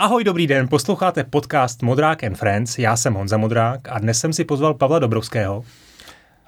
Ahoj, 0.00 0.24
dobrý 0.24 0.46
den, 0.46 0.68
posloucháte 0.68 1.24
podcast 1.24 1.82
Modrák 1.82 2.24
and 2.24 2.34
Friends, 2.34 2.78
já 2.78 2.96
jsem 2.96 3.14
Honza 3.14 3.36
Modrák 3.36 3.88
a 3.88 3.98
dnes 3.98 4.18
jsem 4.18 4.32
si 4.32 4.44
pozval 4.44 4.74
Pavla 4.74 4.98
Dobrovského, 4.98 5.64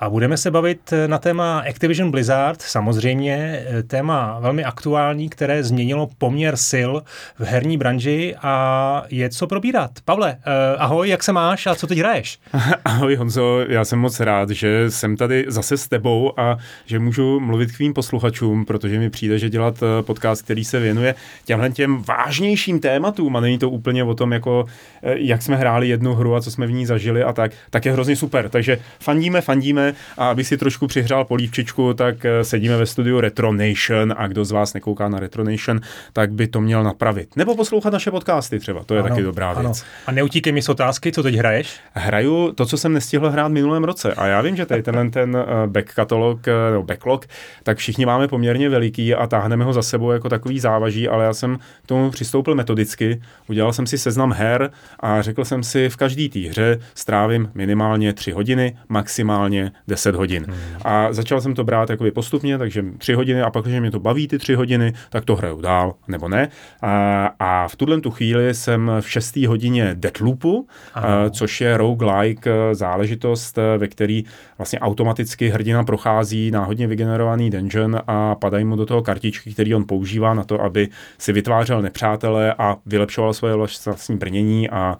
a 0.00 0.10
budeme 0.10 0.36
se 0.36 0.50
bavit 0.50 0.92
na 1.06 1.18
téma 1.18 1.58
Activision 1.68 2.10
Blizzard, 2.10 2.62
samozřejmě 2.62 3.64
eh, 3.66 3.82
téma 3.82 4.38
velmi 4.40 4.64
aktuální, 4.64 5.28
které 5.28 5.64
změnilo 5.64 6.08
poměr 6.18 6.56
sil 6.70 6.92
v 7.38 7.44
herní 7.44 7.76
branži 7.76 8.34
a 8.42 9.04
je 9.10 9.30
co 9.30 9.46
probírat. 9.46 9.90
Pavle, 10.04 10.36
eh, 10.46 10.76
ahoj, 10.76 11.08
jak 11.08 11.22
se 11.22 11.32
máš 11.32 11.66
a 11.66 11.74
co 11.74 11.86
teď 11.86 11.98
hraješ? 11.98 12.38
Ahoj 12.84 13.16
Honzo, 13.16 13.64
já 13.68 13.84
jsem 13.84 13.98
moc 13.98 14.20
rád, 14.20 14.50
že 14.50 14.90
jsem 14.90 15.16
tady 15.16 15.44
zase 15.48 15.76
s 15.76 15.88
tebou 15.88 16.40
a 16.40 16.56
že 16.86 16.98
můžu 16.98 17.40
mluvit 17.40 17.72
k 17.72 17.76
tvým 17.76 17.94
posluchačům, 17.94 18.64
protože 18.64 18.98
mi 18.98 19.10
přijde, 19.10 19.38
že 19.38 19.50
dělat 19.50 19.82
eh, 19.82 20.02
podcast, 20.02 20.42
který 20.42 20.64
se 20.64 20.80
věnuje 20.80 21.14
těmhle 21.44 21.70
těm 21.70 22.02
vážnějším 22.02 22.80
tématům 22.80 23.36
a 23.36 23.40
není 23.40 23.58
to 23.58 23.70
úplně 23.70 24.04
o 24.04 24.14
tom, 24.14 24.32
jako 24.32 24.66
jak 25.02 25.42
jsme 25.42 25.56
hráli 25.56 25.88
jednu 25.88 26.14
hru 26.14 26.34
a 26.36 26.40
co 26.40 26.50
jsme 26.50 26.66
v 26.66 26.72
ní 26.72 26.86
zažili 26.86 27.22
a 27.22 27.32
tak, 27.32 27.52
tak 27.70 27.84
je 27.84 27.92
hrozně 27.92 28.16
super. 28.16 28.48
Takže 28.48 28.78
fandíme, 29.00 29.40
fandíme 29.40 29.89
a 30.18 30.30
aby 30.30 30.44
si 30.44 30.56
trošku 30.56 30.86
přihřál 30.86 31.24
polívčičku, 31.24 31.94
tak 31.94 32.24
eh, 32.24 32.44
sedíme 32.44 32.76
ve 32.76 32.86
studiu 32.86 33.20
Retro 33.20 33.52
Nation 33.52 34.14
a 34.16 34.26
kdo 34.26 34.44
z 34.44 34.50
vás 34.50 34.74
nekouká 34.74 35.08
na 35.08 35.20
Retro 35.20 35.44
Nation, 35.44 35.80
tak 36.12 36.32
by 36.32 36.46
to 36.46 36.60
měl 36.60 36.82
napravit. 36.82 37.36
Nebo 37.36 37.56
poslouchat 37.56 37.92
naše 37.92 38.10
podcasty 38.10 38.58
třeba, 38.58 38.84
to 38.84 38.94
je 38.94 39.00
ano, 39.00 39.08
taky 39.08 39.22
dobrá 39.22 39.50
ano. 39.50 39.60
věc. 39.60 39.84
A 40.06 40.12
neutíkej 40.12 40.52
mi 40.52 40.62
z 40.62 40.68
otázky, 40.68 41.12
co 41.12 41.22
teď 41.22 41.34
hraješ? 41.34 41.80
Hraju 41.92 42.52
to, 42.52 42.66
co 42.66 42.78
jsem 42.78 42.92
nestihl 42.92 43.30
hrát 43.30 43.48
minulém 43.48 43.84
roce 43.84 44.14
a 44.14 44.26
já 44.26 44.40
vím, 44.40 44.56
že 44.56 44.66
tady 44.66 44.82
tenhle 44.82 45.10
ten 45.10 45.36
eh, 45.36 45.66
back 45.66 45.94
katalog, 45.94 46.48
eh, 46.48 46.70
nebo 46.70 46.82
backlog, 46.82 47.26
tak 47.62 47.78
všichni 47.78 48.06
máme 48.06 48.28
poměrně 48.28 48.68
veliký 48.68 49.14
a 49.14 49.26
táhneme 49.26 49.64
ho 49.64 49.72
za 49.72 49.82
sebou 49.82 50.10
jako 50.10 50.28
takový 50.28 50.60
závaží, 50.60 51.08
ale 51.08 51.24
já 51.24 51.34
jsem 51.34 51.58
k 51.82 51.86
tomu 51.86 52.10
přistoupil 52.10 52.54
metodicky, 52.54 53.22
udělal 53.48 53.72
jsem 53.72 53.86
si 53.86 53.98
seznam 53.98 54.32
her 54.32 54.70
a 55.00 55.22
řekl 55.22 55.44
jsem 55.44 55.62
si, 55.62 55.88
v 55.88 55.96
každé 55.96 56.28
té 56.28 56.38
hře 56.38 56.78
strávím 56.94 57.50
minimálně 57.54 58.12
3 58.12 58.32
hodiny, 58.32 58.76
maximálně 58.88 59.72
10 59.88 60.14
hodin. 60.14 60.44
Hmm. 60.48 60.56
A 60.82 61.12
začal 61.12 61.40
jsem 61.40 61.54
to 61.54 61.64
brát 61.64 61.90
jakoby 61.90 62.10
postupně, 62.10 62.58
takže 62.58 62.84
3 62.98 63.12
hodiny 63.12 63.42
a 63.42 63.50
pak, 63.50 63.64
když 63.64 63.80
mě 63.80 63.90
to 63.90 64.00
baví 64.00 64.28
ty 64.28 64.38
3 64.38 64.54
hodiny, 64.54 64.92
tak 65.10 65.24
to 65.24 65.36
hraju 65.36 65.60
dál, 65.60 65.94
nebo 66.08 66.28
ne. 66.28 66.48
A, 66.82 67.26
a 67.38 67.68
v 67.68 67.76
tuhle 67.76 68.00
tu 68.00 68.10
chvíli 68.10 68.54
jsem 68.54 68.90
v 69.00 69.10
6. 69.10 69.36
hodině 69.36 69.90
Deadloopu, 69.94 70.66
a, 70.94 71.30
což 71.30 71.60
je 71.60 71.76
roguelike 71.76 72.50
eh, 72.50 72.74
záležitost, 72.74 73.58
eh, 73.58 73.78
ve 73.78 73.88
který 73.88 74.24
vlastně 74.58 74.80
automaticky 74.80 75.48
hrdina 75.48 75.84
prochází 75.84 76.50
náhodně 76.50 76.86
vygenerovaný 76.86 77.50
dungeon 77.50 78.00
a 78.06 78.34
padají 78.34 78.64
mu 78.64 78.76
do 78.76 78.86
toho 78.86 79.02
kartičky, 79.02 79.52
který 79.52 79.74
on 79.74 79.84
používá 79.84 80.34
na 80.34 80.44
to, 80.44 80.62
aby 80.62 80.88
si 81.18 81.32
vytvářel 81.32 81.82
nepřátele 81.82 82.54
a 82.58 82.76
vylepšoval 82.86 83.34
svoje 83.34 83.54
vlastní 83.54 84.16
brnění 84.16 84.70
a 84.70 84.98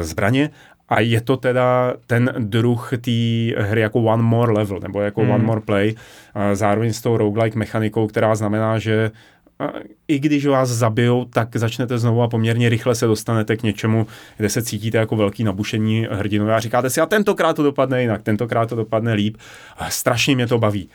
zbraně 0.00 0.50
a 0.88 1.00
je 1.00 1.20
to 1.20 1.36
teda 1.36 1.94
ten 2.06 2.34
druh 2.38 2.90
té 3.00 3.10
hry 3.62 3.80
jako 3.80 4.00
one 4.00 4.22
more 4.22 4.52
level, 4.52 4.80
nebo 4.80 5.00
jako 5.00 5.24
mm. 5.24 5.30
one 5.30 5.44
more 5.44 5.60
play, 5.60 5.94
zároveň 6.52 6.92
s 6.92 7.02
tou 7.02 7.16
roguelike 7.16 7.58
mechanikou, 7.58 8.06
která 8.06 8.34
znamená, 8.34 8.78
že 8.78 9.10
i 10.08 10.18
když 10.18 10.46
vás 10.46 10.68
zabijou, 10.68 11.24
tak 11.24 11.56
začnete 11.56 11.98
znovu 11.98 12.22
a 12.22 12.28
poměrně 12.28 12.68
rychle 12.68 12.94
se 12.94 13.06
dostanete 13.06 13.56
k 13.56 13.62
něčemu, 13.62 14.06
kde 14.36 14.48
se 14.48 14.62
cítíte 14.62 14.98
jako 14.98 15.16
velký 15.16 15.44
nabušení 15.44 16.06
hrdinové 16.10 16.54
a 16.54 16.60
říkáte 16.60 16.90
si, 16.90 17.00
a 17.00 17.06
tentokrát 17.06 17.56
to 17.56 17.62
dopadne 17.62 18.02
jinak, 18.02 18.22
tentokrát 18.22 18.68
to 18.68 18.76
dopadne 18.76 19.12
líp. 19.12 19.36
A 19.78 19.90
strašně 19.90 20.34
mě 20.34 20.46
to 20.46 20.58
baví. 20.58 20.88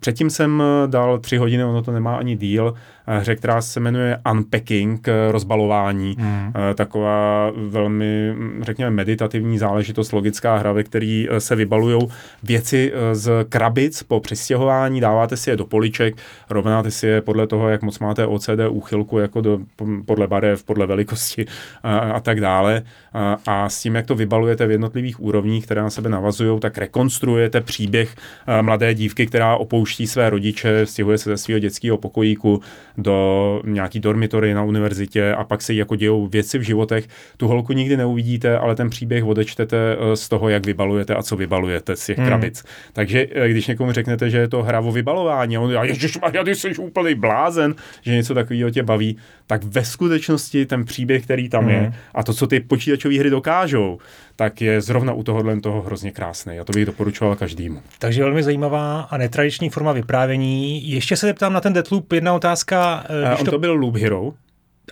Předtím 0.00 0.30
jsem 0.30 0.62
dal 0.86 1.18
tři 1.18 1.36
hodiny, 1.36 1.64
ono 1.64 1.82
to 1.82 1.92
nemá 1.92 2.16
ani 2.16 2.36
díl, 2.36 2.74
hře, 3.18 3.36
která 3.36 3.62
se 3.62 3.80
jmenuje 3.80 4.18
Unpacking, 4.32 5.08
eh, 5.08 5.32
rozbalování. 5.32 6.16
Mm. 6.18 6.52
Taková 6.74 7.52
velmi, 7.56 8.32
hm, 8.34 8.62
řekněme, 8.62 8.90
meditativní 8.90 9.58
záležitost, 9.58 10.12
logická 10.12 10.56
hra, 10.56 10.72
ve 10.72 10.82
který 10.82 11.28
eh, 11.30 11.40
se 11.40 11.56
vybalují 11.56 12.08
věci 12.42 12.92
z 13.12 13.30
krabic 13.48 14.02
po 14.02 14.20
přistěhování, 14.20 15.00
dáváte 15.00 15.36
si 15.36 15.50
je 15.50 15.56
do 15.56 15.66
poliček, 15.66 16.14
rovnáte 16.50 16.90
si 16.90 17.06
je 17.06 17.20
podle 17.20 17.46
toho, 17.46 17.68
jak 17.68 17.82
moc 17.82 17.98
máte 17.98 18.26
OCD 18.26 18.60
úchylku, 18.68 19.18
jako 19.18 19.40
do, 19.40 19.58
podle 20.06 20.26
barev, 20.26 20.64
podle 20.64 20.86
velikosti 20.86 21.46
a, 21.82 21.98
a 21.98 22.20
tak 22.20 22.40
dále. 22.40 22.82
A, 23.12 23.38
a 23.46 23.68
s 23.68 23.82
tím, 23.82 23.94
jak 23.94 24.06
to 24.06 24.14
vybalujete 24.14 24.66
v 24.66 24.70
jednotlivých 24.70 25.20
úrovních, 25.20 25.64
které 25.64 25.82
na 25.82 25.90
sebe 25.90 26.08
navazují, 26.08 26.60
tak 26.60 26.78
rekonstruujete 26.78 27.60
příběh 27.60 28.14
mladé 28.62 28.94
dívky, 28.94 29.26
která 29.26 29.56
opouští 29.56 30.06
své 30.06 30.30
rodiče, 30.30 30.86
stěhuje 30.86 31.18
se 31.18 31.30
ze 31.30 31.36
svého 31.36 31.58
dětského 31.58 31.98
pokojíku 31.98 32.60
do 33.02 33.62
nějaký 33.64 34.00
dormitory 34.00 34.54
na 34.54 34.62
univerzitě 34.62 35.32
a 35.32 35.44
pak 35.44 35.62
se 35.62 35.74
jako 35.74 35.96
dějou 35.96 36.26
věci 36.26 36.58
v 36.58 36.62
životech. 36.62 37.08
Tu 37.36 37.48
holku 37.48 37.72
nikdy 37.72 37.96
neuvidíte, 37.96 38.58
ale 38.58 38.74
ten 38.74 38.90
příběh 38.90 39.24
odečtete 39.24 39.76
eh, 39.76 40.16
z 40.16 40.28
toho, 40.28 40.48
jak 40.48 40.66
vybalujete 40.66 41.14
a 41.14 41.22
co 41.22 41.36
vybalujete 41.36 41.96
z 41.96 42.06
těch 42.06 42.18
hmm. 42.18 42.26
krabic. 42.26 42.64
Takže 42.92 43.26
eh, 43.32 43.48
když 43.48 43.66
někomu 43.66 43.92
řeknete, 43.92 44.30
že 44.30 44.38
je 44.38 44.48
to 44.48 44.62
hra 44.62 44.80
o 44.80 44.92
vybalování, 44.92 45.56
a 45.56 45.60
on 45.60 45.78
a 45.78 45.84
ježiš, 45.84 46.18
ty 46.44 46.54
jsi 46.54 46.76
úplný 46.76 47.14
blázen, 47.14 47.74
že 48.02 48.12
něco 48.12 48.34
takového 48.34 48.70
tě 48.70 48.82
baví, 48.82 49.16
tak 49.46 49.64
ve 49.64 49.84
skutečnosti 49.84 50.66
ten 50.66 50.84
příběh, 50.84 51.24
který 51.24 51.48
tam 51.48 51.64
hmm. 51.64 51.70
je 51.70 51.92
a 52.14 52.22
to, 52.22 52.34
co 52.34 52.46
ty 52.46 52.60
počítačové 52.60 53.18
hry 53.18 53.30
dokážou, 53.30 53.98
tak 54.40 54.60
je 54.60 54.80
zrovna 54.80 55.12
u 55.12 55.22
tohohle 55.22 55.60
toho 55.60 55.82
hrozně 55.82 56.10
krásný. 56.10 56.58
A 56.58 56.64
to 56.64 56.72
bych 56.72 56.86
doporučoval 56.86 57.36
každému. 57.36 57.82
Takže 57.98 58.22
velmi 58.22 58.42
zajímavá 58.42 59.00
a 59.00 59.16
netradiční 59.16 59.70
forma 59.70 59.92
vyprávění. 59.92 60.90
Ještě 60.90 61.16
se 61.16 61.26
zeptám 61.26 61.52
na 61.52 61.60
ten 61.60 61.72
Deathloop. 61.72 62.12
Jedna 62.12 62.34
otázka. 62.34 62.79
Uh, 63.10 63.40
on 63.40 63.44
to... 63.44 63.50
to 63.50 63.58
byl 63.58 63.74
Loop 63.74 63.96
Hero. 63.96 64.32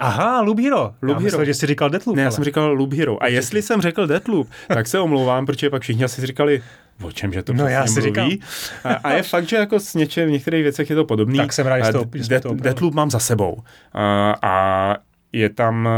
Aha, 0.00 0.40
Loop 0.40 0.58
Hero. 0.58 0.80
Loop 0.80 0.94
já 1.02 1.08
Hero. 1.08 1.20
Myslel, 1.20 1.44
že 1.44 1.54
jsi 1.54 1.66
říkal 1.66 1.90
Deathloop. 1.90 2.16
Ne, 2.16 2.22
já 2.22 2.28
ale. 2.28 2.34
jsem 2.34 2.44
říkal 2.44 2.72
Loop 2.72 2.92
Hero. 2.92 3.22
A 3.22 3.26
jestli 3.26 3.62
jsem 3.62 3.80
řekl 3.80 4.06
Deathloop, 4.06 4.48
tak 4.68 4.86
se 4.86 5.00
omlouvám, 5.00 5.46
protože 5.46 5.70
pak 5.70 5.82
všichni 5.82 6.04
asi 6.04 6.26
říkali, 6.26 6.62
o 7.02 7.12
čem, 7.12 7.32
že 7.32 7.42
to 7.42 7.52
no, 7.52 7.68
já 7.68 7.86
si 7.86 8.00
mluví. 8.00 8.40
A, 8.84 8.94
a, 8.94 9.12
je 9.12 9.22
fakt, 9.22 9.48
že 9.48 9.56
jako 9.56 9.80
s 9.80 9.94
něčem, 9.94 10.28
v 10.28 10.32
některých 10.32 10.62
věcech 10.62 10.90
je 10.90 10.96
to 10.96 11.04
podobný. 11.04 11.38
Tak 11.38 11.52
jsem 11.52 11.66
rád, 11.66 11.80
že 11.84 11.92
to, 11.92 12.04
to 12.48 12.54
Deathloop 12.54 12.94
mám 12.94 13.10
za 13.10 13.18
sebou. 13.18 13.62
A, 13.92 14.34
a 14.42 14.96
je 15.32 15.48
tam, 15.48 15.88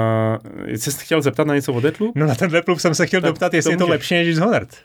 uh, 0.65 0.75
jsi 0.75 0.91
chtěl 1.05 1.23
zeptat 1.23 1.47
na 1.47 1.55
něco 1.55 1.73
o 1.73 1.81
Deathloop? 1.81 2.17
No 2.17 2.27
na 2.27 2.35
ten 2.35 2.51
Deathloop 2.51 2.79
jsem 2.79 2.95
se 2.95 3.07
chtěl 3.07 3.21
doptat, 3.21 3.55
jestli 3.55 3.69
to 3.69 3.73
je 3.73 3.79
to 3.79 3.89
lepší 3.89 4.15
než 4.15 4.27
Dishonored. 4.27 4.77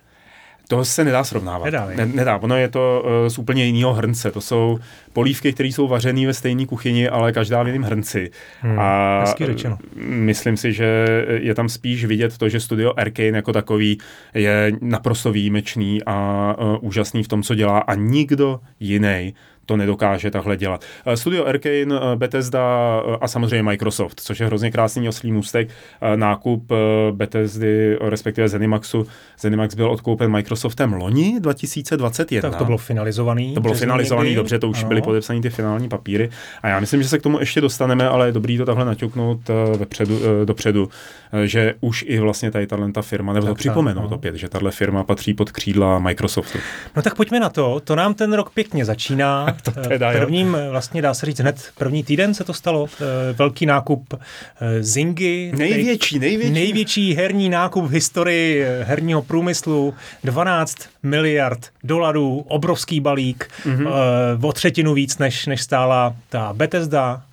To 0.67 0.85
se 0.85 1.03
nedá 1.03 1.23
srovnávat. 1.23 1.65
Nedá, 1.65 1.87
ne, 1.95 2.05
nedá. 2.05 2.37
Ono 2.37 2.57
je 2.57 2.67
to 2.67 3.03
uh, 3.05 3.29
z 3.29 3.37
úplně 3.37 3.65
jiného 3.65 3.93
hrnce. 3.93 4.31
To 4.31 4.41
jsou 4.41 4.79
polívky, 5.13 5.53
které 5.53 5.69
jsou 5.69 5.87
vařené 5.87 6.27
ve 6.27 6.33
stejné 6.33 6.65
kuchyni, 6.65 7.09
ale 7.09 7.31
každá 7.31 7.63
v 7.63 7.67
jiném 7.67 7.83
hrnci. 7.83 8.31
Hmm, 8.59 8.79
a 8.79 9.25
řečeno. 9.45 9.77
myslím 9.95 10.57
si, 10.57 10.73
že 10.73 11.07
je 11.27 11.55
tam 11.55 11.69
spíš 11.69 12.05
vidět 12.05 12.37
to, 12.37 12.49
že 12.49 12.59
studio 12.59 12.93
Arkane 12.97 13.27
jako 13.27 13.53
takový 13.53 13.97
je 14.33 14.71
naprosto 14.81 15.31
výjimečný 15.31 16.03
a 16.05 16.55
uh, 16.59 16.77
úžasný 16.81 17.23
v 17.23 17.27
tom, 17.27 17.43
co 17.43 17.55
dělá 17.55 17.79
a 17.79 17.95
nikdo 17.95 18.59
jiný 18.79 19.33
to 19.65 19.77
nedokáže 19.77 20.31
takhle 20.31 20.57
dělat. 20.57 20.85
Eh, 21.05 21.17
Studio 21.17 21.45
Arkane, 21.45 21.95
eh, 21.95 22.15
Bethesda 22.15 23.01
eh, 23.07 23.17
a 23.21 23.27
samozřejmě 23.27 23.63
Microsoft, 23.63 24.19
což 24.19 24.39
je 24.39 24.45
hrozně 24.45 24.71
krásný 24.71 25.09
oslý 25.09 25.31
můstek. 25.31 25.69
Nákup 26.15 26.71
Bethesdy, 27.11 27.97
respektive 28.01 28.49
Zenimaxu. 28.49 29.07
Zenimax 29.39 29.75
byl 29.75 29.91
odkoupen 29.91 30.31
Microsoftem 30.31 30.93
loni 30.93 31.39
2021. 31.39 32.49
Tak 32.49 32.59
to 32.59 32.65
bylo 32.65 32.77
finalizovaný. 32.77 33.53
To 33.53 33.61
bylo 33.61 33.73
finalizovaný, 33.73 34.29
někdy? 34.29 34.35
dobře, 34.35 34.59
to 34.59 34.69
už 34.69 34.79
ano. 34.79 34.87
byly 34.87 35.01
podepsané 35.01 35.41
ty 35.41 35.49
finální 35.49 35.89
papíry. 35.89 36.29
A 36.61 36.67
já 36.67 36.79
myslím, 36.79 37.03
že 37.03 37.09
se 37.09 37.19
k 37.19 37.21
tomu 37.21 37.39
ještě 37.39 37.61
dostaneme, 37.61 38.09
ale 38.09 38.25
je 38.25 38.31
dobrý 38.31 38.57
to 38.57 38.65
takhle 38.65 38.85
naťuknout 38.85 39.39
vepředu, 39.77 40.19
dopředu, 40.45 40.89
že 41.45 41.73
už 41.81 42.05
i 42.07 42.19
vlastně 42.19 42.51
tady 42.51 42.67
ta 42.67 43.01
firma, 43.01 43.33
nebo 43.33 43.45
tak, 43.45 43.51
to 43.51 43.55
připomenout 43.55 44.09
no. 44.09 44.15
opět, 44.15 44.35
že 44.35 44.49
tahle 44.49 44.71
firma 44.71 45.03
patří 45.03 45.33
pod 45.33 45.51
křídla 45.51 45.99
Microsoftu. 45.99 46.57
No 46.95 47.01
tak 47.01 47.15
pojďme 47.15 47.39
na 47.39 47.49
to. 47.49 47.79
To 47.83 47.95
nám 47.95 48.13
ten 48.13 48.33
rok 48.33 48.49
pěkně 48.49 48.85
začíná. 48.85 49.54
To 49.61 49.71
teda, 49.71 50.11
prvním, 50.11 50.47
jo. 50.47 50.71
vlastně 50.71 51.01
dá 51.01 51.13
se 51.13 51.25
říct 51.25 51.39
hned 51.39 51.71
první 51.77 52.03
týden 52.03 52.33
se 52.33 52.43
to 52.43 52.53
stalo, 52.53 52.87
eh, 53.01 53.33
velký 53.33 53.65
nákup 53.65 54.13
eh, 54.13 54.83
Zingy. 54.83 55.51
Největší, 55.55 56.19
největší. 56.19 56.53
Největší 56.53 57.13
herní 57.13 57.49
nákup 57.49 57.85
v 57.85 57.91
historii 57.91 58.63
eh, 58.63 58.83
herního 58.83 59.21
průmyslu, 59.21 59.93
12 60.23 60.75
miliard 61.03 61.69
dolarů, 61.83 62.45
obrovský 62.47 62.99
balík, 62.99 63.49
mm-hmm. 63.65 63.89
o 64.41 64.53
třetinu 64.53 64.93
víc, 64.93 65.17
než, 65.17 65.45
než 65.45 65.61
stála 65.61 66.15
ta 66.29 66.53
Bethesda. 66.53 67.23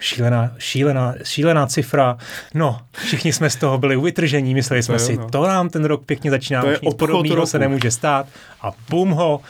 Šílená, 0.00 0.52
šílená, 0.58 1.14
šílená 1.22 1.66
cifra. 1.66 2.18
No, 2.54 2.80
všichni 2.92 3.32
jsme 3.32 3.50
z 3.50 3.56
toho 3.56 3.78
byli 3.78 3.96
uvytržení, 3.96 4.54
mysleli 4.54 4.82
jsme 4.82 4.94
to 4.94 5.04
si, 5.04 5.16
no. 5.16 5.28
to 5.30 5.46
nám 5.46 5.68
ten 5.68 5.84
rok 5.84 6.04
pěkně 6.04 6.30
začíná, 6.30 6.62
to 6.62 6.70
nic 6.70 6.94
podobného 6.94 7.46
se 7.46 7.58
nemůže 7.58 7.90
stát. 7.90 8.26
A 8.62 8.72
bum 8.90 9.10
ho, 9.10 9.40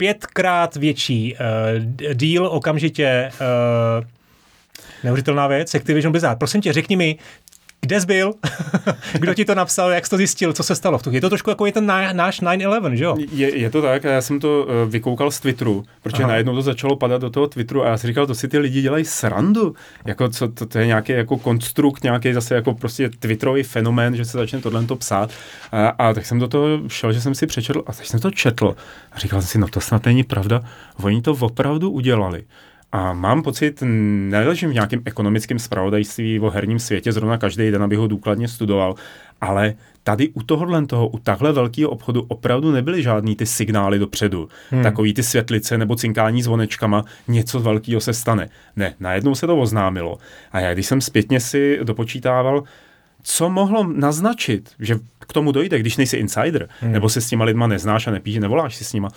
pětkrát 0.00 0.76
větší 0.76 1.34
uh, 1.34 2.14
deal 2.14 2.46
okamžitě 2.46 3.30
uh, 3.40 4.06
neuvěřitelná 5.04 5.46
věc, 5.46 5.74
Activision 5.74 6.12
Blizzard. 6.12 6.38
Prosím 6.38 6.60
tě, 6.60 6.72
řekni 6.72 6.96
mi, 6.96 7.18
kde 7.80 8.00
jsi 8.00 8.06
byl? 8.06 8.32
Kdo 9.12 9.34
ti 9.34 9.44
to 9.44 9.54
napsal, 9.54 9.90
jak 9.90 10.06
jsi 10.06 10.10
to 10.10 10.16
zjistil, 10.16 10.52
co 10.52 10.62
se 10.62 10.74
stalo? 10.74 11.00
Je 11.10 11.20
to 11.20 11.28
trošku 11.28 11.50
jako 11.50 11.66
je 11.66 11.72
ten 11.72 11.86
náš 12.12 12.42
9-11, 12.42 12.92
že 12.92 13.04
jo? 13.04 13.16
Je, 13.32 13.58
je, 13.58 13.70
to 13.70 13.82
tak, 13.82 14.04
já 14.04 14.22
jsem 14.22 14.40
to 14.40 14.66
uh, 14.66 14.90
vykoukal 14.90 15.30
z 15.30 15.40
Twitteru, 15.40 15.84
protože 16.02 16.22
Aha. 16.22 16.32
najednou 16.32 16.54
to 16.54 16.62
začalo 16.62 16.96
padat 16.96 17.20
do 17.20 17.30
toho 17.30 17.46
Twitteru 17.46 17.84
a 17.84 17.88
já 17.88 17.98
si 17.98 18.06
říkal, 18.06 18.26
to 18.26 18.34
si 18.34 18.48
ty 18.48 18.58
lidi 18.58 18.82
dělají 18.82 19.04
srandu, 19.04 19.74
jako 20.04 20.28
co, 20.28 20.48
to, 20.48 20.66
to 20.66 20.78
je 20.78 20.86
nějaký 20.86 21.12
jako 21.12 21.38
konstrukt, 21.38 22.04
nějaký 22.04 22.32
zase 22.32 22.54
jako 22.54 22.74
prostě 22.74 23.08
Twitterový 23.08 23.62
fenomén, 23.62 24.16
že 24.16 24.24
se 24.24 24.38
začne 24.38 24.60
tohle 24.60 24.84
to 24.84 24.96
psát 24.96 25.30
a, 25.72 25.88
a, 25.88 26.14
tak 26.14 26.26
jsem 26.26 26.38
do 26.38 26.48
toho 26.48 26.68
šel, 26.88 27.12
že 27.12 27.20
jsem 27.20 27.34
si 27.34 27.46
přečetl 27.46 27.82
a 27.86 27.92
teď 27.92 28.06
jsem 28.06 28.20
to 28.20 28.30
četl 28.30 28.76
a 29.12 29.18
říkal 29.18 29.40
jsem 29.40 29.48
si, 29.48 29.58
no 29.58 29.68
to 29.68 29.80
snad 29.80 30.06
není 30.06 30.22
pravda, 30.22 30.60
oni 31.02 31.22
to 31.22 31.32
opravdu 31.32 31.90
udělali. 31.90 32.44
A 32.92 33.12
mám 33.12 33.42
pocit, 33.42 33.82
neležím 34.28 34.70
v 34.70 34.74
nějakém 34.74 35.02
ekonomickém 35.04 35.58
spravodajství 35.58 36.40
o 36.40 36.50
herním 36.50 36.78
světě 36.78 37.12
zrovna 37.12 37.38
každý 37.38 37.70
den, 37.70 37.82
abych 37.82 37.98
ho 37.98 38.06
důkladně 38.06 38.48
studoval, 38.48 38.94
ale 39.40 39.74
tady 40.02 40.28
u 40.28 40.42
tohohle 40.42 40.86
toho, 40.86 41.08
u 41.08 41.18
takhle 41.18 41.52
velkého 41.52 41.90
obchodu 41.90 42.22
opravdu 42.28 42.72
nebyly 42.72 43.02
žádný 43.02 43.36
ty 43.36 43.46
signály 43.46 43.98
dopředu. 43.98 44.48
Hmm. 44.70 44.82
Takový 44.82 45.14
ty 45.14 45.22
světlice 45.22 45.78
nebo 45.78 45.96
cinkání 45.96 46.42
zvonečkama, 46.42 47.04
něco 47.28 47.60
velkého 47.60 48.00
se 48.00 48.12
stane. 48.12 48.48
Ne, 48.76 48.94
najednou 49.00 49.34
se 49.34 49.46
to 49.46 49.58
oznámilo. 49.58 50.18
A 50.52 50.60
já 50.60 50.74
když 50.74 50.86
jsem 50.86 51.00
zpětně 51.00 51.40
si 51.40 51.78
dopočítával, 51.82 52.62
co 53.22 53.50
mohlo 53.50 53.92
naznačit, 53.92 54.70
že 54.78 54.98
k 55.18 55.32
tomu 55.32 55.52
dojde, 55.52 55.78
když 55.78 55.96
nejsi 55.96 56.16
insider, 56.16 56.68
hmm. 56.80 56.92
nebo 56.92 57.08
se 57.08 57.20
s 57.20 57.28
těma 57.28 57.44
lidma 57.44 57.66
neznáš 57.66 58.06
a 58.06 58.10
nepíš, 58.10 58.36
nevoláš 58.36 58.76
si 58.76 58.84
s 58.84 58.92
nima, 58.92 59.08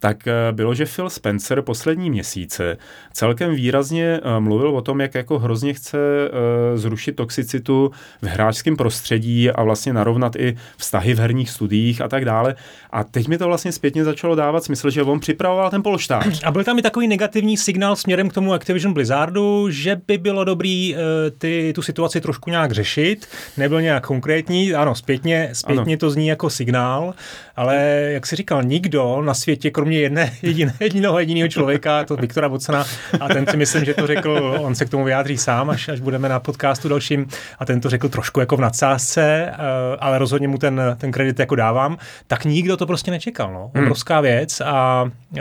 tak 0.00 0.26
eh, 0.26 0.32
bylo, 0.52 0.74
že 0.74 0.86
Phil 0.86 1.10
Spencer 1.10 1.62
poslední 1.62 2.10
měsíce 2.10 2.76
celkem 3.12 3.54
výrazně 3.54 4.20
eh, 4.22 4.40
mluvil 4.40 4.76
o 4.76 4.80
tom, 4.80 5.00
jak 5.00 5.14
jako 5.14 5.38
hrozně 5.38 5.74
chce 5.74 5.98
eh, 5.98 6.78
zrušit 6.78 7.16
toxicitu 7.16 7.90
v 8.22 8.26
hráčském 8.26 8.76
prostředí 8.76 9.50
a 9.50 9.62
vlastně 9.62 9.92
narovnat 9.92 10.36
i 10.36 10.56
vztahy 10.76 11.14
v 11.14 11.18
herních 11.18 11.50
studiích 11.50 12.00
a 12.00 12.08
tak 12.08 12.24
dále. 12.24 12.54
A 12.90 13.04
teď 13.04 13.28
mi 13.28 13.38
to 13.38 13.46
vlastně 13.46 13.72
zpětně 13.72 14.04
začalo 14.04 14.34
dávat 14.34 14.64
smysl, 14.64 14.90
že 14.90 15.02
on 15.02 15.20
připravoval 15.20 15.70
ten 15.70 15.82
polštář. 15.82 16.40
A 16.44 16.50
byl 16.50 16.64
tam 16.64 16.78
i 16.78 16.82
takový 16.82 17.08
negativní 17.08 17.56
signál 17.56 17.96
směrem 17.96 18.28
k 18.28 18.32
tomu 18.32 18.52
Activision 18.52 18.94
Blizzardu, 18.94 19.70
že 19.70 20.00
by 20.06 20.18
bylo 20.18 20.44
dobrý 20.44 20.96
ty, 21.38 21.72
tu 21.74 21.82
situaci 21.82 22.20
trošku 22.20 22.50
nějak 22.50 22.72
řešit. 22.72 23.28
Nebyl 23.56 23.82
nějak 23.82 24.06
konkrétní, 24.06 24.74
ano, 24.74 24.94
zpětně, 24.94 25.50
zpětně 25.52 25.94
ano. 25.94 25.98
to 25.98 26.10
zní 26.10 26.26
jako 26.26 26.50
signál, 26.50 27.14
ale 27.60 27.76
jak 28.12 28.26
si 28.26 28.36
říkal, 28.36 28.62
nikdo 28.62 29.22
na 29.22 29.34
světě, 29.34 29.70
kromě 29.70 29.98
jedné, 29.98 30.32
jediné, 30.42 30.74
jediného 30.80 31.18
jediného 31.18 31.48
člověka, 31.48 32.04
to 32.04 32.16
Viktora 32.16 32.48
Vocena, 32.48 32.84
a 33.20 33.28
ten 33.28 33.46
si 33.46 33.56
myslím, 33.56 33.84
že 33.84 33.94
to 33.94 34.06
řekl, 34.06 34.56
on 34.60 34.74
se 34.74 34.84
k 34.84 34.90
tomu 34.90 35.04
vyjádří 35.04 35.38
sám, 35.38 35.70
až, 35.70 35.88
až 35.88 36.00
budeme 36.00 36.28
na 36.28 36.40
podcastu 36.40 36.88
dalším, 36.88 37.26
a 37.58 37.64
ten 37.64 37.80
to 37.80 37.90
řekl 37.90 38.08
trošku 38.08 38.40
jako 38.40 38.56
v 38.56 38.60
nadsázce, 38.60 39.52
eh, 39.52 39.56
ale 39.98 40.18
rozhodně 40.18 40.48
mu 40.48 40.58
ten, 40.58 40.80
ten 40.98 41.12
kredit 41.12 41.38
jako 41.38 41.54
dávám, 41.54 41.98
tak 42.26 42.44
nikdo 42.44 42.76
to 42.76 42.86
prostě 42.86 43.10
nečekal. 43.10 43.52
No. 43.52 43.70
Hmm. 43.74 43.84
Obrovská 43.84 44.20
věc 44.20 44.60
a 44.60 45.10
uh, 45.32 45.40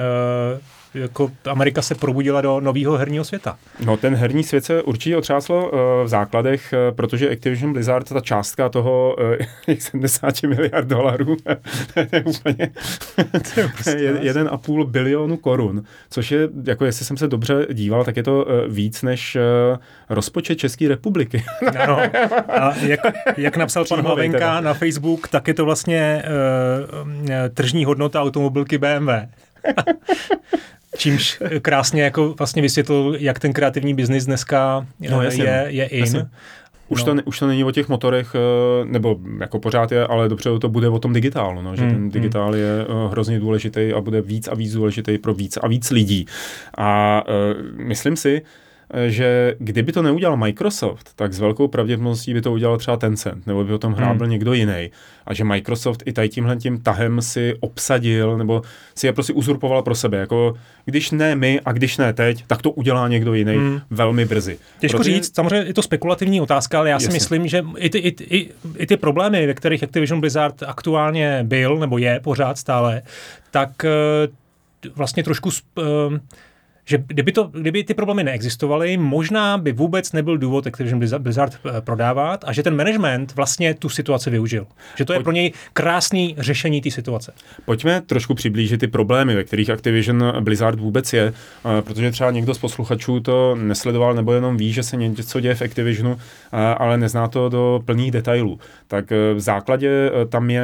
jako 0.93 1.31
Amerika 1.45 1.81
se 1.81 1.95
probudila 1.95 2.41
do 2.41 2.59
nového 2.59 2.97
herního 2.97 3.23
světa. 3.23 3.57
No 3.85 3.97
ten 3.97 4.15
herní 4.15 4.43
svět 4.43 4.65
se 4.65 4.83
určitě 4.83 5.17
otřáslo 5.17 5.69
uh, 5.69 5.79
v 6.03 6.07
základech, 6.07 6.73
uh, 6.73 6.95
protože 6.95 7.29
Activision 7.29 7.73
Blizzard, 7.73 8.09
ta 8.09 8.21
částka 8.21 8.69
toho 8.69 9.15
uh, 9.67 9.75
70 9.75 10.43
miliard 10.43 10.87
dolarů, 10.87 11.35
to 11.93 13.59
je 13.59 13.65
úplně 13.65 14.03
jeden 14.21 14.49
a 14.51 14.57
půl 14.57 14.85
bilionu 14.85 15.37
korun, 15.37 15.83
což 16.09 16.31
je, 16.31 16.49
jako 16.65 16.85
jestli 16.85 17.05
jsem 17.05 17.17
se 17.17 17.27
dobře 17.27 17.67
díval, 17.73 18.05
tak 18.05 18.17
je 18.17 18.23
to 18.23 18.45
uh, 18.45 18.73
víc 18.73 19.01
než 19.01 19.37
uh, 19.71 19.77
rozpočet 20.09 20.55
České 20.55 20.87
republiky. 20.87 21.43
ano. 21.79 21.99
A 22.47 22.75
jak, 22.75 22.99
jak 23.37 23.57
napsal 23.57 23.85
pan 23.85 24.01
Hlavenka 24.01 24.61
na 24.61 24.73
Facebook, 24.73 25.27
tak 25.27 25.47
je 25.47 25.53
to 25.53 25.65
vlastně 25.65 26.23
uh, 26.25 27.29
tržní 27.53 27.85
hodnota 27.85 28.21
automobilky 28.21 28.77
BMW. 28.77 29.09
Čímž 30.99 31.41
krásně 31.61 32.03
jako 32.03 32.33
vlastně 32.37 32.61
vysvětlil, 32.61 33.15
jak 33.19 33.39
ten 33.39 33.53
kreativní 33.53 33.93
biznis 33.93 34.25
dneska 34.25 34.87
no, 35.09 35.21
jasně, 35.21 35.43
je, 35.43 35.61
no. 35.63 35.69
je 35.69 35.85
in. 35.85 35.99
Jasně. 35.99 36.25
Už, 36.89 37.03
no. 37.03 37.15
to, 37.15 37.21
už 37.25 37.39
to 37.39 37.47
není 37.47 37.63
o 37.63 37.71
těch 37.71 37.89
motorech, 37.89 38.35
eh, 38.35 38.85
nebo 38.85 39.19
jako 39.39 39.59
pořád 39.59 39.91
je, 39.91 40.07
ale 40.07 40.29
dobře 40.29 40.49
to 40.59 40.69
bude 40.69 40.89
o 40.89 40.99
tom 40.99 41.13
digitálu, 41.13 41.61
no, 41.61 41.75
že 41.75 41.81
hmm, 41.81 41.91
ten 41.91 42.01
hmm. 42.01 42.11
digitál 42.11 42.51
hmm. 42.51 42.59
je 42.59 42.81
eh, 42.81 43.09
hrozně 43.11 43.39
důležitý 43.39 43.93
a 43.93 44.01
bude 44.01 44.21
víc 44.21 44.47
a 44.47 44.55
víc 44.55 44.73
důležitý 44.73 45.17
pro 45.17 45.33
víc 45.33 45.57
a 45.57 45.67
víc 45.67 45.91
lidí. 45.91 46.25
A 46.77 47.21
uh, 47.27 47.81
myslím 47.87 48.15
si, 48.15 48.41
že 49.07 49.55
kdyby 49.59 49.91
to 49.91 50.01
neudělal 50.01 50.37
Microsoft, 50.37 51.09
tak 51.15 51.33
s 51.33 51.39
velkou 51.39 51.67
pravděpodobností 51.67 52.33
by 52.33 52.41
to 52.41 52.51
udělal 52.51 52.77
třeba 52.77 52.97
Tencent, 52.97 53.47
nebo 53.47 53.63
by 53.63 53.73
o 53.73 53.77
tom 53.77 53.93
hrábl 53.93 54.23
hmm. 54.23 54.31
někdo 54.31 54.53
jiný. 54.53 54.91
A 55.25 55.33
že 55.33 55.43
Microsoft 55.43 56.03
i 56.05 56.13
tady 56.13 56.29
tímhle 56.29 56.55
tím 56.55 56.81
tahem 56.81 57.21
si 57.21 57.55
obsadil, 57.59 58.37
nebo 58.37 58.61
si 58.95 59.07
je 59.07 59.13
prostě 59.13 59.33
uzurpoval 59.33 59.81
pro 59.81 59.95
sebe. 59.95 60.17
Jako 60.17 60.53
když 60.85 61.11
ne 61.11 61.35
my 61.35 61.59
a 61.65 61.71
když 61.71 61.97
ne 61.97 62.13
teď, 62.13 62.43
tak 62.47 62.61
to 62.61 62.71
udělá 62.71 63.07
někdo 63.07 63.33
jiný 63.33 63.55
hmm. 63.55 63.81
velmi 63.89 64.25
brzy. 64.25 64.57
Těžko 64.79 64.97
Protože... 64.97 65.11
říct, 65.11 65.35
samozřejmě 65.35 65.67
je 65.67 65.73
to 65.73 65.81
spekulativní 65.81 66.41
otázka, 66.41 66.79
ale 66.79 66.89
já 66.89 66.99
si 66.99 67.05
Jasně. 67.05 67.15
myslím, 67.15 67.47
že 67.47 67.65
i 67.77 67.89
ty, 67.89 67.97
i, 67.97 68.37
i, 68.37 68.49
i 68.77 68.87
ty 68.87 68.97
problémy, 68.97 69.47
ve 69.47 69.53
kterých 69.53 69.83
Activision 69.83 70.19
Blizzard 70.19 70.63
aktuálně 70.63 71.43
byl, 71.43 71.77
nebo 71.77 71.97
je 71.97 72.19
pořád 72.19 72.57
stále, 72.57 73.01
tak 73.51 73.85
eh, 73.85 73.89
vlastně 74.95 75.23
trošku 75.23 75.51
sp, 75.57 75.65
eh, 75.79 76.19
že 76.89 77.03
kdyby, 77.07 77.31
to, 77.31 77.43
kdyby 77.43 77.83
ty 77.83 77.93
problémy 77.93 78.23
neexistovaly, 78.23 78.97
možná 78.97 79.57
by 79.57 79.71
vůbec 79.71 80.11
nebyl 80.11 80.37
důvod 80.37 80.67
Activision 80.67 80.99
Blizzard 81.17 81.53
eh, 81.55 81.81
prodávat 81.81 82.43
a 82.47 82.53
že 82.53 82.63
ten 82.63 82.75
management 82.75 83.35
vlastně 83.35 83.73
tu 83.73 83.89
situaci 83.89 84.29
využil. 84.29 84.67
Že 84.95 85.05
to 85.05 85.13
je 85.13 85.17
Pojď... 85.17 85.23
pro 85.23 85.31
něj 85.31 85.53
krásný 85.73 86.35
řešení 86.37 86.81
té 86.81 86.91
situace. 86.91 87.33
Pojďme 87.65 88.01
trošku 88.01 88.33
přiblížit 88.33 88.79
ty 88.79 88.87
problémy, 88.87 89.35
ve 89.35 89.43
kterých 89.43 89.69
Activision 89.69 90.33
Blizzard 90.39 90.79
vůbec 90.79 91.13
je, 91.13 91.33
eh, 91.33 91.81
protože 91.81 92.11
třeba 92.11 92.31
někdo 92.31 92.53
z 92.53 92.57
posluchačů 92.57 93.19
to 93.19 93.55
nesledoval 93.55 94.13
nebo 94.13 94.33
jenom 94.33 94.57
ví, 94.57 94.73
že 94.73 94.83
se 94.83 94.97
něco 94.97 95.39
děje 95.39 95.55
v 95.55 95.61
Activisionu, 95.61 96.17
eh, 96.17 96.48
ale 96.77 96.97
nezná 96.97 97.27
to 97.27 97.49
do 97.49 97.81
plných 97.85 98.11
detailů. 98.11 98.59
Tak 98.87 99.11
v 99.33 99.39
základě 99.39 100.11
tam 100.29 100.49
je, 100.49 100.63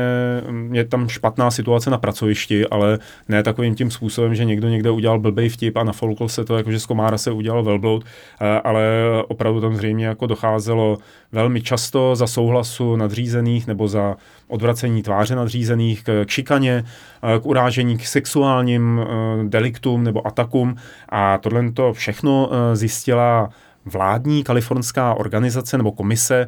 je 0.71 0.85
tam 0.85 1.09
špatná 1.09 1.51
situace 1.51 1.89
na 1.89 1.97
pracovišti, 1.97 2.67
ale 2.67 2.99
ne 3.29 3.43
takovým 3.43 3.75
tím 3.75 3.91
způsobem, 3.91 4.35
že 4.35 4.45
někdo 4.45 4.69
někde 4.69 4.91
udělal 4.91 5.19
blbej 5.19 5.49
vtip 5.49 5.77
a 5.77 5.83
na 5.83 5.93
Foukl 5.93 6.27
se 6.27 6.45
to, 6.45 6.57
jako 6.57 6.71
že 6.71 6.79
z 6.79 6.85
komára 6.85 7.17
se 7.17 7.31
udělal 7.31 7.63
velbloud, 7.63 8.03
eh, 8.05 8.61
ale 8.63 8.83
opravdu 9.27 9.61
tam 9.61 9.75
zřejmě 9.75 10.05
jako 10.05 10.27
docházelo 10.27 10.97
velmi 11.31 11.61
často 11.61 12.15
za 12.15 12.27
souhlasu 12.27 12.95
nadřízených 12.95 13.67
nebo 13.67 13.87
za 13.87 14.15
odvracení 14.47 15.03
tváře 15.03 15.35
nadřízených 15.35 16.03
k, 16.03 16.25
k 16.25 16.29
šikaně, 16.29 16.83
eh, 17.23 17.39
k 17.39 17.45
urážení, 17.45 17.97
k 17.97 18.05
sexuálním 18.05 19.01
eh, 19.01 19.05
deliktům 19.43 20.03
nebo 20.03 20.27
atakům 20.27 20.75
a 21.09 21.37
tohle 21.37 21.71
to 21.71 21.93
všechno 21.93 22.49
zjistila 22.73 23.49
vládní 23.85 24.43
kalifornská 24.43 25.13
organizace 25.13 25.77
nebo 25.77 25.91
komise, 25.91 26.47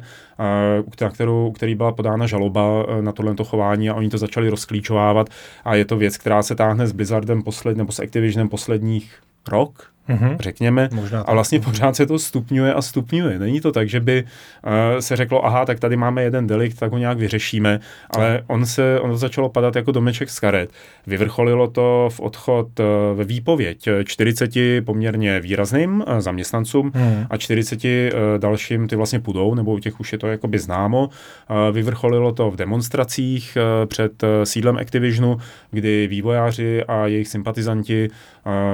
na 1.00 1.10
kterou, 1.10 1.52
který 1.52 1.74
byla 1.74 1.92
podána 1.92 2.26
žaloba 2.26 2.86
na 3.00 3.12
tohleto 3.12 3.44
chování 3.44 3.90
a 3.90 3.94
oni 3.94 4.08
to 4.08 4.18
začali 4.18 4.48
rozklíčovávat. 4.48 5.28
A 5.64 5.74
je 5.74 5.84
to 5.84 5.96
věc, 5.96 6.16
která 6.16 6.42
se 6.42 6.54
táhne 6.54 6.86
s 6.86 6.92
Blizzardem 6.92 7.42
posled, 7.42 7.76
nebo 7.76 7.92
s 7.92 8.00
Activisionem 8.00 8.48
posledních 8.48 9.14
rok, 9.48 9.90
mm-hmm. 10.08 10.36
řekněme. 10.40 10.88
Možná 10.92 11.20
a 11.20 11.32
vlastně 11.32 11.60
pořád 11.60 11.96
se 11.96 12.06
to 12.06 12.18
stupňuje 12.18 12.74
a 12.74 12.82
stupňuje. 12.82 13.38
Není 13.38 13.60
to 13.60 13.72
tak, 13.72 13.88
že 13.88 14.00
by 14.00 14.24
uh, 14.24 14.72
se 15.00 15.16
řeklo, 15.16 15.46
aha, 15.46 15.64
tak 15.64 15.80
tady 15.80 15.96
máme 15.96 16.22
jeden 16.22 16.46
delikt, 16.46 16.78
tak 16.78 16.92
ho 16.92 16.98
nějak 16.98 17.18
vyřešíme, 17.18 17.80
ale 18.10 18.42
on 18.46 18.66
se, 18.66 19.00
on 19.00 19.16
začalo 19.16 19.48
padat 19.48 19.76
jako 19.76 19.92
domeček 19.92 20.30
z 20.30 20.40
karet. 20.40 20.70
Vyvrcholilo 21.06 21.68
to 21.68 22.08
v 22.12 22.20
odchod 22.20 22.80
uh, 22.80 22.86
ve 23.14 23.24
výpověď 23.24 23.88
40 24.04 24.50
poměrně 24.84 25.40
výrazným 25.40 26.04
uh, 26.08 26.18
zaměstnancům 26.18 26.92
mm. 26.94 27.26
a 27.30 27.36
40 27.36 27.84
uh, 27.84 27.90
dalším 28.38 28.88
ty 28.88 28.96
vlastně 28.96 29.20
půjdou, 29.20 29.54
nebo 29.54 29.72
u 29.72 29.78
těch 29.78 30.00
už 30.00 30.12
je 30.12 30.18
to 30.18 30.26
jakoby 30.26 30.58
známo. 30.58 31.08
Uh, 31.08 31.74
vyvrcholilo 31.74 32.32
to 32.32 32.50
v 32.50 32.56
demonstracích 32.56 33.56
uh, 33.56 33.86
před 33.86 34.22
uh, 34.22 34.28
sídlem 34.44 34.76
Activisionu, 34.76 35.38
kdy 35.70 36.06
vývojáři 36.06 36.84
a 36.84 37.06
jejich 37.06 37.28
sympatizanti 37.28 38.08
uh, 38.08 38.16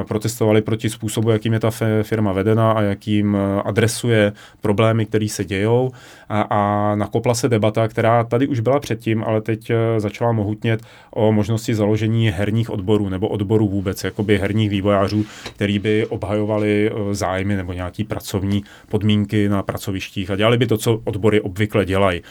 protestovali 0.08 0.62
proti 0.62 0.90
způsobu 0.90 1.30
jakým 1.30 1.52
je 1.52 1.60
ta 1.60 1.70
firma 2.02 2.32
vedena 2.32 2.72
a 2.72 2.82
jakým 2.82 3.36
eh, 3.36 3.62
adresuje 3.62 4.32
problémy, 4.60 5.06
které 5.06 5.28
se 5.28 5.44
dějou. 5.44 5.90
A, 6.28 6.40
a 6.50 6.94
nakopla 6.94 7.34
se 7.34 7.48
debata, 7.48 7.88
která 7.88 8.24
tady 8.24 8.46
už 8.46 8.60
byla 8.60 8.80
předtím, 8.80 9.24
ale 9.24 9.40
teď 9.40 9.70
eh, 9.70 10.00
začala 10.00 10.32
mohutnět 10.32 10.80
o 11.10 11.32
možnosti 11.32 11.74
založení 11.74 12.30
herních 12.30 12.70
odborů 12.70 13.08
nebo 13.08 13.28
odborů 13.28 13.68
vůbec, 13.68 14.04
jakoby 14.04 14.38
herních 14.38 14.70
vývojářů, 14.70 15.24
který 15.54 15.78
by 15.78 16.06
obhajovali 16.06 16.90
eh, 16.90 17.14
zájmy 17.14 17.56
nebo 17.56 17.72
nějaký 17.72 18.04
pracovní 18.04 18.64
podmínky 18.88 19.48
na 19.48 19.62
pracovištích 19.62 20.30
a 20.30 20.36
dělali 20.36 20.58
by 20.58 20.66
to, 20.66 20.78
co 20.78 21.00
odbory 21.04 21.40
obvykle 21.40 21.84
dělají. 21.84 22.22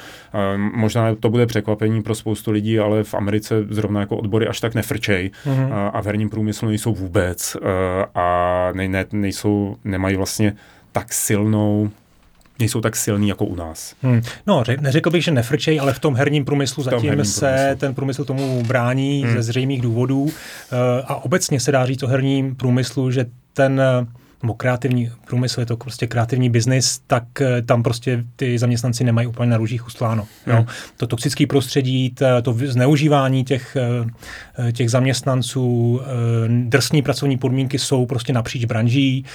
Možná 0.73 1.15
to 1.15 1.29
bude 1.29 1.45
překvapení 1.45 2.03
pro 2.03 2.15
spoustu 2.15 2.51
lidí, 2.51 2.79
ale 2.79 3.03
v 3.03 3.13
Americe 3.13 3.55
zrovna 3.69 3.99
jako 3.99 4.17
odbory 4.17 4.47
až 4.47 4.59
tak 4.59 4.75
nefrčej 4.75 5.31
mm-hmm. 5.45 5.91
a 5.93 6.01
v 6.01 6.05
herním 6.05 6.29
průmyslu 6.29 6.67
nejsou 6.67 6.93
vůbec 6.93 7.32
a 8.15 8.69
ne, 8.75 8.87
ne, 8.87 9.05
nejsou, 9.11 9.75
nemají 9.83 10.15
vlastně 10.15 10.55
tak 10.91 11.13
silnou 11.13 11.91
nejsou 12.59 12.81
tak 12.81 12.95
silný 12.95 13.29
jako 13.29 13.45
u 13.45 13.55
nás. 13.55 13.95
Hmm. 14.01 14.21
No, 14.47 14.63
neřekl 14.81 15.09
bych, 15.09 15.23
že 15.23 15.31
nefrčej, 15.31 15.79
ale 15.79 15.93
v 15.93 15.99
tom 15.99 16.15
herním 16.15 16.45
průmyslu 16.45 16.83
tom 16.83 16.93
zatím 16.93 17.09
herním 17.09 17.25
se 17.25 17.39
průmyslu. 17.39 17.79
ten 17.79 17.93
průmysl 17.93 18.25
tomu 18.25 18.63
brání 18.63 19.23
hmm. 19.23 19.33
ze 19.33 19.43
zřejmých 19.43 19.81
důvodů. 19.81 20.29
Eh, 20.29 21.03
a 21.07 21.15
obecně 21.15 21.59
se 21.59 21.71
dá 21.71 21.85
říct 21.85 22.03
o 22.03 22.07
herním 22.07 22.55
průmyslu, 22.55 23.11
že 23.11 23.25
ten 23.53 23.81
nebo 24.43 24.53
kreativní 24.53 25.11
průmysl, 25.25 25.59
je 25.59 25.65
to 25.65 25.77
prostě 25.77 26.07
kreativní 26.07 26.49
biznis, 26.49 27.01
tak 27.07 27.41
eh, 27.41 27.61
tam 27.61 27.83
prostě 27.83 28.23
ty 28.35 28.59
zaměstnanci 28.59 29.03
nemají 29.03 29.27
úplně 29.27 29.49
na 29.49 29.57
růžích 29.57 29.87
ustláno. 29.87 30.27
Hmm. 30.45 30.57
Jo. 30.57 30.65
To 30.97 31.07
toxické 31.07 31.47
prostředí, 31.47 32.15
to 32.41 32.55
zneužívání 32.65 33.43
těch, 33.43 33.77
eh, 34.67 34.71
těch 34.71 34.89
zaměstnanců, 34.89 36.01
eh, 36.01 36.07
drsní 36.47 37.01
pracovní 37.01 37.37
podmínky 37.37 37.79
jsou 37.79 38.05
prostě 38.05 38.33
napříč 38.33 38.65
branží. 38.65 39.25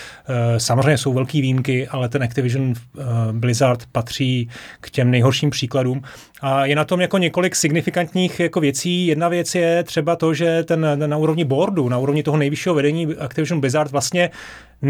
Samozřejmě 0.58 0.98
jsou 0.98 1.12
velké 1.12 1.40
výjimky, 1.40 1.88
ale 1.88 2.08
ten 2.08 2.22
Activision 2.22 2.74
Blizzard 3.32 3.86
patří 3.92 4.48
k 4.80 4.90
těm 4.90 5.10
nejhorším 5.10 5.50
příkladům. 5.50 6.02
A 6.40 6.66
je 6.66 6.76
na 6.76 6.84
tom 6.84 7.00
jako 7.00 7.18
několik 7.18 7.56
signifikantních 7.56 8.40
jako 8.40 8.60
věcí. 8.60 9.06
Jedna 9.06 9.28
věc 9.28 9.54
je 9.54 9.82
třeba 9.82 10.16
to, 10.16 10.34
že 10.34 10.64
ten 10.64 10.86
na 11.06 11.16
úrovni 11.16 11.44
boardu, 11.44 11.88
na 11.88 11.98
úrovni 11.98 12.22
toho 12.22 12.36
nejvyššího 12.36 12.74
vedení 12.74 13.14
Activision 13.14 13.60
Blizzard 13.60 13.90
vlastně 13.90 14.30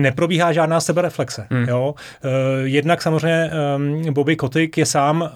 neprobíhá 0.09 0.53
žádná 0.53 0.81
sebereflexe. 0.81 1.47
Hmm. 1.51 1.69
Jo? 1.69 1.95
Uh, 1.95 2.31
jednak 2.65 3.03
samozřejmě 3.03 3.51
um, 3.77 4.15
Bobby 4.15 4.37
Kotick 4.37 4.79
je 4.79 4.87
sám, 4.87 5.21
uh, 5.23 5.29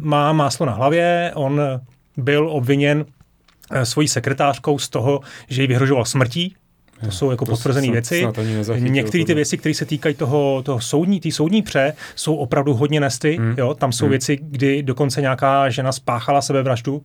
má 0.00 0.32
máslo 0.32 0.66
na 0.66 0.72
hlavě, 0.72 1.32
on 1.34 1.60
byl 2.16 2.48
obviněn 2.50 3.04
uh, 3.04 3.82
svojí 3.82 4.08
sekretářkou 4.08 4.78
z 4.78 4.88
toho, 4.88 5.20
že 5.48 5.62
ji 5.62 5.68
vyhrožoval 5.68 6.04
smrtí, 6.04 6.54
to 7.04 7.10
jsou 7.10 7.30
jako 7.30 7.46
potvrzené 7.46 7.90
věci. 7.90 8.26
Některé 8.78 9.24
ty 9.24 9.34
věci, 9.34 9.58
které 9.58 9.74
se 9.74 9.84
týkají 9.84 10.14
toho, 10.14 10.62
toho 10.62 10.80
soudní, 10.80 11.20
ty 11.20 11.32
soudní 11.32 11.62
pře, 11.62 11.92
jsou 12.14 12.36
opravdu 12.36 12.74
hodně 12.74 13.00
nesty. 13.00 13.36
Hmm. 13.36 13.54
Jo? 13.58 13.74
Tam 13.74 13.92
jsou 13.92 14.04
hmm. 14.04 14.10
věci, 14.10 14.38
kdy 14.42 14.82
dokonce 14.82 15.20
nějaká 15.20 15.70
žena 15.70 15.92
spáchala 15.92 16.42
sebevraždu, 16.42 17.02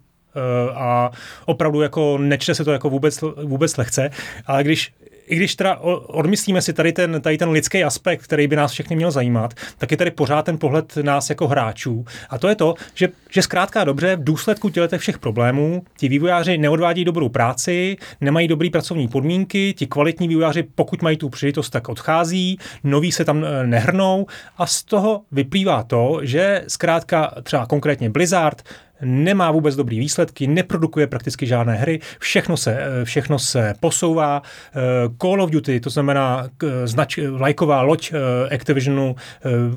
a 0.76 1.12
opravdu 1.46 1.82
jako 1.82 2.18
nečte 2.18 2.56
se 2.56 2.66
to 2.66 2.72
jako 2.72 2.90
vůbec, 2.90 3.22
vůbec 3.44 3.78
lehce, 3.78 4.10
ale 4.46 4.64
když 4.64 4.94
i 5.28 5.36
když 5.36 5.56
teda 5.56 5.78
odmyslíme 6.08 6.62
si 6.62 6.74
tady 6.74 6.94
ten, 6.94 7.22
tady 7.22 7.38
ten 7.38 7.50
lidský 7.50 7.84
aspekt, 7.84 8.24
který 8.24 8.48
by 8.48 8.56
nás 8.56 8.72
všechny 8.72 8.96
měl 8.96 9.12
zajímat, 9.12 9.54
tak 9.78 9.92
je 9.92 9.98
tady 9.98 10.12
pořád 10.12 10.46
ten 10.46 10.58
pohled 10.58 10.98
nás 11.02 11.30
jako 11.30 11.48
hráčů. 11.48 12.06
A 12.30 12.38
to 12.38 12.48
je 12.48 12.56
to, 12.56 12.74
že, 12.94 13.10
že 13.30 13.42
zkrátka 13.42 13.84
dobře 13.84 14.16
v 14.16 14.24
důsledku 14.24 14.70
těchto 14.70 14.98
všech 14.98 15.20
problémů 15.20 15.84
ti 15.98 16.10
vývojáři 16.10 16.58
neodvádí 16.58 17.06
dobrou 17.06 17.30
práci, 17.30 17.98
nemají 18.22 18.48
dobré 18.48 18.70
pracovní 18.70 19.08
podmínky, 19.08 19.74
ti 19.78 19.88
kvalitní 19.88 20.28
vývojáři, 20.28 20.64
pokud 20.64 21.02
mají 21.02 21.18
tu 21.18 21.30
příležitost, 21.30 21.70
tak 21.70 21.90
odchází, 21.90 22.58
noví 22.84 23.12
se 23.12 23.26
tam 23.26 23.44
eh, 23.44 23.68
nehrnou 23.68 24.26
a 24.58 24.66
z 24.66 24.84
toho 24.84 25.22
vyplývá 25.32 25.84
to, 25.84 26.20
že 26.22 26.64
zkrátka 26.68 27.34
třeba 27.44 27.66
konkrétně 27.66 28.10
Blizzard 28.10 28.64
nemá 29.04 29.52
vůbec 29.52 29.76
dobrý 29.76 30.00
výsledky, 30.00 30.48
neprodukuje 30.48 31.08
prakticky 31.08 31.46
žádné 31.46 31.76
hry, 31.76 32.00
všechno 32.20 32.58
se, 32.58 32.78
eh, 32.80 33.06
všechno 33.06 33.40
se 33.40 33.74
posouvá. 33.80 34.42
Eh, 34.76 34.80
Call 35.22 35.42
of 35.42 35.50
Duty, 35.50 35.80
to 35.80 35.90
znamená 35.90 36.48
znač, 36.86 37.20
lajková 37.40 37.82
loď 37.82 38.12
eh, 38.14 38.56
Activisionu, 38.56 39.16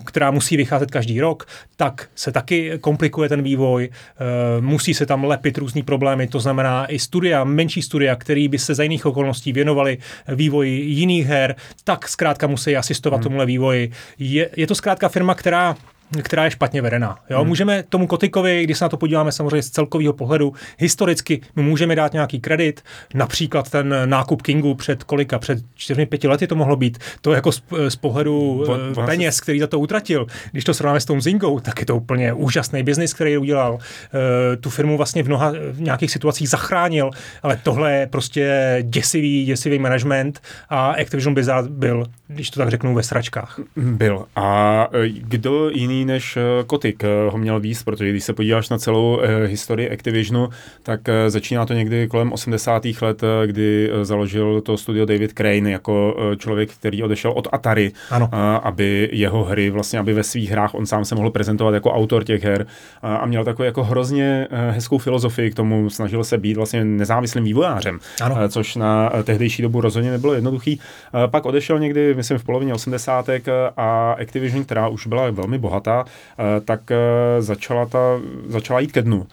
která 0.04 0.30
musí 0.30 0.56
vycházet 0.56 0.90
každý 0.90 1.20
rok, 1.20 1.46
tak 1.76 2.08
se 2.14 2.32
taky 2.32 2.78
komplikuje 2.80 3.28
ten 3.28 3.42
vývoj, 3.42 3.88
musí 4.60 4.94
se 4.94 5.06
tam 5.06 5.24
lepit 5.24 5.58
různý 5.58 5.82
problémy, 5.82 6.26
to 6.26 6.40
znamená 6.40 6.86
i 6.86 6.98
studia, 6.98 7.44
menší 7.44 7.82
studia, 7.82 8.16
který 8.16 8.48
by 8.48 8.58
se 8.58 8.74
za 8.74 8.82
jiných 8.82 9.06
okolností 9.06 9.52
věnovali 9.52 9.98
vývoji 10.28 10.70
jiných 10.70 11.26
her, 11.26 11.54
tak 11.84 12.08
zkrátka 12.08 12.46
musí 12.46 12.76
asistovat 12.76 13.16
hmm. 13.16 13.22
tomuhle 13.22 13.46
vývoji. 13.46 13.92
Je, 14.18 14.50
je 14.56 14.66
to 14.66 14.74
zkrátka 14.74 15.08
firma, 15.08 15.34
která 15.34 15.76
která 16.22 16.44
je 16.44 16.50
špatně 16.50 16.82
vedená. 16.82 17.18
Jo? 17.30 17.38
Hmm. 17.38 17.48
Můžeme 17.48 17.82
tomu 17.82 18.06
Kotikovi, 18.06 18.64
když 18.64 18.78
se 18.78 18.84
na 18.84 18.88
to 18.88 18.96
podíváme 18.96 19.32
samozřejmě 19.32 19.62
z 19.62 19.70
celkového 19.70 20.12
pohledu, 20.12 20.52
historicky 20.78 21.40
my 21.56 21.62
můžeme 21.62 21.96
dát 21.96 22.12
nějaký 22.12 22.40
kredit, 22.40 22.80
například 23.14 23.70
ten 23.70 23.94
nákup 24.04 24.42
Kingu 24.42 24.74
před 24.74 25.04
kolika, 25.04 25.38
před 25.38 25.58
4-5 25.78 26.28
lety 26.28 26.46
to 26.46 26.54
mohlo 26.54 26.76
být, 26.76 26.98
to 27.20 27.32
jako 27.32 27.52
z, 27.52 27.62
z 27.88 27.96
pohledu 27.96 28.64
v, 28.66 28.98
uh, 28.98 29.06
peněz, 29.06 29.40
který 29.40 29.60
za 29.60 29.66
to 29.66 29.78
utratil. 29.78 30.26
Když 30.52 30.64
to 30.64 30.74
srovnáme 30.74 31.00
s 31.00 31.04
tou 31.04 31.20
Zingou, 31.20 31.60
tak 31.60 31.80
je 31.80 31.86
to 31.86 31.96
úplně 31.96 32.32
úžasný 32.32 32.82
biznis, 32.82 33.14
který 33.14 33.38
udělal. 33.38 33.74
Uh, 33.74 33.80
tu 34.60 34.70
firmu 34.70 34.96
vlastně 34.96 35.22
v 35.22 35.26
mnoha 35.26 35.52
v 35.70 35.80
nějakých 35.80 36.10
situacích 36.10 36.48
zachránil, 36.48 37.10
ale 37.42 37.60
tohle 37.62 37.92
je 37.92 38.06
prostě 38.06 38.78
děsivý, 38.82 39.44
děsivý 39.44 39.78
management 39.78 40.40
a 40.68 40.90
Activision 40.90 41.34
Blizzard 41.34 41.70
byl, 41.70 42.04
když 42.26 42.50
to 42.50 42.60
tak 42.60 42.68
řeknu, 42.68 42.94
ve 42.94 43.02
sračkách. 43.02 43.60
Byl. 43.76 44.24
A 44.36 44.88
e, 44.92 45.08
kdo 45.08 45.70
jiný 45.70 45.95
jiný 45.96 46.04
než 46.04 46.36
eh, 46.36 46.64
Kotik 46.66 47.04
eh, 47.04 47.08
ho 47.30 47.38
měl 47.38 47.60
víc, 47.60 47.82
protože 47.82 48.10
když 48.10 48.24
se 48.24 48.32
podíváš 48.32 48.68
na 48.68 48.78
celou 48.78 49.20
eh, 49.20 49.46
historii 49.46 49.90
Activisionu, 49.90 50.48
tak 50.82 51.00
začíná 51.28 51.66
to 51.66 51.74
někdy 51.74 52.08
kolem 52.08 52.32
80. 52.32 52.82
let, 53.02 53.22
kdy 53.46 53.90
založil 54.02 54.60
to 54.60 54.76
studio 54.76 55.06
David 55.06 55.32
Crane 55.32 55.70
jako 55.70 56.16
člověk, 56.38 56.70
který 56.70 57.02
odešel 57.02 57.32
od 57.32 57.48
Atari, 57.52 57.92
ano. 58.10 58.30
aby 58.62 59.08
jeho 59.12 59.44
hry, 59.44 59.70
vlastně 59.70 59.98
aby 59.98 60.12
ve 60.12 60.22
svých 60.22 60.50
hrách 60.50 60.74
on 60.74 60.86
sám 60.86 61.04
se 61.04 61.14
mohl 61.14 61.30
prezentovat 61.30 61.74
jako 61.74 61.92
autor 61.92 62.24
těch 62.24 62.44
her 62.44 62.66
a 63.02 63.26
měl 63.26 63.44
takovou 63.44 63.64
jako 63.64 63.84
hrozně 63.84 64.48
hezkou 64.50 64.98
filozofii 64.98 65.50
k 65.50 65.54
tomu, 65.54 65.90
snažil 65.90 66.24
se 66.24 66.38
být 66.38 66.56
vlastně 66.56 66.84
nezávislým 66.84 67.44
vývojářem, 67.44 67.98
ano. 68.22 68.36
což 68.48 68.76
na 68.76 69.12
tehdejší 69.24 69.62
dobu 69.62 69.80
rozhodně 69.80 70.10
nebylo 70.10 70.34
jednoduchý. 70.34 70.80
Pak 71.26 71.46
odešel 71.46 71.78
někdy, 71.78 72.14
myslím, 72.14 72.38
v 72.38 72.44
polovině 72.44 72.74
80. 72.74 73.28
a 73.76 74.12
Activision, 74.12 74.64
která 74.64 74.88
už 74.88 75.06
byla 75.06 75.30
velmi 75.30 75.58
bohatá, 75.58 75.85
data, 75.86 76.04
eh, 76.38 76.60
tak 76.60 76.90
eh, 76.90 76.98
začala, 77.38 77.86
ta, 77.86 78.18
začala 78.48 78.80
jít 78.80 78.92
ke 78.92 79.02
dnu 79.02 79.26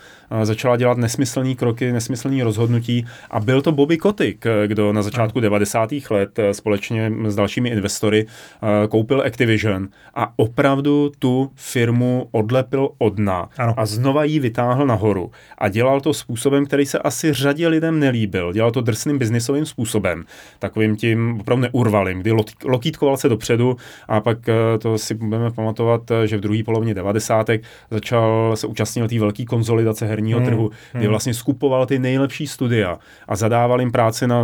začala 0.44 0.78
dělat 0.78 0.98
nesmyslné 0.98 1.56
kroky, 1.56 1.92
nesmyslné 1.92 2.44
rozhodnutí 2.44 3.06
a 3.32 3.40
byl 3.40 3.62
to 3.62 3.72
Bobby 3.72 3.98
Kotick, 3.98 4.46
kdo 4.68 4.94
na 4.94 5.02
začátku 5.02 5.40
90. 5.40 5.90
let 6.10 6.40
eh, 6.40 6.54
společně 6.54 7.12
s 7.28 7.36
dalšími 7.36 7.70
investory 7.70 8.26
eh, 8.26 8.88
koupil 8.88 9.22
Activision 9.22 9.88
a 10.16 10.34
opravdu 10.36 11.12
tu 11.20 11.52
firmu 11.56 12.28
odlepil 12.32 12.90
od 12.98 13.14
dna 13.14 13.50
ano. 13.58 13.74
a 13.78 13.86
znova 13.86 14.24
ji 14.24 14.40
vytáhl 14.40 14.86
nahoru 14.86 15.32
a 15.58 15.70
dělal 15.70 16.02
to 16.02 16.14
způsobem, 16.14 16.66
který 16.66 16.86
se 16.86 17.00
asi 17.00 17.34
řadě 17.34 17.68
lidem 17.68 18.00
nelíbil. 18.00 18.54
Dělal 18.54 18.72
to 18.72 18.82
drsným 18.82 19.18
biznisovým 19.18 19.66
způsobem, 19.66 20.26
takovým 20.60 20.96
tím 20.96 21.38
opravdu 21.40 21.62
neurvalým, 21.62 22.20
kdy 22.20 22.32
lokítkoval 22.66 23.18
se 23.18 23.30
dopředu 23.30 23.78
a 24.08 24.22
pak 24.22 24.50
eh, 24.50 24.54
to 24.80 24.98
si 24.98 25.14
budeme 25.14 25.52
pamatovat, 25.52 26.02
že 26.26 26.38
v 26.38 26.42
druhé 26.42 26.64
polovině 26.64 26.94
90. 26.94 27.50
začal 27.92 28.52
se 28.56 28.68
účastnil 28.68 29.08
té 29.08 29.20
velké 29.20 29.46
konzolidace 29.46 30.06
herní 30.06 30.23
herního 30.24 30.40
hmm. 30.40 30.48
trhu, 30.48 30.72
kdy 30.92 31.02
hmm. 31.02 31.10
vlastně 31.10 31.34
skupoval 31.34 31.86
ty 31.86 32.00
nejlepší 32.00 32.48
studia 32.48 32.98
a 33.28 33.36
zadával 33.36 33.80
jim 33.80 33.92
práci 33.92 34.28
na, 34.28 34.44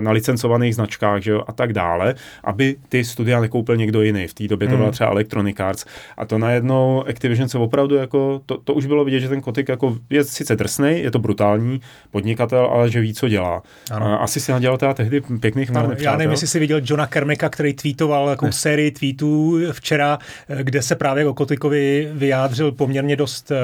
na 0.00 0.10
licencovaných 0.10 0.74
značkách 0.74 1.22
že 1.22 1.30
jo, 1.30 1.42
a 1.46 1.52
tak 1.52 1.72
dále, 1.72 2.14
aby 2.44 2.76
ty 2.88 3.04
studia 3.04 3.40
nekoupil 3.40 3.76
někdo 3.76 4.02
jiný. 4.02 4.26
V 4.26 4.34
té 4.34 4.48
době 4.48 4.68
to 4.68 4.74
hmm. 4.74 4.80
byla 4.80 4.90
třeba 4.90 5.10
Electronic 5.10 5.60
Arts. 5.60 5.84
A 6.16 6.24
to 6.24 6.38
najednou 6.38 7.04
Activision 7.08 7.48
se 7.48 7.58
opravdu 7.58 7.94
jako, 7.94 8.40
to, 8.46 8.58
to 8.64 8.74
už 8.74 8.86
bylo 8.86 9.04
vidět, 9.04 9.20
že 9.20 9.28
ten 9.28 9.40
kotik 9.40 9.68
jako 9.68 9.96
je 10.10 10.24
sice 10.24 10.56
drsný, 10.56 11.00
je 11.02 11.10
to 11.10 11.18
brutální 11.18 11.80
podnikatel, 12.10 12.64
ale 12.72 12.90
že 12.90 13.00
ví, 13.00 13.14
co 13.14 13.28
dělá. 13.28 13.62
Ano. 13.90 14.06
A 14.06 14.16
asi 14.16 14.40
si 14.40 14.52
nadělal 14.52 14.78
teda 14.78 14.94
tehdy 14.94 15.20
pěkných 15.40 15.76
ano, 15.76 15.90
Já 15.98 16.16
nevím, 16.16 16.30
jestli 16.30 16.46
jsi 16.46 16.58
viděl 16.58 16.80
Johna 16.84 17.06
Kermeka, 17.06 17.48
který 17.48 17.74
tweetoval 17.74 18.28
jako 18.28 18.52
sérii 18.52 18.90
tweetů 18.90 19.58
včera, 19.72 20.18
kde 20.62 20.82
se 20.82 20.94
právě 20.94 21.26
o 21.26 21.34
Kotikovi 21.34 22.08
vyjádřil 22.12 22.72
poměrně 22.72 23.16
dost 23.16 23.50
eh, 23.50 23.56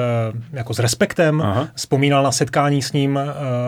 jako 0.53 0.73
s 0.73 0.79
respektem. 0.79 1.42
Aha 1.43 1.69
vzpomínal 1.83 2.23
na 2.23 2.31
setkání 2.31 2.81
s 2.81 2.93
ním 2.93 3.17
eh, 3.17 3.23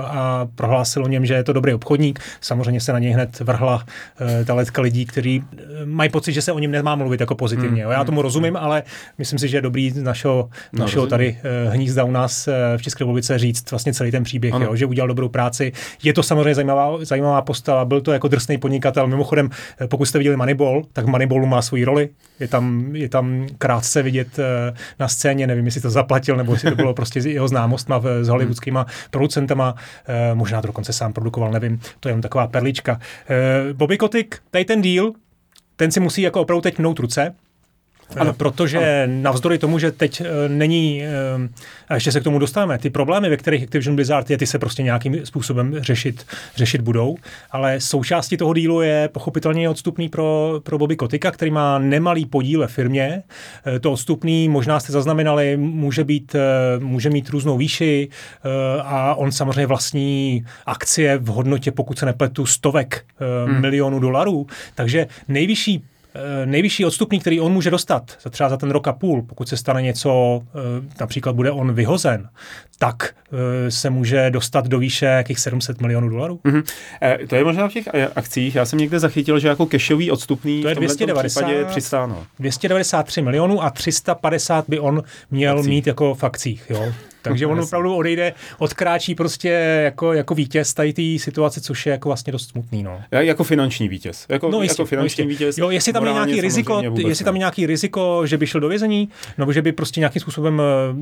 a 0.05 0.47
prohlásil 0.55 1.03
o 1.03 1.07
něm, 1.07 1.25
že 1.25 1.33
je 1.33 1.43
to 1.43 1.53
dobrý 1.53 1.73
obchodník. 1.73 2.19
Samozřejmě 2.41 2.81
se 2.81 2.93
na 2.93 2.99
něj 2.99 3.11
hned 3.11 3.39
vrhla 3.39 3.83
eh, 4.19 4.45
ta 4.45 4.53
letka 4.53 4.81
lidí, 4.81 5.05
kteří 5.05 5.43
eh, 5.43 5.85
mají 5.85 6.09
pocit, 6.09 6.31
že 6.31 6.41
se 6.41 6.51
o 6.51 6.59
něm 6.59 6.71
nemá 6.71 6.95
mluvit 6.95 7.19
jako 7.19 7.35
pozitivně. 7.35 7.83
Hmm. 7.83 7.91
Já 7.91 8.03
tomu 8.03 8.21
rozumím, 8.21 8.57
ale 8.57 8.83
myslím 9.17 9.39
si, 9.39 9.47
že 9.47 9.57
je 9.57 9.61
dobrý 9.61 9.91
z 9.91 10.03
našeho, 10.03 10.49
no, 10.73 10.79
našeho 10.79 11.07
tady 11.07 11.37
hnízda 11.69 12.03
u 12.03 12.11
nás 12.11 12.49
v 12.77 12.81
České 12.81 13.03
republice 13.03 13.37
říct 13.37 13.71
vlastně 13.71 13.93
celý 13.93 14.11
ten 14.11 14.23
příběh, 14.23 14.53
jo, 14.59 14.75
že 14.75 14.85
udělal 14.85 15.07
dobrou 15.07 15.29
práci. 15.29 15.71
Je 16.03 16.13
to 16.13 16.23
samozřejmě 16.23 16.55
zajímavá, 16.55 16.97
zajímavá 17.01 17.41
postava, 17.41 17.85
byl 17.85 18.01
to 18.01 18.11
jako 18.11 18.27
drsný 18.27 18.57
podnikatel. 18.57 19.07
Mimochodem, 19.07 19.49
pokud 19.87 20.05
jste 20.05 20.17
viděli 20.17 20.37
Moneyball, 20.37 20.83
tak 20.93 21.05
Moneyballu 21.05 21.45
má 21.45 21.61
svoji 21.61 21.85
roli. 21.85 22.09
Je 22.39 22.47
tam, 22.47 22.95
je 22.95 23.09
tam 23.09 23.47
krátce 23.57 24.03
vidět 24.03 24.27
na 24.99 25.07
scéně, 25.07 25.47
nevím, 25.47 25.65
jestli 25.65 25.81
to 25.81 25.89
zaplatil, 25.89 26.35
nebo 26.35 26.53
jestli 26.53 26.69
to 26.69 26.75
bylo 26.75 26.93
prostě 26.93 27.19
jeho 27.19 27.47
známost 27.47 27.64
znalostma, 27.65 28.01
s 28.21 28.27
hollywoodskýma 28.27 28.85
producentama, 29.11 29.75
eh, 30.07 30.35
možná 30.35 30.61
to 30.61 30.67
dokonce 30.67 30.93
sám 30.93 31.13
produkoval, 31.13 31.51
nevím, 31.51 31.79
to 31.99 32.09
je 32.09 32.13
jen 32.13 32.21
taková 32.21 32.47
perlička. 32.47 32.99
Eh, 33.29 33.73
Bobby 33.73 33.97
Kotick, 33.97 34.35
tady 34.51 34.65
ten 34.65 34.81
deal, 34.81 35.11
ten 35.75 35.91
si 35.91 35.99
musí 35.99 36.21
jako 36.21 36.41
opravdu 36.41 36.61
teď 36.61 36.79
mnout 36.79 36.99
ruce, 36.99 37.35
Ano, 38.17 38.33
protože 38.33 39.03
ano. 39.03 39.13
navzdory 39.21 39.57
tomu, 39.57 39.79
že 39.79 39.91
teď 39.91 40.21
e, 40.21 40.25
není, 40.49 41.03
e, 41.03 41.09
a 41.89 41.93
ještě 41.93 42.11
se 42.11 42.19
k 42.19 42.23
tomu 42.23 42.39
dostáváme, 42.39 42.77
ty 42.77 42.89
problémy, 42.89 43.29
ve 43.29 43.37
kterých 43.37 43.63
Activision 43.63 43.95
Blizzard 43.95 44.29
je, 44.29 44.37
ty 44.37 44.47
se 44.47 44.59
prostě 44.59 44.83
nějakým 44.83 45.25
způsobem 45.25 45.75
řešit, 45.77 46.25
řešit 46.55 46.81
budou, 46.81 47.17
ale 47.51 47.81
součástí 47.81 48.37
toho 48.37 48.53
dílu 48.53 48.81
je 48.81 49.09
pochopitelně 49.13 49.69
odstupný 49.69 50.09
pro, 50.09 50.59
pro 50.63 50.77
Bobby 50.77 50.95
Kotika, 50.95 51.31
který 51.31 51.51
má 51.51 51.79
nemalý 51.79 52.25
podíl 52.25 52.59
ve 52.59 52.67
firmě. 52.67 53.23
E, 53.75 53.79
to 53.79 53.91
odstupný, 53.91 54.49
možná 54.49 54.79
jste 54.79 54.91
zaznamenali, 54.91 55.57
může, 55.57 56.03
být, 56.03 56.35
může 56.79 57.09
mít 57.09 57.29
různou 57.29 57.57
výši 57.57 58.09
a 58.81 59.15
on 59.15 59.31
samozřejmě 59.31 59.67
vlastní 59.67 60.45
akcie 60.65 61.17
v 61.17 61.27
hodnotě, 61.27 61.71
pokud 61.71 61.99
se 61.99 62.05
nepletu, 62.05 62.45
stovek 62.45 63.05
hmm. 63.45 63.61
milionů 63.61 63.99
dolarů. 63.99 64.47
Takže 64.75 65.07
nejvyšší 65.27 65.75
Eh, 65.75 65.94
nejvyšší 66.45 66.85
odstupný, 66.85 67.19
který 67.19 67.39
on 67.39 67.51
může 67.51 67.71
dostat, 67.71 68.17
třeba 68.29 68.49
za 68.49 68.57
ten 68.57 68.71
rok 68.71 68.87
a 68.87 68.93
půl, 68.93 69.21
pokud 69.21 69.49
se 69.49 69.57
stane 69.57 69.81
něco, 69.81 70.41
eh, 70.41 70.49
například 70.99 71.35
bude 71.35 71.51
on 71.51 71.73
vyhozen, 71.73 72.29
tak 72.79 73.09
eh, 73.33 73.71
se 73.71 73.89
může 73.89 74.29
dostat 74.29 74.67
do 74.67 74.79
výše 74.79 75.05
jakých 75.05 75.39
700 75.39 75.81
milionů 75.81 76.09
dolarů. 76.09 76.39
Mm-hmm. 76.45 76.63
To 77.27 77.35
je 77.35 77.43
možná 77.43 77.69
v 77.69 77.73
těch 77.73 77.87
akcích. 78.15 78.55
Já 78.55 78.65
jsem 78.65 78.79
někde 78.79 78.99
zachytil, 78.99 79.39
že 79.39 79.47
jako 79.47 79.65
kešový 79.65 80.11
odstupný 80.11 80.61
to 80.61 80.69
je 80.69 80.75
290, 80.75 81.49
je 81.49 81.65
300, 81.65 82.05
no. 82.05 82.25
293 82.39 83.21
milionů 83.21 83.63
a 83.63 83.69
350 83.69 84.65
by 84.67 84.79
on 84.79 85.03
měl 85.31 85.57
akcích. 85.57 85.69
mít 85.69 85.87
jako 85.87 86.15
v 86.15 86.23
akcích. 86.23 86.63
Jo? 86.69 86.93
Takže 87.29 87.47
on 87.47 87.59
opravdu 87.59 87.95
odejde, 87.95 88.33
odkráčí 88.57 89.15
prostě 89.15 89.49
jako, 89.83 90.13
jako 90.13 90.35
vítěz 90.35 90.73
tady 90.73 90.93
té 90.93 91.19
situace, 91.19 91.61
což 91.61 91.85
je 91.85 91.91
jako 91.91 92.09
vlastně 92.09 92.31
dost 92.31 92.49
smutný. 92.49 92.83
No. 92.83 93.01
Já, 93.11 93.21
jako 93.21 93.43
finanční 93.43 93.89
vítěz. 93.89 94.25
Jako, 94.29 94.49
no, 94.49 94.61
jistě, 94.61 94.81
jako 94.81 94.89
finanční 94.89 95.23
no, 95.23 95.29
vítěz. 95.29 95.57
Jo, 95.57 95.69
jestli 95.69 95.93
tam 95.93 96.05
je 96.05 96.13
nějaký 96.13 96.41
riziko, 96.41 96.81
jestli 97.07 97.25
tam 97.25 97.35
je 97.35 97.39
nějaký 97.39 97.65
riziko, 97.65 98.21
že 98.25 98.37
by 98.37 98.47
šel 98.47 98.61
do 98.61 98.67
vězení, 98.67 99.09
nebo 99.37 99.53
že 99.53 99.61
by 99.61 99.71
prostě 99.71 99.99
nějakým 99.99 100.19
způsobem 100.19 100.61
eh, 100.61 100.93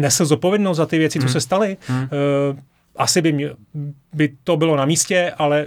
nesl 0.00 0.24
zodpovědnost 0.24 0.76
za 0.76 0.86
ty 0.86 0.98
věci, 0.98 1.13
co 1.18 1.26
hmm. 1.26 1.32
se 1.32 1.40
staly, 1.40 1.76
hmm. 1.86 2.02
Uh, 2.02 2.58
asi 2.96 3.22
by, 3.22 3.32
mě, 3.32 3.50
by 4.12 4.32
to 4.44 4.56
bylo 4.56 4.76
na 4.76 4.84
místě, 4.84 5.32
ale 5.38 5.66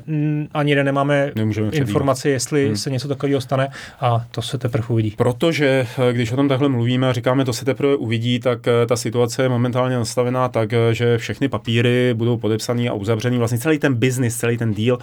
ani 0.54 0.72
jeden 0.72 0.86
nemáme 0.86 1.32
Nemůžeme 1.36 1.70
informaci, 1.72 2.30
jestli 2.30 2.66
hmm. 2.66 2.78
se 2.78 2.90
něco 2.90 3.08
takového 3.08 3.42
stane 3.42 3.70
a 4.00 4.26
to 4.32 4.42
se 4.42 4.58
teprve 4.58 4.88
uvidí. 4.88 5.14
Protože 5.18 5.88
eh, 6.10 6.14
když 6.14 6.32
o 6.32 6.36
tom 6.36 6.48
takhle 6.48 6.70
mluvíme 6.70 7.10
a 7.10 7.14
říkáme, 7.14 7.46
to 7.46 7.54
se 7.54 7.66
teprve 7.66 7.96
uvidí, 7.96 8.40
tak 8.40 8.68
eh, 8.68 8.86
ta 8.86 8.96
situace 8.96 9.44
je 9.44 9.50
momentálně 9.50 9.96
nastavená 9.96 10.50
tak, 10.50 10.74
eh, 10.74 10.94
že 10.94 11.18
všechny 11.18 11.50
papíry 11.50 12.14
budou 12.14 12.38
podepsaný 12.38 12.90
a 12.90 12.94
uzavřený. 12.94 13.38
Vlastně 13.38 13.58
celý 13.58 13.80
ten 13.80 13.94
biznis, 13.94 14.38
celý 14.38 14.58
ten 14.58 14.74
deal 14.74 14.98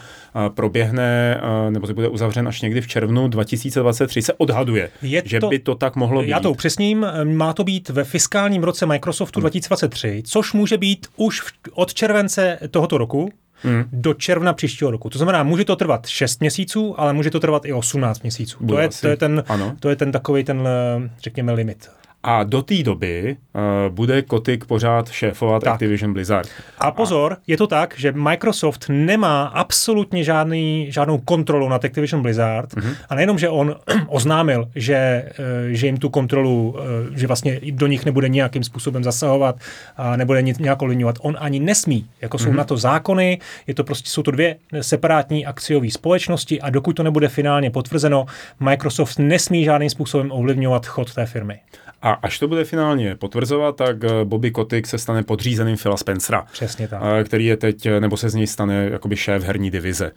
proběhne 0.54 1.40
nebo 1.70 1.86
se 1.86 1.94
bude 1.94 2.08
uzavřen 2.08 2.48
až 2.48 2.60
někdy 2.60 2.80
v 2.80 2.86
červnu 2.86 3.28
2023 3.28 4.22
se 4.22 4.32
odhaduje, 4.32 4.90
je 5.02 5.22
že 5.24 5.40
to, 5.40 5.48
by 5.48 5.58
to 5.58 5.74
tak 5.74 5.96
mohlo 5.96 6.22
být. 6.22 6.28
Já 6.28 6.40
to 6.40 6.50
upřesním, 6.50 7.06
má 7.24 7.52
to 7.52 7.64
být 7.64 7.88
ve 7.88 8.04
fiskálním 8.04 8.62
roce 8.62 8.86
Microsoftu 8.86 9.40
hmm. 9.40 9.42
2023, 9.42 10.22
což 10.26 10.52
může 10.52 10.78
být 10.78 11.06
už 11.16 11.42
od 11.72 11.94
června 11.94 12.13
července 12.14 12.58
tohoto 12.70 12.98
roku 12.98 13.28
hmm. 13.62 13.84
do 13.92 14.14
června 14.14 14.52
příštího 14.52 14.90
roku. 14.90 15.10
To 15.10 15.18
znamená, 15.18 15.42
může 15.42 15.64
to 15.64 15.76
trvat 15.76 16.06
6 16.06 16.40
měsíců, 16.40 17.00
ale 17.00 17.12
může 17.12 17.30
to 17.30 17.40
trvat 17.40 17.64
i 17.64 17.72
18 17.72 18.22
měsíců. 18.22 18.66
to 18.66 18.78
je, 18.78 18.88
to, 19.00 19.08
je 19.08 19.16
ten, 19.16 19.44
to 19.80 19.88
je 19.88 19.96
ten 19.96 20.12
takový 20.12 20.44
ten, 20.44 20.68
eh, 20.68 21.10
řekněme, 21.22 21.52
limit. 21.52 21.90
A 22.26 22.44
do 22.44 22.62
té 22.62 22.82
doby 22.82 23.36
uh, 23.36 23.94
bude 23.94 24.22
Kotik 24.22 24.64
pořád 24.64 25.10
šéfovat 25.10 25.62
tak. 25.62 25.72
Activision 25.72 26.12
Blizzard. 26.12 26.48
A 26.78 26.90
pozor, 26.90 27.32
a... 27.32 27.36
je 27.46 27.56
to 27.56 27.66
tak, 27.66 27.94
že 27.98 28.12
Microsoft 28.12 28.84
nemá 28.88 29.44
absolutně 29.44 30.24
žádný, 30.24 30.86
žádnou 30.92 31.18
kontrolu 31.18 31.68
nad 31.68 31.84
Activision 31.84 32.22
Blizzard. 32.22 32.74
Uh-huh. 32.74 32.96
A 33.08 33.14
nejenom, 33.14 33.38
že 33.38 33.48
on 33.48 33.76
oznámil, 34.08 34.68
že, 34.74 35.28
uh, 35.38 35.44
že 35.68 35.86
jim 35.86 35.96
tu 35.96 36.08
kontrolu, 36.08 36.74
uh, 36.78 37.16
že 37.16 37.26
vlastně 37.26 37.60
do 37.70 37.86
nich 37.86 38.04
nebude 38.04 38.28
nějakým 38.28 38.64
způsobem 38.64 39.04
zasahovat 39.04 39.56
a 39.96 40.16
nebude 40.16 40.42
nějak 40.42 40.82
ovlivňovat. 40.82 41.16
On 41.20 41.36
ani 41.40 41.60
nesmí. 41.60 42.06
Jako 42.20 42.38
jsou 42.38 42.50
uh-huh. 42.50 42.56
na 42.56 42.64
to 42.64 42.76
zákony, 42.76 43.38
je 43.66 43.74
to 43.74 43.84
prostě, 43.84 44.10
jsou 44.10 44.22
to 44.22 44.30
dvě 44.30 44.56
separátní 44.80 45.46
akciové 45.46 45.90
společnosti 45.90 46.60
a 46.60 46.70
dokud 46.70 46.92
to 46.92 47.02
nebude 47.02 47.28
finálně 47.28 47.70
potvrzeno, 47.70 48.26
Microsoft 48.60 49.18
nesmí 49.18 49.64
žádným 49.64 49.90
způsobem 49.90 50.32
ovlivňovat 50.32 50.86
chod 50.86 51.14
té 51.14 51.26
firmy. 51.26 51.60
A 52.04 52.13
až 52.14 52.38
to 52.38 52.48
bude 52.48 52.64
finálně 52.64 53.14
potvrzovat, 53.14 53.76
tak 53.76 54.04
eh, 54.04 54.24
Bobby 54.24 54.50
Kotick 54.50 54.86
se 54.86 54.98
stane 54.98 55.22
podřízeným 55.22 55.76
Phila 55.76 55.96
Spencera. 55.96 56.46
Přesně 56.52 56.88
tak. 56.88 57.02
Eh, 57.20 57.24
který 57.24 57.46
je 57.46 57.56
teď, 57.56 57.86
eh, 57.86 58.00
nebo 58.00 58.16
se 58.16 58.28
z 58.28 58.34
něj 58.34 58.46
stane 58.46 58.88
jakoby 58.92 59.16
šéf 59.16 59.42
herní 59.42 59.70
divize. 59.70 60.12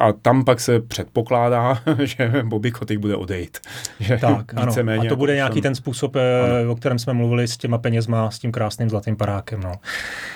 A 0.00 0.12
tam 0.12 0.44
pak 0.44 0.60
se 0.60 0.80
předpokládá, 0.80 1.78
že 2.02 2.32
Bobby 2.44 2.70
Kotick 2.70 3.00
bude 3.00 3.16
odejít. 3.16 3.58
Že 4.00 4.18
tak, 4.18 4.54
ano. 4.54 4.72
A 4.72 4.74
to 4.74 4.90
jako 4.90 5.16
bude 5.16 5.34
nějaký 5.34 5.60
ten 5.60 5.74
způsob, 5.74 6.16
ano. 6.16 6.72
o 6.72 6.76
kterém 6.76 6.98
jsme 6.98 7.12
mluvili 7.12 7.48
s 7.48 7.56
těma 7.56 7.78
penězma, 7.78 8.30
s 8.30 8.38
tím 8.38 8.52
krásným 8.52 8.90
zlatým 8.90 9.16
parákem. 9.16 9.60
No, 9.60 9.72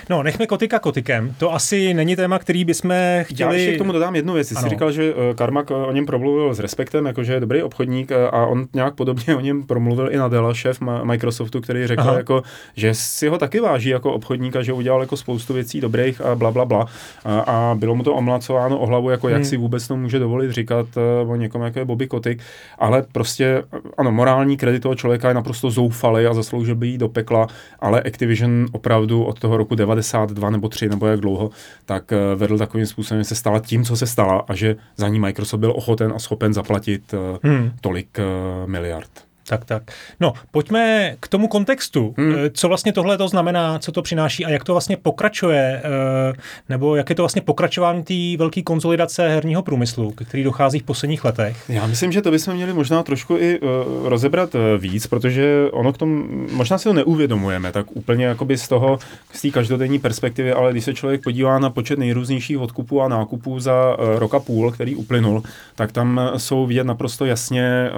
no 0.09 0.23
nechme 0.23 0.47
Kotika 0.47 0.79
Kotikem. 0.79 1.35
To 1.37 1.53
asi 1.53 1.93
není 1.93 2.15
téma, 2.15 2.39
který 2.39 2.65
bychom 2.65 2.93
chtěli... 3.21 3.55
Já 3.55 3.61
ještě 3.61 3.75
k 3.75 3.77
tomu 3.77 3.91
dodám 3.91 4.15
jednu 4.15 4.33
věc. 4.33 4.47
Jsi 4.47 4.69
říkal, 4.69 4.91
že 4.91 5.13
Karmak 5.35 5.71
o 5.71 5.91
něm 5.91 6.05
promluvil 6.05 6.53
s 6.53 6.59
respektem, 6.59 7.05
jakože 7.05 7.33
je 7.33 7.39
dobrý 7.39 7.63
obchodník 7.63 8.11
a 8.11 8.45
on 8.45 8.67
nějak 8.73 8.95
podobně 8.95 9.35
o 9.35 9.39
něm 9.39 9.63
promluvil 9.63 10.09
i 10.11 10.17
na 10.17 10.27
Delaš 10.27 10.65
šéf 10.73 11.03
Microsoftu, 11.03 11.61
který 11.61 11.87
řekl, 11.87 12.13
jako, 12.17 12.43
že 12.75 12.93
si 12.93 13.27
ho 13.27 13.37
taky 13.37 13.59
váží 13.59 13.89
jako 13.89 14.13
obchodníka, 14.13 14.63
že 14.63 14.73
udělal 14.73 15.01
jako 15.01 15.17
spoustu 15.17 15.53
věcí 15.53 15.81
dobrých 15.81 16.21
a 16.21 16.35
bla, 16.35 16.51
bla, 16.51 16.65
bla. 16.65 16.85
A, 17.25 17.39
a 17.39 17.75
bylo 17.75 17.95
mu 17.95 18.03
to 18.03 18.13
omlacováno 18.13 18.79
o 18.79 18.85
hlavu, 18.85 19.09
jako 19.09 19.29
jak 19.29 19.41
hmm. 19.41 19.45
si 19.45 19.57
vůbec 19.57 19.87
to 19.87 19.97
může 19.97 20.19
dovolit 20.19 20.51
říkat 20.51 20.87
uh, 21.23 21.31
o 21.31 21.35
někom, 21.35 21.61
jako 21.61 21.79
je 21.79 21.85
Bobby 21.85 22.07
Kotick. 22.07 22.41
Ale 22.79 23.03
prostě, 23.11 23.63
ano, 23.97 24.11
morální 24.11 24.57
kredit 24.57 24.83
toho 24.83 24.95
člověka 24.95 25.27
je 25.27 25.33
naprosto 25.33 25.71
zoufalý 25.71 26.25
a 26.25 26.33
zasloužil 26.33 26.75
by 26.75 26.87
jít 26.87 26.97
do 26.97 27.09
pekla, 27.09 27.47
ale 27.79 28.01
Activision 28.01 28.65
opravdu 28.71 29.23
od 29.23 29.39
toho 29.39 29.57
roku 29.57 29.75
92 29.75 30.49
nebo 30.49 30.69
3 30.69 30.89
nebo 30.89 31.07
jak 31.07 31.19
dlouho, 31.19 31.49
tak 31.85 32.11
uh, 32.11 32.39
vedl 32.39 32.57
takovým 32.57 32.85
způsobem, 32.85 33.21
že 33.21 33.29
se 33.29 33.35
stala 33.35 33.59
tím, 33.59 33.83
co 33.83 33.95
se 33.95 34.07
stala 34.07 34.45
a 34.47 34.55
že 34.55 34.75
za 34.97 35.07
ní 35.07 35.19
Microsoft 35.19 35.59
byl 35.59 35.73
ochoten 35.75 36.13
a 36.15 36.19
schopen 36.19 36.53
zaplatit 36.53 37.13
hmm. 37.43 37.71
tolik 37.81 38.17
miliard. 38.65 39.30
Tak, 39.51 39.65
tak. 39.65 39.83
No, 40.19 40.33
pojďme 40.51 41.15
k 41.19 41.27
tomu 41.27 41.47
kontextu. 41.47 42.13
Hmm. 42.17 42.35
Eh, 42.35 42.49
co 42.49 42.67
vlastně 42.67 42.93
tohle 42.93 43.17
to 43.17 43.27
znamená, 43.27 43.79
co 43.79 43.91
to 43.91 44.01
přináší 44.01 44.45
a 44.45 44.49
jak 44.49 44.63
to 44.63 44.73
vlastně 44.73 44.97
pokračuje, 44.97 45.81
eh, 45.83 46.33
nebo 46.69 46.95
jak 46.95 47.09
je 47.09 47.15
to 47.15 47.21
vlastně 47.21 47.41
pokračování 47.41 48.03
té 48.03 48.37
velké 48.37 48.61
konzolidace 48.61 49.29
herního 49.29 49.63
průmyslu, 49.63 50.11
který 50.11 50.43
dochází 50.43 50.79
v 50.79 50.83
posledních 50.83 51.25
letech? 51.25 51.57
Já 51.69 51.87
myslím, 51.87 52.11
že 52.11 52.21
to 52.21 52.31
bychom 52.31 52.53
měli 52.53 52.73
možná 52.73 53.03
trošku 53.03 53.37
i 53.37 53.59
uh, 53.59 53.69
rozebrat 54.07 54.55
víc, 54.77 55.07
protože 55.07 55.67
ono 55.71 55.93
k 55.93 55.97
tomu, 55.97 56.23
možná 56.51 56.77
si 56.77 56.83
to 56.83 56.93
neuvědomujeme, 56.93 57.71
tak 57.71 57.85
úplně 57.93 58.25
jakoby 58.25 58.57
z 58.57 58.67
toho, 58.67 58.99
z 59.31 59.41
té 59.41 59.49
každodenní 59.49 59.99
perspektivy, 59.99 60.53
ale 60.53 60.71
když 60.71 60.83
se 60.83 60.93
člověk 60.93 61.23
podívá 61.23 61.59
na 61.59 61.69
počet 61.69 61.99
nejrůznějších 61.99 62.59
odkupů 62.59 63.01
a 63.01 63.07
nákupů 63.07 63.59
za 63.59 63.97
uh, 63.99 64.19
rok 64.19 64.33
a 64.33 64.39
půl, 64.39 64.71
který 64.71 64.95
uplynul, 64.95 65.43
tak 65.75 65.91
tam 65.91 66.21
jsou 66.37 66.65
vidět 66.65 66.83
naprosto 66.83 67.25
jasně 67.25 67.89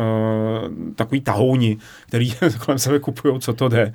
takový 0.96 1.22
tahouni, 1.43 1.77
který 2.08 2.34
kolem 2.65 2.79
sebe 2.79 2.99
kupují, 2.99 3.39
co 3.39 3.53
to 3.53 3.69
jde. 3.69 3.93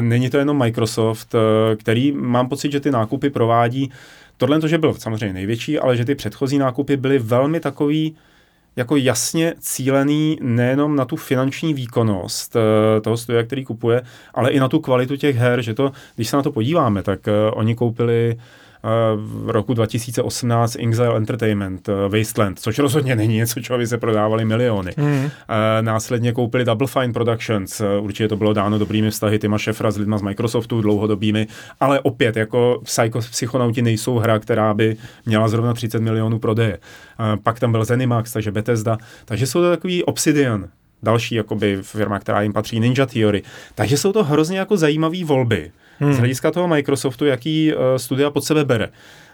Není 0.00 0.30
to 0.30 0.38
jenom 0.38 0.58
Microsoft, 0.58 1.34
eh, 1.34 1.76
který 1.76 2.12
mám 2.12 2.48
pocit, 2.48 2.72
že 2.72 2.80
ty 2.80 2.90
nákupy 2.90 3.30
provádí. 3.30 3.90
Tohle 4.36 4.60
to, 4.60 4.68
že 4.68 4.78
byl 4.78 4.94
samozřejmě 4.94 5.32
největší, 5.32 5.78
ale 5.78 5.96
že 5.96 6.04
ty 6.04 6.14
předchozí 6.14 6.58
nákupy 6.58 6.96
byly 6.96 7.18
velmi 7.18 7.60
takový, 7.60 8.16
jako 8.76 8.96
jasně 8.96 9.54
cílený 9.60 10.38
nejenom 10.42 10.96
na 10.96 11.04
tu 11.04 11.16
finanční 11.16 11.74
výkonnost 11.74 12.56
eh, 12.56 13.00
toho 13.00 13.16
studia, 13.16 13.42
který 13.42 13.64
kupuje, 13.64 14.02
ale 14.34 14.50
i 14.50 14.60
na 14.60 14.68
tu 14.68 14.80
kvalitu 14.80 15.16
těch 15.16 15.36
her, 15.36 15.62
že 15.62 15.74
to, 15.74 15.92
když 16.16 16.28
se 16.28 16.36
na 16.36 16.42
to 16.42 16.52
podíváme, 16.52 17.02
tak 17.02 17.28
eh, 17.28 17.50
oni 17.50 17.74
koupili 17.74 18.36
v 19.16 19.50
roku 19.50 19.74
2018 19.74 20.76
Exile 20.78 21.16
Entertainment, 21.16 21.88
eh, 21.88 22.18
Wasteland, 22.18 22.58
což 22.58 22.78
rozhodně 22.78 23.16
není 23.16 23.36
něco, 23.36 23.60
čeho 23.60 23.78
by 23.78 23.86
se 23.86 23.98
prodávali 23.98 24.44
miliony. 24.44 24.92
Mm. 24.96 25.30
Následně 25.80 26.32
koupili 26.32 26.64
Double 26.64 26.86
Fine 26.86 27.12
Productions, 27.12 27.80
eh, 27.80 27.98
určitě 28.00 28.28
to 28.28 28.36
bylo 28.36 28.52
dáno 28.52 28.78
dobrými 28.78 29.10
vztahy 29.10 29.38
Tima 29.38 29.58
Šefra 29.58 29.90
s 29.90 29.96
lidma 29.96 30.18
z 30.18 30.22
Microsoftu, 30.22 30.80
dlouhodobými, 30.80 31.46
ale 31.80 32.00
opět 32.00 32.36
jako 32.36 32.80
Psycho, 32.84 33.18
Psychonauti 33.18 33.82
nejsou 33.82 34.18
hra, 34.18 34.38
která 34.38 34.74
by 34.74 34.96
měla 35.26 35.48
zrovna 35.48 35.74
30 35.74 36.02
milionů 36.02 36.38
prodeje. 36.38 36.78
Pak 37.42 37.60
tam 37.60 37.72
byl 37.72 37.84
Zenimax, 37.84 38.32
takže 38.32 38.52
Bethesda, 38.52 38.98
takže 39.24 39.46
jsou 39.46 39.60
to 39.60 39.70
takový 39.70 40.04
Obsidian, 40.04 40.68
další 41.02 41.34
jakoby 41.34 41.78
firma, 41.82 42.18
která 42.18 42.42
jim 42.42 42.52
patří, 42.52 42.80
Ninja 42.80 43.06
Theory. 43.06 43.42
Takže 43.74 43.96
jsou 43.96 44.12
to 44.12 44.24
hrozně 44.24 44.58
jako 44.58 44.76
zajímavé 44.76 45.24
volby 45.24 45.70
hmm. 45.98 46.12
z 46.12 46.18
hlediska 46.18 46.50
toho 46.50 46.68
Microsoftu, 46.68 47.26
jaký 47.26 47.74
uh, 47.74 47.80
studia 47.96 48.30
pod 48.30 48.44
sebe 48.44 48.64
bere. 48.64 48.88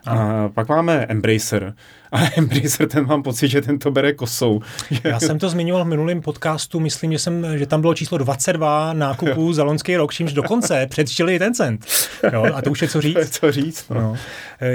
A 0.06 0.48
pak 0.48 0.68
máme 0.68 1.06
Embracer. 1.08 1.74
A 2.12 2.20
Embracer, 2.36 2.88
ten 2.88 3.06
mám 3.06 3.22
pocit, 3.22 3.48
že 3.48 3.60
ten 3.60 3.78
to 3.78 3.90
bere 3.90 4.12
kosou. 4.12 4.60
Já 5.04 5.20
jsem 5.20 5.38
to 5.38 5.48
zmiňoval 5.48 5.84
v 5.84 5.88
minulém 5.88 6.20
podcastu, 6.20 6.80
myslím, 6.80 7.12
že, 7.12 7.18
jsem, 7.18 7.58
že 7.58 7.66
tam 7.66 7.80
bylo 7.80 7.94
číslo 7.94 8.18
22 8.18 8.92
nákupů 8.92 9.52
za 9.52 9.64
loňský 9.64 9.96
rok, 9.96 10.12
čímž 10.14 10.32
dokonce 10.32 10.86
předčili 10.90 11.38
ten 11.38 11.54
cent. 11.54 11.86
Jo, 12.32 12.46
a 12.54 12.62
to 12.62 12.70
už 12.70 12.82
je 12.82 12.88
co 12.88 13.00
říct. 13.00 13.30
co 13.30 13.52
říct, 13.52 13.88
no. 13.90 14.00
no. 14.00 14.16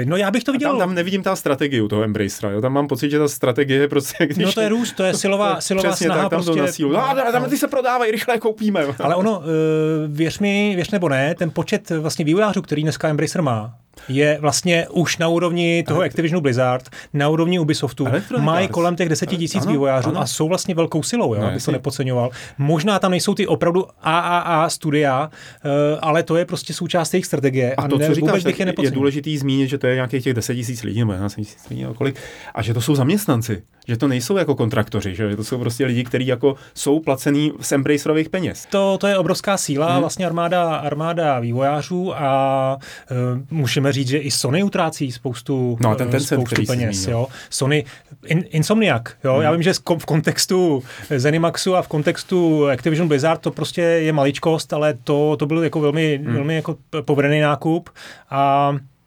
no 0.04 0.16
já 0.16 0.30
bych 0.30 0.44
to 0.44 0.52
viděl... 0.52 0.70
tam, 0.70 0.78
tam 0.78 0.94
nevidím 0.94 1.22
ta 1.22 1.36
strategii 1.36 1.80
u 1.80 1.88
toho 1.88 2.02
Embracera, 2.02 2.50
jo. 2.50 2.60
tam 2.60 2.72
mám 2.72 2.88
pocit, 2.88 3.10
že 3.10 3.18
ta 3.18 3.28
strategie 3.28 3.80
je 3.80 3.88
prostě... 3.88 4.26
Když... 4.26 4.46
No 4.46 4.52
to 4.52 4.60
je 4.60 4.68
růst, 4.68 4.92
to 4.92 5.04
je 5.04 5.14
silová, 5.14 5.60
silová 5.60 5.90
Přesně, 5.90 6.06
snaha. 6.06 6.22
Tak, 6.22 6.30
tam 6.30 6.42
prostě... 6.42 6.60
to 6.60 6.66
na 6.66 6.72
sílu. 6.72 6.92
No, 6.92 7.00
tam, 7.00 7.32
tam 7.32 7.50
ty 7.50 7.56
se 7.56 7.68
prodávají, 7.68 8.12
rychle 8.12 8.34
je 8.34 8.38
koupíme. 8.38 8.84
Ale 8.98 9.14
ono, 9.14 9.42
věř 10.08 10.38
mi, 10.38 10.72
věř 10.74 10.90
nebo 10.90 11.08
ne, 11.08 11.34
ten 11.34 11.50
počet 11.50 11.90
vlastně 11.90 12.24
vývojářů, 12.24 12.62
který 12.62 12.82
dneska 12.82 13.08
Embracer 13.08 13.42
má, 13.42 13.74
je 14.08 14.38
vlastně 14.40 14.86
už 14.88 15.18
na 15.18 15.28
úrovni 15.28 15.84
toho 15.88 16.00
Activisionu 16.00 16.40
Blizzard, 16.40 16.88
na 17.12 17.28
úrovni 17.28 17.58
Ubisoftu, 17.58 18.06
mají 18.38 18.68
kolem 18.68 18.96
těch 18.96 19.08
deseti 19.08 19.36
tisíc 19.36 19.66
vývojářů 19.66 20.08
ano. 20.08 20.20
a 20.20 20.26
jsou 20.26 20.48
vlastně 20.48 20.74
velkou 20.74 21.02
silou, 21.02 21.34
jo, 21.34 21.40
no, 21.40 21.46
aby 21.46 21.60
to 21.60 21.72
nepodceňoval. 21.72 22.30
Možná 22.58 22.98
tam 22.98 23.10
nejsou 23.10 23.34
ty 23.34 23.46
opravdu 23.46 23.86
AAA 24.02 24.68
studia, 24.68 25.30
uh, 25.64 25.70
ale 26.00 26.22
to 26.22 26.36
je 26.36 26.44
prostě 26.44 26.74
součást 26.74 27.14
jejich 27.14 27.26
strategie. 27.26 27.74
A, 27.74 27.82
a 27.82 27.88
to, 27.88 27.98
ne, 27.98 28.06
co 28.06 28.14
říkáš, 28.14 28.44
bych 28.44 28.60
je, 28.60 28.74
je 28.82 28.90
důležitý 28.90 29.38
zmínit, 29.38 29.68
že 29.68 29.78
to 29.78 29.86
je 29.86 29.94
nějakých 29.94 30.24
těch 30.24 30.34
deset 30.34 30.54
tisíc 30.54 30.82
lidí, 30.82 31.00
nebo 31.00 31.12
11 31.12 31.34
tisíc 31.34 31.68
lidí, 31.70 31.86
kolik, 31.96 32.16
a 32.54 32.62
že 32.62 32.74
to 32.74 32.80
jsou 32.80 32.94
zaměstnanci, 32.94 33.62
že 33.88 33.96
to 33.96 34.08
nejsou 34.08 34.36
jako 34.36 34.54
kontraktoři, 34.54 35.14
že 35.14 35.36
to 35.36 35.44
jsou 35.44 35.58
prostě 35.58 35.86
lidi, 35.86 36.04
kteří 36.04 36.26
jako 36.26 36.54
jsou 36.74 37.00
placený 37.00 37.52
z 37.60 37.72
Embracerových 37.72 38.28
peněz. 38.28 38.66
To, 38.70 38.98
to 38.98 39.06
je 39.06 39.18
obrovská 39.18 39.56
síla, 39.56 39.92
hmm. 39.92 40.00
vlastně 40.00 40.26
armáda, 40.26 40.76
armáda 40.76 41.40
vývojářů 41.40 42.14
a 42.16 42.78
uh, 43.10 43.40
můžeme 43.50 43.92
říct, 43.92 44.08
že 44.08 44.18
i 44.18 44.30
Sony 44.30 44.62
utrácí 44.62 45.12
spoustu, 45.12 45.78
no, 45.80 45.94
ten, 45.94 46.10
ten 46.10 46.20
spoustu 46.20 46.62
peněz. 46.66 47.08
Jo. 47.08 47.26
Sony, 47.50 47.84
in, 48.26 48.44
Insomniac, 48.48 49.02
jo. 49.24 49.32
Hmm. 49.34 49.42
já 49.42 49.52
vím, 49.52 49.62
že 49.62 49.72
v 49.98 50.06
kontextu 50.06 50.82
Zenimaxu 51.16 51.76
a 51.76 51.82
v 51.82 51.88
kontextu 51.88 52.68
Activision 52.68 53.08
Blizzard 53.08 53.40
to 53.40 53.50
prostě 53.50 53.82
je 53.82 54.12
maličkost, 54.12 54.72
ale 54.72 54.94
to, 55.04 55.36
to 55.36 55.46
byl 55.46 55.62
jako 55.62 55.80
velmi, 55.80 56.20
hmm. 56.24 56.34
velmi 56.34 56.54
jako 56.54 56.76
povedený 57.04 57.40
nákup 57.40 57.90
a 58.30 58.72
e, 58.76 58.97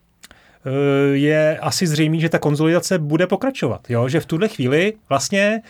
je 1.13 1.59
asi 1.59 1.87
zřejmé, 1.87 2.19
že 2.19 2.29
ta 2.29 2.39
konzolidace 2.39 2.99
bude 2.99 3.27
pokračovat. 3.27 3.81
Jo? 3.89 4.09
Že 4.09 4.19
v 4.19 4.25
tuhle 4.25 4.47
chvíli 4.47 4.93
vlastně, 5.09 5.61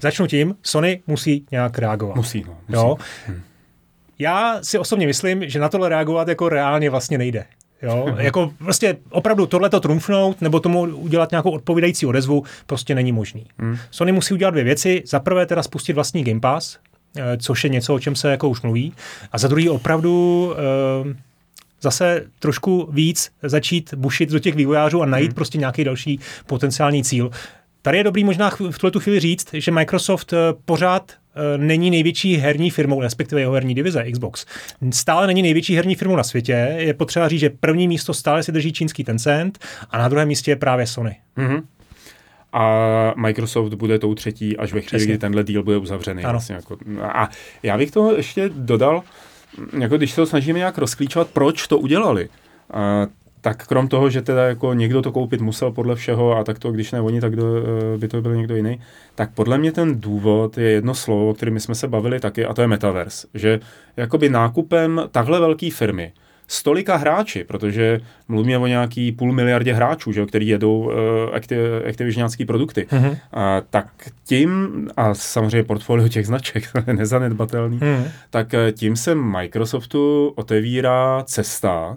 začnu 0.00 0.26
tím, 0.26 0.54
Sony 0.62 1.02
musí 1.06 1.46
nějak 1.50 1.78
reagovat. 1.78 2.16
Musí, 2.16 2.44
no, 2.46 2.58
musí. 2.68 2.76
Jo? 2.76 2.96
Hmm. 3.26 3.40
Já 4.18 4.58
si 4.62 4.78
osobně 4.78 5.06
myslím, 5.06 5.48
že 5.48 5.58
na 5.58 5.68
tohle 5.68 5.88
reagovat 5.88 6.28
jako 6.28 6.48
reálně 6.48 6.90
vlastně 6.90 7.18
nejde. 7.18 7.44
Jo? 7.82 8.14
jako 8.18 8.52
prostě 8.58 8.96
opravdu 9.10 9.46
tohleto 9.46 9.80
trumfnout 9.80 10.40
nebo 10.40 10.60
tomu 10.60 10.80
udělat 10.80 11.30
nějakou 11.30 11.50
odpovídající 11.50 12.06
odezvu 12.06 12.44
prostě 12.66 12.94
není 12.94 13.12
možný. 13.12 13.46
Hmm. 13.58 13.78
Sony 13.90 14.12
musí 14.12 14.34
udělat 14.34 14.50
dvě 14.50 14.64
věci. 14.64 15.02
Za 15.06 15.20
prvé 15.20 15.46
teda 15.46 15.62
spustit 15.62 15.92
vlastní 15.92 16.24
Game 16.24 16.40
Pass, 16.40 16.78
eh, 17.16 17.36
což 17.38 17.64
je 17.64 17.70
něco, 17.70 17.94
o 17.94 17.98
čem 17.98 18.16
se 18.16 18.30
jako 18.30 18.48
už 18.48 18.62
mluví. 18.62 18.92
A 19.32 19.38
za 19.38 19.48
druhý 19.48 19.68
opravdu 19.68 20.54
eh, 20.56 21.29
zase 21.82 22.24
trošku 22.38 22.88
víc 22.92 23.30
začít 23.42 23.94
bušit 23.94 24.30
do 24.30 24.38
těch 24.38 24.54
vývojářů 24.54 25.02
a 25.02 25.06
najít 25.06 25.26
hmm. 25.26 25.34
prostě 25.34 25.58
nějaký 25.58 25.84
další 25.84 26.20
potenciální 26.46 27.04
cíl. 27.04 27.30
Tady 27.82 27.98
je 27.98 28.04
dobrý 28.04 28.24
možná 28.24 28.50
v 28.50 28.78
tuhle 28.78 29.00
chvíli 29.02 29.20
říct, 29.20 29.48
že 29.52 29.70
Microsoft 29.70 30.32
eh, 30.32 30.36
pořád 30.64 31.12
eh, 31.12 31.58
není 31.58 31.90
největší 31.90 32.36
herní 32.36 32.70
firmou, 32.70 33.00
respektive 33.00 33.40
jeho 33.40 33.52
herní 33.52 33.74
divize 33.74 34.04
Xbox. 34.12 34.46
Stále 34.90 35.26
není 35.26 35.42
největší 35.42 35.76
herní 35.76 35.94
firmou 35.94 36.16
na 36.16 36.24
světě. 36.24 36.74
Je 36.76 36.94
potřeba 36.94 37.28
říct, 37.28 37.40
že 37.40 37.50
první 37.50 37.88
místo 37.88 38.14
stále 38.14 38.42
si 38.42 38.52
drží 38.52 38.72
čínský 38.72 39.04
Tencent 39.04 39.58
a 39.90 39.98
na 39.98 40.08
druhém 40.08 40.28
místě 40.28 40.50
je 40.50 40.56
právě 40.56 40.86
Sony. 40.86 41.16
Mm-hmm. 41.36 41.62
A 42.52 43.14
Microsoft 43.16 43.74
bude 43.74 43.98
tou 43.98 44.14
třetí 44.14 44.56
až 44.56 44.72
ve 44.72 44.80
chvíli, 44.80 45.04
kdy 45.04 45.18
tenhle 45.18 45.44
deal 45.44 45.62
bude 45.62 45.76
uzavřený. 45.76 46.22
Vlastně 46.22 46.54
jako, 46.54 46.76
a 47.02 47.28
já 47.62 47.78
bych 47.78 47.90
to 47.90 48.16
ještě 48.16 48.50
dodal, 48.54 49.02
jako 49.78 49.96
když 49.96 50.10
se 50.10 50.16
to 50.16 50.26
snažíme 50.26 50.58
nějak 50.58 50.78
rozklíčovat, 50.78 51.28
proč 51.28 51.66
to 51.66 51.78
udělali. 51.78 52.28
A 52.72 53.06
tak 53.40 53.66
krom 53.66 53.88
toho, 53.88 54.10
že 54.10 54.22
teda 54.22 54.46
jako 54.46 54.74
někdo 54.74 55.02
to 55.02 55.12
koupit 55.12 55.40
musel 55.40 55.72
podle 55.72 55.94
všeho 55.96 56.36
a 56.36 56.44
tak 56.44 56.58
to, 56.58 56.72
když 56.72 56.92
ne 56.92 57.00
oni, 57.00 57.20
tak 57.20 57.36
do, 57.36 57.44
eh, 57.56 57.98
by 57.98 58.08
to 58.08 58.22
byl 58.22 58.36
někdo 58.36 58.56
jiný, 58.56 58.80
tak 59.14 59.30
podle 59.34 59.58
mě 59.58 59.72
ten 59.72 60.00
důvod 60.00 60.58
je 60.58 60.70
jedno 60.70 60.94
slovo, 60.94 61.30
o 61.30 61.34
kterém 61.34 61.60
jsme 61.60 61.74
se 61.74 61.88
bavili 61.88 62.20
taky, 62.20 62.44
a 62.44 62.54
to 62.54 62.62
je 62.62 62.68
metaverse. 62.68 63.26
Že 63.34 63.60
jakoby 63.96 64.28
nákupem 64.28 65.02
takhle 65.12 65.40
velké 65.40 65.70
firmy, 65.70 66.12
stolika 66.50 66.96
hráči, 66.96 67.44
protože 67.44 68.00
mluvíme 68.28 68.58
o 68.58 68.66
nějaký 68.66 69.12
půl 69.12 69.32
miliardě 69.32 69.74
hráčů, 69.74 70.12
že, 70.12 70.26
který 70.26 70.48
jedou 70.48 70.78
uh, 70.78 70.92
aktiv, 71.32 71.58
aktivižňácký 71.88 72.44
produkty, 72.44 72.86
mm-hmm. 72.90 73.16
a, 73.32 73.60
tak 73.60 73.86
tím, 74.24 74.68
a 74.96 75.14
samozřejmě 75.14 75.64
portfolio 75.64 76.08
těch 76.08 76.26
značek, 76.26 76.64
je 76.86 76.94
nezanedbatelný, 76.94 77.78
mm-hmm. 77.78 78.04
tak 78.30 78.54
eh, 78.54 78.72
tím 78.72 78.96
se 78.96 79.14
Microsoftu 79.14 80.32
otevírá 80.36 81.22
cesta 81.24 81.96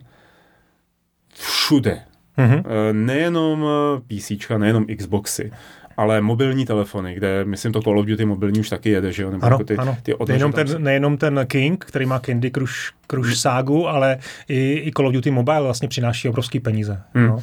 všude. 1.33 1.99
Mm-hmm. 2.37 2.63
Nejenom 2.91 3.65
eh, 3.65 4.01
PC, 4.01 4.31
nejenom 4.57 4.85
Xboxy, 4.97 5.51
ale 5.97 6.21
mobilní 6.21 6.65
telefony, 6.65 7.15
kde 7.15 7.45
myslím 7.45 7.71
to 7.73 7.81
Call 7.81 7.99
of 7.99 8.05
Duty 8.05 8.25
mobilní 8.25 8.59
už 8.59 8.69
taky 8.69 8.89
jede, 8.89 9.11
že 9.11 9.23
jo? 9.23 9.31
Nebo 9.31 9.45
ano, 9.45 9.53
jako 9.53 9.63
ty, 9.63 9.77
ano. 9.77 9.97
Ty 10.03 10.13
nejenom, 10.27 10.51
ten, 10.51 10.83
nejenom 10.83 11.17
ten 11.17 11.45
King, 11.47 11.85
který 11.85 12.05
má 12.05 12.19
Candy 12.19 12.51
Crush, 12.51 12.91
Crush 13.07 13.27
hmm. 13.27 13.35
ságu, 13.35 13.87
ale 13.87 14.17
i, 14.47 14.83
i 14.87 14.91
Call 14.91 15.07
of 15.07 15.13
Duty 15.13 15.31
Mobile 15.31 15.61
vlastně 15.61 15.87
přináší 15.87 16.29
obrovský 16.29 16.59
peníze. 16.59 17.01
Hmm. 17.13 17.27
No. 17.27 17.39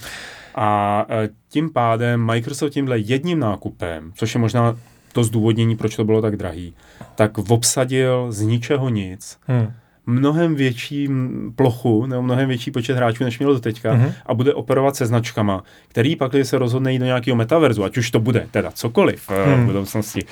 A 0.55 1.07
eh, 1.09 1.29
tím 1.49 1.71
pádem 1.73 2.27
Microsoft 2.27 2.71
tímhle 2.71 2.99
jedním 2.99 3.39
nákupem, 3.39 4.13
což 4.15 4.35
je 4.35 4.41
možná 4.41 4.77
to 5.13 5.25
zdůvodnění, 5.25 5.77
proč 5.77 5.97
to 5.97 6.05
bylo 6.05 6.23
tak 6.23 6.37
drahý, 6.37 6.75
tak 7.15 7.39
obsadil 7.39 8.33
z 8.33 8.41
ničeho 8.41 8.89
nic 8.89 9.39
hmm 9.47 9.73
mnohem 10.07 10.55
větší 10.55 11.09
plochu 11.57 12.07
nebo 12.07 12.23
mnohem 12.23 12.49
větší 12.49 12.71
počet 12.71 12.97
hráčů, 12.97 13.25
než 13.25 13.39
měl 13.39 13.53
do 13.53 13.61
teďka 13.61 13.95
mm-hmm. 13.95 14.13
a 14.27 14.35
bude 14.35 14.55
operovat 14.55 14.97
se 14.97 15.07
značkama, 15.07 15.65
který 15.89 16.17
pak, 16.17 16.33
když 16.33 16.49
se 16.49 16.59
rozhodne 16.59 16.93
jít 16.93 16.99
do 16.99 17.05
nějakého 17.05 17.37
metaverzu, 17.37 17.85
ať 17.85 17.97
už 17.97 18.11
to 18.11 18.21
bude 18.21 18.47
teda 18.51 18.71
cokoliv 18.71 19.31
mm. 19.31 19.63
v 19.63 19.67
budoucnosti, 19.67 20.25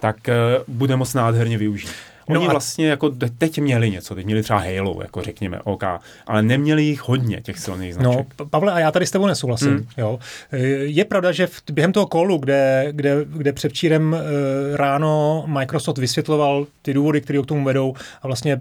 tak 0.00 0.16
uh, 0.28 0.74
bude 0.74 0.96
moc 0.96 1.14
nádherně 1.14 1.58
využít. 1.58 1.90
No 2.28 2.34
Oni 2.34 2.44
no 2.44 2.50
a... 2.50 2.52
vlastně 2.52 2.88
jako 2.88 3.10
teď 3.38 3.58
měli 3.58 3.90
něco, 3.90 4.14
teď 4.14 4.26
měli 4.26 4.42
třeba 4.42 4.58
Halo, 4.58 4.98
jako 5.02 5.22
řekněme, 5.22 5.60
OK, 5.64 5.82
ale 6.26 6.42
neměli 6.42 6.82
jich 6.82 7.08
hodně, 7.08 7.40
těch 7.40 7.58
silných 7.58 7.94
značek. 7.94 8.26
No, 8.38 8.46
Pavle, 8.46 8.72
a 8.72 8.78
já 8.78 8.92
tady 8.92 9.06
s 9.06 9.10
tebou 9.10 9.26
nesouhlasím. 9.26 9.70
Mm. 9.70 9.86
Jo. 9.96 10.18
Je 10.82 11.04
pravda, 11.04 11.32
že 11.32 11.46
v, 11.46 11.62
během 11.72 11.92
toho 11.92 12.06
kolu, 12.06 12.38
kde, 12.38 12.88
kde, 12.90 13.16
kde 13.24 13.52
předčírem 13.52 14.14
e, 14.14 14.76
ráno 14.76 15.44
Microsoft 15.46 15.98
vysvětloval 15.98 16.66
ty 16.82 16.94
důvody, 16.94 17.20
které 17.20 17.42
k 17.42 17.46
tomu 17.46 17.64
vedou 17.64 17.94
a 18.22 18.26
vlastně 18.26 18.52
e, 18.52 18.60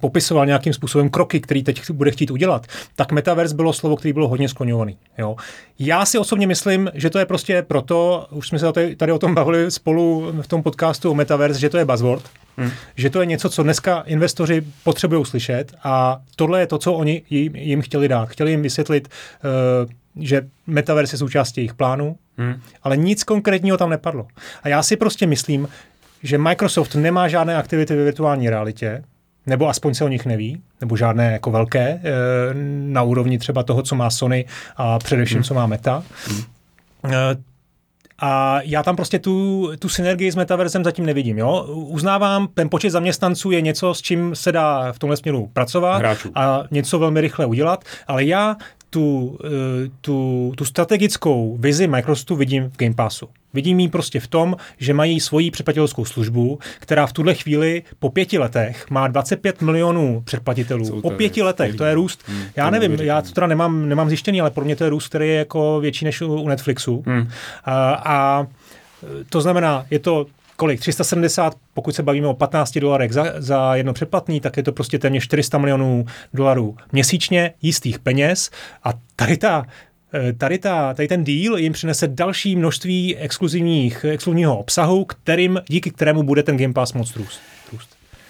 popisoval 0.00 0.46
nějakým 0.46 0.72
způsobem 0.72 1.08
kroky, 1.08 1.40
který 1.40 1.62
teď 1.62 1.90
bude 1.90 2.10
chtít 2.10 2.30
udělat, 2.30 2.66
tak 2.96 3.12
Metaverse 3.12 3.54
bylo 3.54 3.72
slovo, 3.72 3.96
které 3.96 4.12
bylo 4.12 4.28
hodně 4.28 4.48
skloňovaný. 4.48 4.98
Jo. 5.18 5.36
Já 5.78 6.04
si 6.04 6.18
osobně 6.18 6.46
myslím, 6.46 6.90
že 6.94 7.10
to 7.10 7.18
je 7.18 7.26
prostě 7.26 7.62
proto, 7.62 8.26
už 8.30 8.48
jsme 8.48 8.58
se 8.58 8.72
tady, 8.72 8.96
tady 8.96 9.12
o 9.12 9.18
tom 9.18 9.34
bavili 9.34 9.70
spolu 9.70 10.32
v 10.42 10.46
tom 10.46 10.62
podcastu 10.62 11.10
o 11.10 11.14
Metaverse, 11.14 11.60
že 11.60 11.68
to 11.68 11.78
je 11.78 11.84
buzzword, 11.84 12.22
Hmm. 12.56 12.70
Že 12.96 13.10
to 13.10 13.20
je 13.20 13.26
něco, 13.26 13.50
co 13.50 13.62
dneska 13.62 14.00
investoři 14.00 14.62
potřebují 14.84 15.24
slyšet 15.24 15.74
a 15.84 16.20
tohle 16.36 16.60
je 16.60 16.66
to, 16.66 16.78
co 16.78 16.92
oni 16.92 17.22
jim, 17.30 17.56
jim 17.56 17.82
chtěli 17.82 18.08
dát. 18.08 18.28
Chtěli 18.28 18.50
jim 18.50 18.62
vysvětlit, 18.62 19.08
uh, 19.88 20.24
že 20.24 20.42
metaverse 20.66 21.14
je 21.14 21.18
součástí 21.18 21.60
jejich 21.60 21.74
plánu, 21.74 22.16
hmm. 22.36 22.60
ale 22.82 22.96
nic 22.96 23.24
konkrétního 23.24 23.76
tam 23.76 23.90
nepadlo. 23.90 24.26
A 24.62 24.68
já 24.68 24.82
si 24.82 24.96
prostě 24.96 25.26
myslím, 25.26 25.68
že 26.22 26.38
Microsoft 26.38 26.94
nemá 26.94 27.28
žádné 27.28 27.56
aktivity 27.56 27.96
ve 27.96 28.04
virtuální 28.04 28.50
realitě, 28.50 29.04
nebo 29.46 29.68
aspoň 29.68 29.94
se 29.94 30.04
o 30.04 30.08
nich 30.08 30.26
neví, 30.26 30.62
nebo 30.80 30.96
žádné 30.96 31.32
jako 31.32 31.50
velké, 31.50 31.88
eh, 31.88 32.00
na 32.84 33.02
úrovni 33.02 33.38
třeba 33.38 33.62
toho, 33.62 33.82
co 33.82 33.94
má 33.94 34.10
Sony 34.10 34.44
a 34.76 34.98
především, 34.98 35.36
hmm. 35.36 35.44
co 35.44 35.54
má 35.54 35.66
Meta. 35.66 36.04
Hmm. 36.26 36.42
A 38.18 38.60
já 38.62 38.82
tam 38.82 38.96
prostě 38.96 39.18
tu, 39.18 39.70
tu 39.78 39.88
synergii 39.88 40.32
s 40.32 40.36
metaverzem 40.36 40.84
zatím 40.84 41.06
nevidím. 41.06 41.38
Jo? 41.38 41.64
Uznávám, 41.68 42.48
ten 42.54 42.68
počet 42.68 42.90
zaměstnanců 42.90 43.50
je 43.50 43.60
něco, 43.60 43.94
s 43.94 44.02
čím 44.02 44.34
se 44.34 44.52
dá 44.52 44.92
v 44.92 44.98
tomhle 44.98 45.16
směru 45.16 45.50
pracovat 45.52 45.98
Hráčů. 45.98 46.30
a 46.34 46.64
něco 46.70 46.98
velmi 46.98 47.20
rychle 47.20 47.46
udělat, 47.46 47.84
ale 48.06 48.24
já 48.24 48.56
tu, 48.94 49.38
eh, 49.44 49.90
tu, 50.00 50.52
tu 50.56 50.64
strategickou 50.64 51.56
vizi 51.60 51.86
Microsoftu 51.86 52.36
vidím 52.36 52.70
v 52.70 52.76
Game 52.76 52.94
Passu. 52.94 53.28
Vidím 53.54 53.80
ji 53.80 53.88
prostě 53.88 54.20
v 54.20 54.26
tom, 54.26 54.56
že 54.78 54.94
mají 54.94 55.20
svoji 55.20 55.50
předplatitelskou 55.50 56.04
službu, 56.04 56.58
která 56.80 57.06
v 57.06 57.12
tuhle 57.12 57.34
chvíli 57.34 57.82
po 57.98 58.10
pěti 58.10 58.38
letech 58.38 58.90
má 58.90 59.08
25 59.08 59.62
milionů 59.62 60.22
předplatitelů. 60.24 61.00
Po 61.00 61.10
pěti 61.10 61.42
letech, 61.42 61.74
to 61.74 61.84
je 61.84 61.94
růst. 61.94 62.22
Hmm, 62.26 62.42
já 62.56 62.70
nevím, 62.70 62.92
já 62.92 63.22
to 63.22 63.30
teda 63.30 63.46
nemám, 63.46 63.88
nemám 63.88 64.08
zjištěný, 64.08 64.40
ale 64.40 64.50
pro 64.50 64.64
mě 64.64 64.76
to 64.76 64.84
je 64.84 64.90
růst, 64.90 65.08
který 65.08 65.28
je 65.28 65.34
jako 65.34 65.80
větší 65.80 66.04
než 66.04 66.20
u 66.20 66.48
Netflixu. 66.48 67.02
Hmm. 67.06 67.28
A, 67.64 67.94
a 67.94 68.46
to 69.28 69.40
znamená, 69.40 69.86
je 69.90 69.98
to 69.98 70.26
kolik? 70.56 70.80
370, 70.80 71.54
pokud 71.74 71.94
se 71.94 72.02
bavíme 72.02 72.26
o 72.26 72.34
15 72.34 72.78
dolarech 72.78 73.12
za, 73.12 73.24
za 73.36 73.74
jedno 73.74 73.92
předplatný, 73.92 74.40
tak 74.40 74.56
je 74.56 74.62
to 74.62 74.72
prostě 74.72 74.98
téměř 74.98 75.24
400 75.24 75.58
milionů 75.58 76.04
dolarů 76.34 76.76
měsíčně 76.92 77.52
jistých 77.62 77.98
peněz 77.98 78.50
a 78.84 78.92
tady 79.16 79.36
ta 79.36 79.66
eh, 80.14 80.32
tady, 80.32 80.58
ta, 80.58 80.94
tady 80.94 81.08
ten 81.08 81.24
deal 81.24 81.58
jim 81.58 81.72
přinese 81.72 82.08
další 82.08 82.56
množství 82.56 83.16
exkluzivních, 83.16 84.04
exkluzivního 84.04 84.58
obsahu, 84.58 85.04
kterým, 85.04 85.60
díky 85.68 85.90
kterému 85.90 86.22
bude 86.22 86.42
ten 86.42 86.56
Game 86.56 86.72
Pass 86.72 86.92
moc 86.92 87.16
růst. 87.16 87.40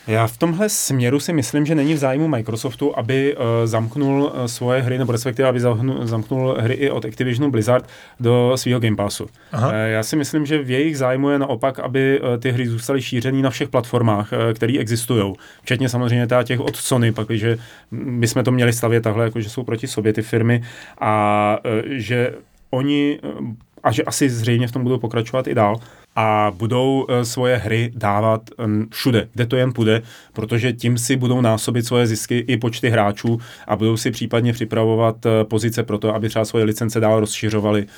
Já 0.06 0.26
v 0.26 0.36
tomhle 0.36 0.68
směru 0.68 1.20
si 1.20 1.32
myslím, 1.32 1.66
že 1.66 1.74
není 1.74 1.94
v 1.94 1.98
zájmu 1.98 2.28
Microsoftu, 2.28 2.98
aby 2.98 3.36
uh, 3.36 3.42
zamknul 3.64 4.22
uh, 4.22 4.44
svoje 4.44 4.82
hry, 4.82 4.98
nebo 4.98 5.12
respektive 5.12 5.48
aby 5.48 5.60
zamknul, 5.60 6.06
zamknul 6.06 6.56
hry 6.60 6.74
i 6.74 6.90
od 6.90 7.04
Activisionu 7.04 7.50
Blizzard 7.50 7.88
do 8.20 8.52
svého 8.56 8.80
Game 8.80 8.96
Passu. 8.96 9.26
Aha. 9.52 9.68
Uh, 9.68 9.74
já 9.74 10.02
si 10.02 10.16
myslím, 10.16 10.46
že 10.46 10.62
v 10.62 10.70
jejich 10.70 10.98
zájmu 10.98 11.30
je 11.30 11.38
naopak, 11.38 11.78
aby 11.78 12.20
uh, 12.20 12.26
ty 12.36 12.50
hry 12.50 12.68
zůstaly 12.68 13.02
šířený 13.02 13.42
na 13.42 13.50
všech 13.50 13.68
platformách, 13.68 14.32
uh, 14.32 14.52
které 14.52 14.78
existují. 14.78 15.34
Včetně 15.62 15.88
samozřejmě 15.88 16.26
těch 16.44 16.60
od 16.60 16.76
Sony, 16.76 17.12
pak, 17.12 17.30
že 17.30 17.58
my 17.90 18.26
jsme 18.26 18.42
to 18.42 18.52
měli 18.52 18.72
stavět 18.72 19.00
takhle, 19.00 19.24
jako 19.24 19.40
že 19.40 19.50
jsou 19.50 19.62
proti 19.62 19.86
sobě 19.86 20.12
ty 20.12 20.22
firmy 20.22 20.62
a 20.98 21.58
uh, 21.64 21.90
že 21.90 22.34
oni, 22.70 23.20
uh, 23.22 23.48
a 23.82 23.92
že 23.92 24.02
asi 24.02 24.30
zřejmě 24.30 24.66
v 24.66 24.72
tom 24.72 24.82
budou 24.82 24.98
pokračovat 24.98 25.46
i 25.46 25.54
dál, 25.54 25.80
a 26.16 26.52
budou 26.56 27.06
uh, 27.08 27.22
svoje 27.22 27.56
hry 27.56 27.92
dávat 27.94 28.50
všude, 28.90 29.28
kde 29.32 29.46
to 29.46 29.56
jen 29.56 29.72
půjde, 29.72 30.02
protože 30.32 30.72
tím 30.72 30.98
si 30.98 31.16
budou 31.16 31.40
násobit 31.40 31.86
svoje 31.86 32.06
zisky 32.06 32.38
i 32.38 32.56
počty 32.56 32.88
hráčů 32.90 33.40
a 33.66 33.76
budou 33.76 33.96
si 33.96 34.10
případně 34.10 34.52
připravovat 34.52 35.26
uh, 35.26 35.32
pozice 35.48 35.82
pro 35.82 35.98
to, 35.98 36.14
aby 36.14 36.28
třeba 36.28 36.44
svoje 36.44 36.64
licence 36.64 37.00
dál 37.00 37.20
rozšiřovali 37.20 37.82
uh, 37.82 37.88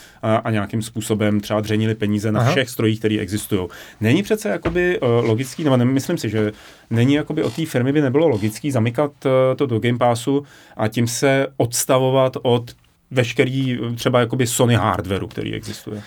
a 0.45 0.51
nějakým 0.51 0.83
způsobem 0.83 1.41
třeba 1.41 1.61
dřenili 1.61 1.95
peníze 1.95 2.33
na 2.33 2.41
Aha. 2.41 2.51
všech 2.51 2.71
strojích, 2.71 2.99
které 2.99 3.19
existují. 3.19 3.69
Není 4.01 4.23
přece 4.23 4.49
jakoby 4.49 5.01
uh, 5.01 5.09
logický, 5.09 5.65
nebo 5.65 5.77
nemyslím 5.77 6.19
si, 6.19 6.29
že 6.29 6.53
není 6.91 7.15
jakoby 7.15 7.43
od 7.43 7.57
té 7.57 7.67
firmy 7.67 7.93
by 7.93 8.01
nebylo 8.01 8.29
logický 8.29 8.71
zamykat 8.71 9.13
to 9.57 9.67
do 9.67 9.79
Game 9.79 9.99
Passu 9.99 10.45
a 10.77 10.89
tím 10.89 11.07
se 11.07 11.47
odstavovat 11.57 12.37
od 12.43 12.75
veškerý 13.11 13.79
třeba 13.95 14.21
jakoby 14.21 14.47
Sony 14.47 14.75
hardwareu, 14.75 15.27
který 15.27 15.55
existuje. 15.55 16.03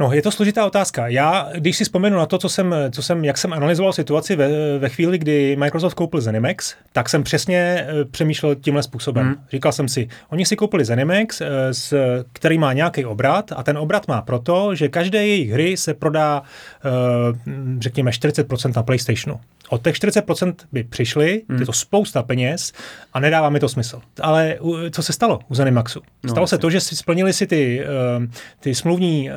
No, 0.00 0.12
je 0.12 0.22
to 0.22 0.30
složitá 0.30 0.66
otázka. 0.66 1.08
Já, 1.08 1.48
když 1.54 1.76
si 1.76 1.84
vzpomenu 1.84 2.16
na 2.16 2.26
to, 2.26 2.38
co 2.38 2.48
jsem, 2.48 2.74
co 2.90 3.02
jsem, 3.02 3.24
jak 3.24 3.38
jsem 3.38 3.52
analyzoval 3.52 3.92
situaci 3.92 4.36
ve, 4.36 4.78
ve 4.78 4.88
chvíli, 4.88 5.18
kdy 5.18 5.56
Microsoft 5.56 5.94
koupil 5.94 6.20
Zenimax, 6.20 6.74
tak 6.92 7.08
jsem 7.08 7.22
přesně 7.22 7.86
eh, 7.88 8.04
přemýšlel 8.04 8.54
tímhle 8.54 8.82
způsobem. 8.82 9.26
Hmm. 9.26 9.36
Říkal 9.50 9.72
jsem 9.72 9.88
si, 9.88 10.08
oni 10.30 10.46
si 10.46 10.56
koupili 10.56 10.84
Zenimax, 10.84 11.40
eh, 11.40 11.74
s, 11.74 11.94
který 12.32 12.58
má 12.58 12.72
nějaký 12.72 13.04
obrat 13.04 13.52
a 13.56 13.62
ten 13.62 13.78
obrat 13.78 14.08
má 14.08 14.22
proto, 14.22 14.74
že 14.74 14.88
každé 14.88 15.26
jejich 15.26 15.50
hry 15.50 15.76
se 15.76 15.94
prodá, 15.94 16.42
eh, 16.84 17.38
řekněme, 17.80 18.10
40% 18.10 18.76
na 18.76 18.82
PlayStationu. 18.82 19.40
Od 19.68 19.84
těch 19.84 19.96
40% 19.96 20.54
by 20.72 20.84
přišli, 20.84 21.42
hmm. 21.48 21.60
je 21.60 21.66
to 21.66 21.72
spousta 21.72 22.22
peněz 22.22 22.72
a 23.12 23.20
nedává 23.20 23.50
mi 23.50 23.60
to 23.60 23.68
smysl. 23.68 24.00
Ale 24.20 24.58
co 24.90 25.02
se 25.02 25.12
stalo 25.12 25.40
u 25.48 25.54
Zenimaxu? 25.54 26.00
No, 26.22 26.30
stalo 26.30 26.42
no, 26.42 26.46
se 26.46 26.58
to, 26.58 26.70
že 26.70 26.80
si 26.80 26.96
splnili 26.96 27.32
si 27.32 27.46
ty, 27.46 27.84
ty 28.60 28.74
smluvní 28.74 29.30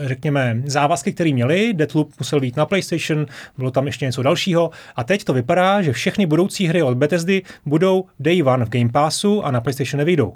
řekněme, 0.00 0.62
závazky, 0.64 1.12
které 1.12 1.32
měli. 1.32 1.74
Deathloop 1.74 2.10
musel 2.18 2.40
být 2.40 2.56
na 2.56 2.66
PlayStation, 2.66 3.26
bylo 3.58 3.70
tam 3.70 3.86
ještě 3.86 4.04
něco 4.04 4.22
dalšího. 4.22 4.70
A 4.96 5.04
teď 5.04 5.24
to 5.24 5.32
vypadá, 5.32 5.82
že 5.82 5.92
všechny 5.92 6.26
budoucí 6.26 6.66
hry 6.66 6.82
od 6.82 6.96
Bethesdy 6.96 7.42
budou 7.66 8.04
day 8.20 8.42
one 8.42 8.64
v 8.64 8.68
Game 8.68 8.90
Passu 8.92 9.44
a 9.44 9.50
na 9.50 9.60
PlayStation 9.60 9.98
nevyjdou. 9.98 10.32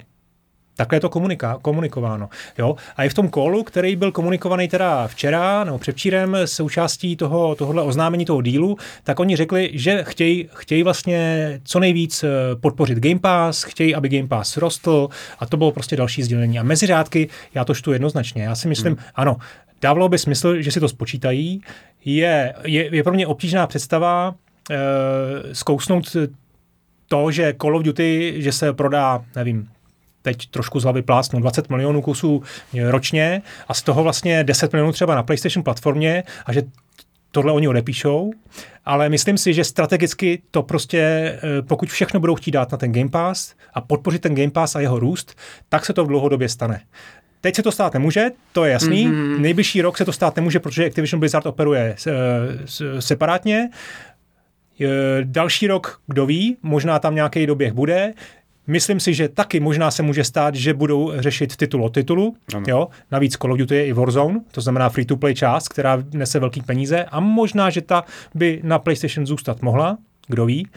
Takhle 0.75 0.95
je 0.95 0.99
to 0.99 1.09
komunika- 1.09 1.59
komunikováno. 1.61 2.29
Jo? 2.57 2.75
A 2.95 3.03
i 3.03 3.09
v 3.09 3.13
tom 3.13 3.29
kolu, 3.29 3.63
který 3.63 3.95
byl 3.95 4.11
komunikovaný 4.11 4.67
teda 4.67 5.07
včera 5.07 5.63
nebo 5.63 5.77
předčírem 5.77 6.37
součástí 6.45 7.15
toho, 7.15 7.55
tohohle 7.55 7.83
oznámení 7.83 8.25
toho 8.25 8.41
dílu, 8.41 8.77
tak 9.03 9.19
oni 9.19 9.35
řekli, 9.35 9.69
že 9.73 10.03
chtějí, 10.03 10.49
chtějí 10.53 10.83
vlastně 10.83 11.59
co 11.63 11.79
nejvíc 11.79 12.23
eh, 12.23 12.29
podpořit 12.55 12.99
Game 12.99 13.19
Pass, 13.19 13.63
chtějí, 13.63 13.95
aby 13.95 14.09
Game 14.09 14.27
Pass 14.27 14.57
rostl 14.57 15.09
a 15.39 15.45
to 15.45 15.57
bylo 15.57 15.71
prostě 15.71 15.95
další 15.95 16.23
sdělení. 16.23 16.59
A 16.59 16.63
mezi 16.63 16.85
řádky 16.85 17.29
já 17.53 17.65
to 17.65 17.73
štu 17.73 17.93
jednoznačně. 17.93 18.43
Já 18.43 18.55
si 18.55 18.67
myslím, 18.67 18.93
hmm. 18.93 19.03
ano, 19.15 19.37
dávalo 19.81 20.09
by 20.09 20.17
smysl, 20.17 20.61
že 20.61 20.71
si 20.71 20.79
to 20.79 20.89
spočítají. 20.89 21.61
Je, 22.05 22.53
je, 22.65 22.95
je 22.95 23.03
pro 23.03 23.13
mě 23.13 23.27
obtížná 23.27 23.67
představa 23.67 24.35
e, 24.71 24.75
zkousnout 25.55 26.15
to, 27.07 27.31
že 27.31 27.53
Call 27.61 27.77
of 27.77 27.83
Duty, 27.83 28.33
že 28.37 28.51
se 28.51 28.73
prodá, 28.73 29.25
nevím, 29.35 29.69
teď 30.25 30.49
trošku 30.49 30.79
z 30.79 30.83
hlavy 30.83 31.01
plácnu, 31.01 31.39
20 31.39 31.69
milionů 31.69 32.01
kusů 32.01 32.43
ročně 32.87 33.41
a 33.67 33.73
z 33.73 33.81
toho 33.81 34.03
vlastně 34.03 34.43
10 34.43 34.73
milionů 34.73 34.91
třeba 34.91 35.15
na 35.15 35.23
PlayStation 35.23 35.63
platformě 35.63 36.23
a 36.45 36.53
že 36.53 36.61
tohle 37.31 37.53
oni 37.53 37.67
odepíšou, 37.67 38.31
ale 38.85 39.09
myslím 39.09 39.37
si, 39.37 39.53
že 39.53 39.63
strategicky 39.63 40.41
to 40.51 40.63
prostě, 40.63 40.99
eh, 40.99 41.61
pokud 41.61 41.89
všechno 41.89 42.19
budou 42.19 42.35
chtít 42.35 42.51
dát 42.51 42.71
na 42.71 42.77
ten 42.77 42.93
Game 42.93 43.09
Pass 43.09 43.53
a 43.73 43.81
podpořit 43.81 44.21
ten 44.21 44.35
Game 44.35 44.51
Pass 44.51 44.75
a 44.75 44.79
jeho 44.79 44.99
růst, 44.99 45.35
tak 45.69 45.85
se 45.85 45.93
to 45.93 46.05
v 46.05 46.07
dlouhodobě 46.07 46.49
stane. 46.49 46.81
Teď 47.41 47.55
se 47.55 47.63
to 47.63 47.71
stát 47.71 47.93
nemůže, 47.93 48.31
to 48.51 48.65
je 48.65 48.71
jasný. 48.71 49.07
Mm-hmm. 49.07 49.39
Nejbližší 49.39 49.81
rok 49.81 49.97
se 49.97 50.05
to 50.05 50.11
stát 50.11 50.35
nemůže, 50.35 50.59
protože 50.59 50.85
Activision 50.85 51.19
Blizzard 51.19 51.45
operuje 51.45 51.95
uh, 52.07 52.13
separátně. 52.99 53.69
Uh, 54.81 54.87
další 55.23 55.67
rok, 55.67 55.99
kdo 56.07 56.25
ví, 56.25 56.57
možná 56.63 56.99
tam 56.99 57.15
nějaký 57.15 57.45
doběh 57.45 57.73
bude. 57.73 58.13
Myslím 58.67 58.99
si, 58.99 59.13
že 59.13 59.29
taky 59.29 59.59
možná 59.59 59.91
se 59.91 60.03
může 60.03 60.23
stát, 60.23 60.55
že 60.55 60.73
budou 60.73 61.11
řešit 61.15 61.55
titul 61.55 61.83
o 61.83 61.89
titulu. 61.89 62.35
Jo? 62.67 62.87
Navíc 63.11 63.37
Call 63.37 63.53
of 63.53 63.59
Duty 63.59 63.75
je 63.75 63.85
i 63.85 63.93
Warzone, 63.93 64.41
to 64.51 64.61
znamená 64.61 64.89
free-to-play 64.89 65.35
část, 65.35 65.67
která 65.67 66.03
nese 66.13 66.39
velký 66.39 66.61
peníze 66.61 67.03
a 67.03 67.19
možná, 67.19 67.69
že 67.69 67.81
ta 67.81 68.03
by 68.35 68.59
na 68.63 68.79
PlayStation 68.79 69.25
zůstat 69.25 69.61
mohla, 69.61 69.97
kdo 70.27 70.45
ví. 70.45 70.65
Uh, 70.65 70.71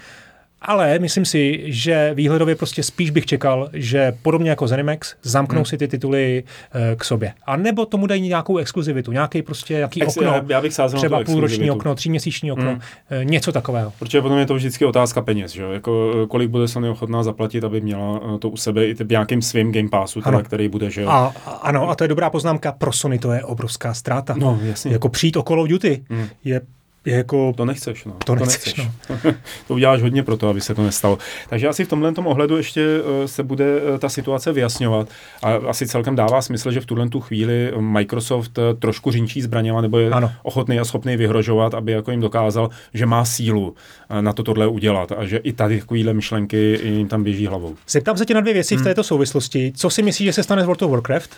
ale 0.63 0.99
myslím 0.99 1.25
si, 1.25 1.63
že 1.67 2.11
výhledově 2.15 2.55
prostě 2.55 2.83
spíš 2.83 3.11
bych 3.11 3.27
čekal, 3.27 3.69
že 3.73 4.13
podobně 4.23 4.51
jako 4.51 4.69
Zenimax 4.69 5.15
zamknou 5.23 5.59
hmm. 5.59 5.65
si 5.65 5.79
ty 5.79 5.89
tituly 5.89 6.45
uh, 6.75 6.81
k 6.97 7.05
sobě. 7.05 7.33
A 7.47 7.57
nebo 7.57 7.87
tomu 7.87 8.07
dají 8.07 8.29
nějakou 8.29 8.57
exkluzivitu, 8.57 9.13
nějaký 9.13 9.43
prostě 9.43 9.75
nějaký 9.75 10.03
Ex, 10.03 10.17
okno, 10.17 10.43
já, 10.49 10.61
bych 10.61 10.73
třeba 10.95 11.25
půlroční 11.25 11.71
okno, 11.71 11.95
tříměsíční 11.95 12.53
okno, 12.53 12.71
hmm. 12.71 12.81
uh, 13.19 13.25
něco 13.25 13.53
takového. 13.53 13.93
Protože 13.99 14.23
potom 14.23 14.39
je 14.39 14.47
to 14.47 14.55
vždycky 14.55 14.85
otázka 14.85 15.23
peněz, 15.23 15.53
že? 15.53 15.63
Jako, 15.63 16.13
eh, 16.23 16.27
kolik 16.27 16.51
bude 16.51 16.69
Sony 16.69 16.89
ochotná 16.89 17.23
zaplatit, 17.23 17.65
aby 17.65 17.81
měla 17.81 18.21
to 18.39 18.49
u 18.49 18.57
sebe 18.57 18.87
i 18.87 18.97
nějakým 19.09 19.43
svým 19.43 19.73
Game 19.73 19.89
Passu, 19.89 20.21
teda, 20.21 20.43
který 20.43 20.69
bude, 20.69 20.91
že 20.91 21.03
jo? 21.03 21.09
A, 21.09 21.35
ano, 21.63 21.91
a 21.91 21.95
to 21.95 22.05
je 22.05 22.09
dobrá 22.09 22.31
poznámka, 22.31 22.73
pro 22.73 22.93
Sony 22.93 23.19
to 23.19 23.33
je 23.33 23.45
obrovská 23.45 23.95
ztráta. 23.95 24.35
No, 24.39 24.59
jasně. 24.63 24.93
Jako 24.93 25.09
přijít 25.09 25.37
o 25.37 25.43
Call 25.43 25.61
of 25.61 25.69
Duty 25.69 26.05
hmm. 26.11 26.29
je 26.45 26.61
je 27.09 27.17
jako... 27.17 27.53
To 27.57 27.65
nechceš, 27.65 28.05
no. 28.05 28.13
To, 28.13 28.37
to 28.37 28.45
nechceš, 28.45 28.75
nechceš. 28.77 29.25
no. 29.25 29.33
to 29.69 29.75
uděláš 29.75 30.03
hodně 30.03 30.23
pro 30.23 30.37
to, 30.37 30.49
aby 30.49 30.61
se 30.61 30.75
to 30.75 30.83
nestalo. 30.83 31.19
Takže 31.49 31.69
asi 31.69 31.85
v 31.85 31.89
tomhle 31.89 32.13
tom 32.13 32.27
ohledu 32.27 32.57
ještě 32.57 32.83
eh, 33.25 33.29
se 33.29 33.43
bude 33.43 33.65
eh, 33.95 33.99
ta 33.99 34.09
situace 34.09 34.53
vyjasňovat 34.53 35.09
a 35.43 35.53
asi 35.53 35.87
celkem 35.87 36.17
dává 36.17 36.43
smysl, 36.43 36.71
že 36.71 36.81
v 36.81 36.87
tuhle 36.87 37.09
tu 37.09 37.21
chvíli 37.21 37.73
Microsoft 37.81 38.59
eh, 38.59 38.75
trošku 38.75 39.11
řinčí 39.11 39.43
zbraněma 39.43 39.81
nebo 39.81 39.99
je 39.99 40.11
ano. 40.11 40.33
ochotný 40.43 40.81
a 40.81 40.85
schopný 40.85 41.17
vyhrožovat, 41.17 41.75
aby 41.75 41.93
jako 41.93 42.11
jim 42.11 42.21
dokázal, 42.21 42.71
že 42.95 43.07
má 43.07 43.25
sílu 43.25 43.75
na 44.21 44.33
to 44.33 44.43
tohle 44.43 44.67
udělat 44.67 45.13
a 45.13 45.25
že 45.25 45.37
i 45.37 45.53
tady 45.53 45.81
takovýhle 45.81 46.15
myšlenky 46.15 46.81
jim 46.83 47.09
tam 47.09 47.23
běží 47.23 47.47
hlavou. 47.47 47.77
Zeptám 47.89 48.17
se 48.17 48.25
tě 48.25 48.35
na 48.35 48.41
dvě 48.41 48.55
věci 48.55 48.75
hmm. 48.75 48.85
v 48.85 48.87
této 48.87 49.05
souvislosti. 49.05 49.73
Co 49.77 49.91
si 49.91 50.03
myslíš, 50.03 50.27
že 50.27 50.33
se 50.33 50.43
stane 50.43 50.63
s 50.63 50.67
World 50.67 50.83
of 50.83 50.91
Warcraft? 50.91 51.31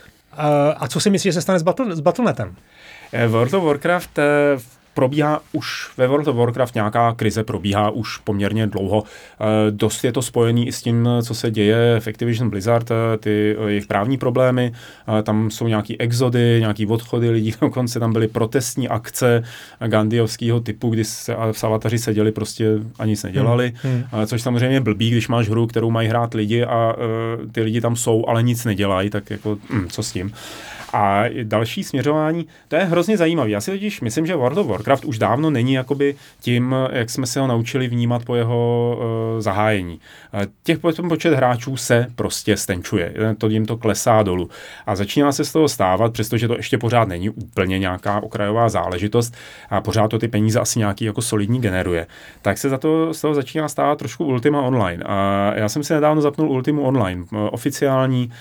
A 0.76 0.88
co 0.88 1.00
si 1.00 1.11
myslíš, 1.11 1.33
že 1.33 1.33
se 1.33 1.42
stane 1.42 1.59
s, 1.59 1.62
Battle, 1.62 1.96
s 1.96 2.00
Battle.netem? 2.00 2.56
World 3.28 3.54
of 3.54 3.64
Warcraft 3.64 4.18
v 4.56 4.79
probíhá 4.94 5.40
už 5.53 5.90
ve 5.96 6.07
World 6.07 6.29
of 6.29 6.37
Warcraft 6.37 6.74
nějaká 6.74 7.12
krize, 7.12 7.44
probíhá 7.44 7.90
už 7.90 8.16
poměrně 8.16 8.66
dlouho. 8.66 9.03
Eh, 9.05 9.44
dost 9.70 10.05
je 10.05 10.12
to 10.12 10.22
spojený 10.22 10.68
i 10.68 10.72
s 10.72 10.83
tím, 10.83 11.09
co 11.22 11.35
se 11.35 11.50
děje 11.50 12.00
v 12.00 12.09
Activision 12.09 12.50
Blizzard, 12.50 12.90
eh, 12.90 13.16
ty 13.18 13.57
eh, 13.59 13.68
jejich 13.70 13.87
právní 13.87 14.18
problémy, 14.18 14.72
tam 15.22 15.50
jsou 15.50 15.68
nějaký 15.68 16.00
exody, 16.00 16.57
nějaký 16.61 16.87
odchody 16.87 17.31
lidí, 17.31 17.55
dokonce 17.61 18.00
tam 18.00 18.12
byly 18.12 18.29
protestní 18.29 18.88
akce 18.88 19.42
gandiovského 19.87 20.61
typu, 20.61 20.90
kdy 20.90 21.05
se 21.05 21.37
v 21.53 21.59
Savataři 21.59 21.98
seděli 21.98 22.33
prostě 22.33 22.68
a 22.98 23.07
nic 23.07 23.22
nedělali, 23.22 23.72
hmm. 23.83 24.05
Hmm. 24.12 24.26
což 24.26 24.42
samozřejmě 24.42 24.81
blbý, 24.81 25.11
když 25.11 25.29
máš 25.29 25.48
hru, 25.48 25.66
kterou 25.66 25.90
mají 25.90 26.09
hrát 26.09 26.35
lidi 26.35 26.64
a 26.64 26.96
ty 27.53 27.62
lidi 27.62 27.81
tam 27.81 27.96
jsou, 27.96 28.24
ale 28.29 28.42
nic 28.42 28.64
nedělají, 28.64 29.11
tak 29.11 29.31
jako 29.31 29.59
hm, 29.70 29.88
co 29.88 30.03
s 30.03 30.12
tím. 30.12 30.33
A 30.92 31.24
další 31.42 31.85
směřování, 31.85 32.46
to 32.68 32.76
je 32.76 32.85
hrozně 32.85 33.16
zajímavé. 33.16 33.50
Já 33.50 33.61
si 33.61 33.70
totiž 33.70 34.00
myslím, 34.00 34.26
že 34.26 34.37
World 34.37 34.59
of 34.59 34.66
Warcraft 34.66 35.05
už 35.05 35.18
dávno 35.18 35.50
není 35.50 35.72
jakoby 35.72 36.14
tím, 36.40 36.74
jak 36.92 37.11
jsme 37.11 37.26
se 37.26 37.40
ho 37.40 37.46
naučili 37.46 37.88
vnímat 37.88 38.24
po 38.24 38.37
jeho 38.37 38.96
uh, 38.98 39.40
zahájení. 39.40 40.00
Uh, 40.35 40.40
těch 40.62 40.79
počet 41.09 41.35
hráčů 41.35 41.76
se 41.76 42.07
prostě 42.14 42.57
stenčuje, 42.57 43.14
to 43.38 43.48
jim 43.48 43.66
to 43.66 43.76
klesá 43.76 44.22
dolů. 44.22 44.48
A 44.87 44.96
začíná 44.96 45.33
se 45.33 45.44
z 45.44 45.53
toho 45.53 45.68
stávat, 45.68 46.12
přestože 46.12 46.48
to 46.48 46.57
ještě 46.57 46.79
pořád 46.79 47.09
není 47.09 47.31
úplně 47.31 47.79
nějaká 47.79 48.22
okrajová 48.22 48.68
záležitost 48.68 49.35
a 49.70 49.81
pořád 49.81 50.09
to 50.09 50.18
ty 50.18 50.29
peníze 50.29 50.61
asi 50.61 50.79
nějaký 50.79 51.05
jako 51.05 51.22
solidní 51.22 51.61
generuje, 51.61 52.07
tak 52.42 52.59
se 52.59 52.68
za 52.68 52.79
to 52.79 53.14
z 53.14 53.20
toho 53.20 53.35
začíná 53.35 53.68
stávat 53.68 53.98
trošku 53.98 54.24
Ultima 54.24 54.62
Online. 54.62 55.05
A 55.07 55.53
já 55.57 55.68
jsem 55.68 55.85
si 55.85 55.92
nedávno 55.92 56.22
zapnul 56.22 56.50
Ultimu 56.50 56.83
Online, 56.83 57.24
oficiální, 57.50 58.33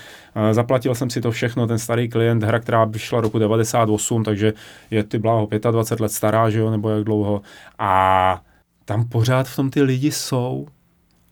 Zaplatil 0.52 0.94
jsem 0.94 1.10
si 1.10 1.20
to 1.20 1.30
všechno, 1.30 1.66
ten 1.66 1.78
starý 1.78 2.08
klient, 2.08 2.42
hra, 2.42 2.58
která 2.58 2.84
vyšla 2.84 3.20
roku 3.20 3.38
98, 3.38 4.24
takže 4.24 4.52
je 4.90 5.04
ty 5.04 5.18
bláho 5.18 5.48
25 5.70 6.02
let 6.02 6.12
stará, 6.12 6.50
že 6.50 6.58
jo, 6.58 6.70
nebo 6.70 6.90
jak 6.90 7.04
dlouho. 7.04 7.42
A 7.78 8.42
tam 8.84 9.08
pořád 9.08 9.48
v 9.48 9.56
tom 9.56 9.70
ty 9.70 9.82
lidi 9.82 10.12
jsou 10.12 10.66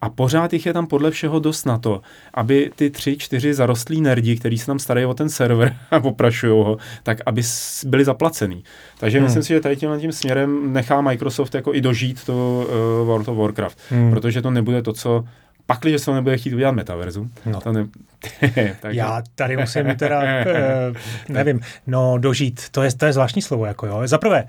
a 0.00 0.08
pořád 0.10 0.52
jich 0.52 0.66
je 0.66 0.72
tam 0.72 0.86
podle 0.86 1.10
všeho 1.10 1.38
dost 1.38 1.66
na 1.66 1.78
to, 1.78 2.00
aby 2.34 2.70
ty 2.76 2.90
tři, 2.90 3.16
čtyři 3.16 3.54
zarostlí 3.54 4.00
nerdi, 4.00 4.36
kteří 4.36 4.58
se 4.58 4.66
tam 4.66 4.78
starají 4.78 5.06
o 5.06 5.14
ten 5.14 5.28
server 5.28 5.76
a 5.90 6.04
oprašují 6.04 6.64
ho, 6.64 6.76
tak 7.02 7.18
aby 7.26 7.42
byli 7.86 8.04
zaplacený. 8.04 8.64
Takže 8.98 9.18
hmm. 9.18 9.24
myslím 9.24 9.42
si, 9.42 9.48
že 9.48 9.60
tady 9.60 9.76
tím, 9.76 10.00
tím 10.00 10.12
směrem 10.12 10.72
nechá 10.72 11.00
Microsoft 11.00 11.54
jako 11.54 11.74
i 11.74 11.80
dožít 11.80 12.24
to 12.24 12.66
uh, 12.66 13.06
World 13.06 13.28
of 13.28 13.36
Warcraft, 13.38 13.78
hmm. 13.90 14.10
protože 14.10 14.42
to 14.42 14.50
nebude 14.50 14.82
to, 14.82 14.92
co 14.92 15.24
pakli, 15.70 15.90
že 15.90 15.98
se 15.98 16.04
to 16.04 16.14
nebude 16.14 16.38
chtít 16.38 16.54
udělat 16.54 16.72
metaverzum. 16.72 17.30
No. 17.46 17.60
To 17.60 17.72
ne... 17.72 17.86
tak 18.80 18.94
Já 18.94 19.22
tady 19.34 19.56
musím 19.56 19.96
teda, 19.96 20.20
uh, 20.20 20.96
nevím, 21.28 21.60
no 21.86 22.18
dožít, 22.18 22.68
to 22.70 22.82
je, 22.82 22.92
to 22.92 23.06
je 23.06 23.12
zvláštní 23.12 23.42
slovo, 23.42 23.66
jako 23.66 23.86
jo. 23.86 24.02
Za 24.04 24.18
prvé, 24.18 24.44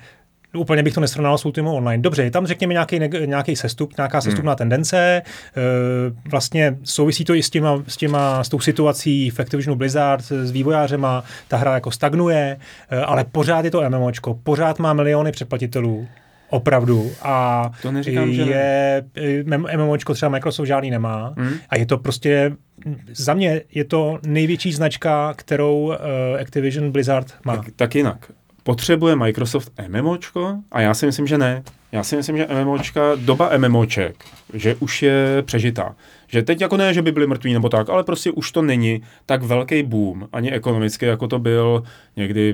Úplně 0.57 0.83
bych 0.83 0.93
to 0.93 1.01
nesrovnal 1.01 1.37
s 1.37 1.45
Ultima 1.45 1.71
Online. 1.71 2.01
Dobře, 2.01 2.23
je 2.23 2.31
tam 2.31 2.47
řekněme 2.47 2.73
nějaký, 2.73 2.99
nějaký 3.25 3.55
sestup, 3.55 3.97
nějaká 3.97 4.21
sestupná 4.21 4.51
hmm. 4.51 4.57
tendence. 4.57 4.97
E, 4.97 5.21
vlastně 6.31 6.77
souvisí 6.83 7.25
to 7.25 7.35
i 7.35 7.43
s, 7.43 7.49
těma, 7.49 7.83
s, 7.87 7.97
těma, 7.97 8.43
s 8.43 8.49
tou 8.49 8.59
situací 8.59 9.29
v 9.29 9.39
Activisionu 9.39 9.75
Blizzard, 9.75 10.25
s 10.25 10.51
vývojářema. 10.51 11.23
Ta 11.47 11.57
hra 11.57 11.73
jako 11.73 11.91
stagnuje, 11.91 12.57
e, 12.89 12.99
ale 12.99 13.23
pořád 13.23 13.65
je 13.65 13.71
to 13.71 13.89
MMOčko, 13.89 14.39
pořád 14.43 14.79
má 14.79 14.93
miliony 14.93 15.31
předplatitelů. 15.31 16.07
Opravdu. 16.49 17.11
A 17.21 17.71
to 17.81 17.91
neříkám, 17.91 18.33
že 18.33 18.41
je, 18.41 19.03
ne. 19.43 19.57
MMOčko 19.57 20.13
třeba 20.13 20.29
Microsoft 20.29 20.67
žádný 20.67 20.91
nemá. 20.91 21.33
Hmm. 21.37 21.53
A 21.69 21.77
je 21.77 21.85
to 21.85 21.97
prostě, 21.97 22.51
za 23.13 23.33
mě 23.33 23.61
je 23.71 23.83
to 23.83 24.19
největší 24.25 24.71
značka, 24.73 25.33
kterou 25.33 25.85
uh, 25.85 25.95
Activision 26.41 26.91
Blizzard 26.91 27.33
má. 27.45 27.55
Tak, 27.55 27.65
tak 27.75 27.95
jinak 27.95 28.31
potřebuje 28.63 29.15
Microsoft 29.15 29.71
MMOčko? 29.87 30.55
A 30.71 30.81
já 30.81 30.93
si 30.93 31.05
myslím, 31.05 31.27
že 31.27 31.37
ne. 31.37 31.63
Já 31.91 32.03
si 32.03 32.15
myslím, 32.15 32.37
že 32.37 32.47
MMOčka, 32.63 33.01
doba 33.15 33.57
MMOček, 33.57 34.15
že 34.53 34.75
už 34.75 35.03
je 35.03 35.43
přežitá. 35.45 35.95
Že 36.29 36.43
teď 36.43 36.61
jako 36.61 36.77
ne, 36.77 36.93
že 36.93 37.01
by 37.01 37.11
byli 37.11 37.27
mrtví 37.27 37.53
nebo 37.53 37.69
tak, 37.69 37.89
ale 37.89 38.03
prostě 38.03 38.31
už 38.31 38.51
to 38.51 38.61
není 38.61 39.01
tak 39.25 39.43
velký 39.43 39.83
boom, 39.83 40.27
ani 40.33 40.51
ekonomicky, 40.51 41.05
jako 41.05 41.27
to 41.27 41.39
byl 41.39 41.83
někdy 42.15 42.53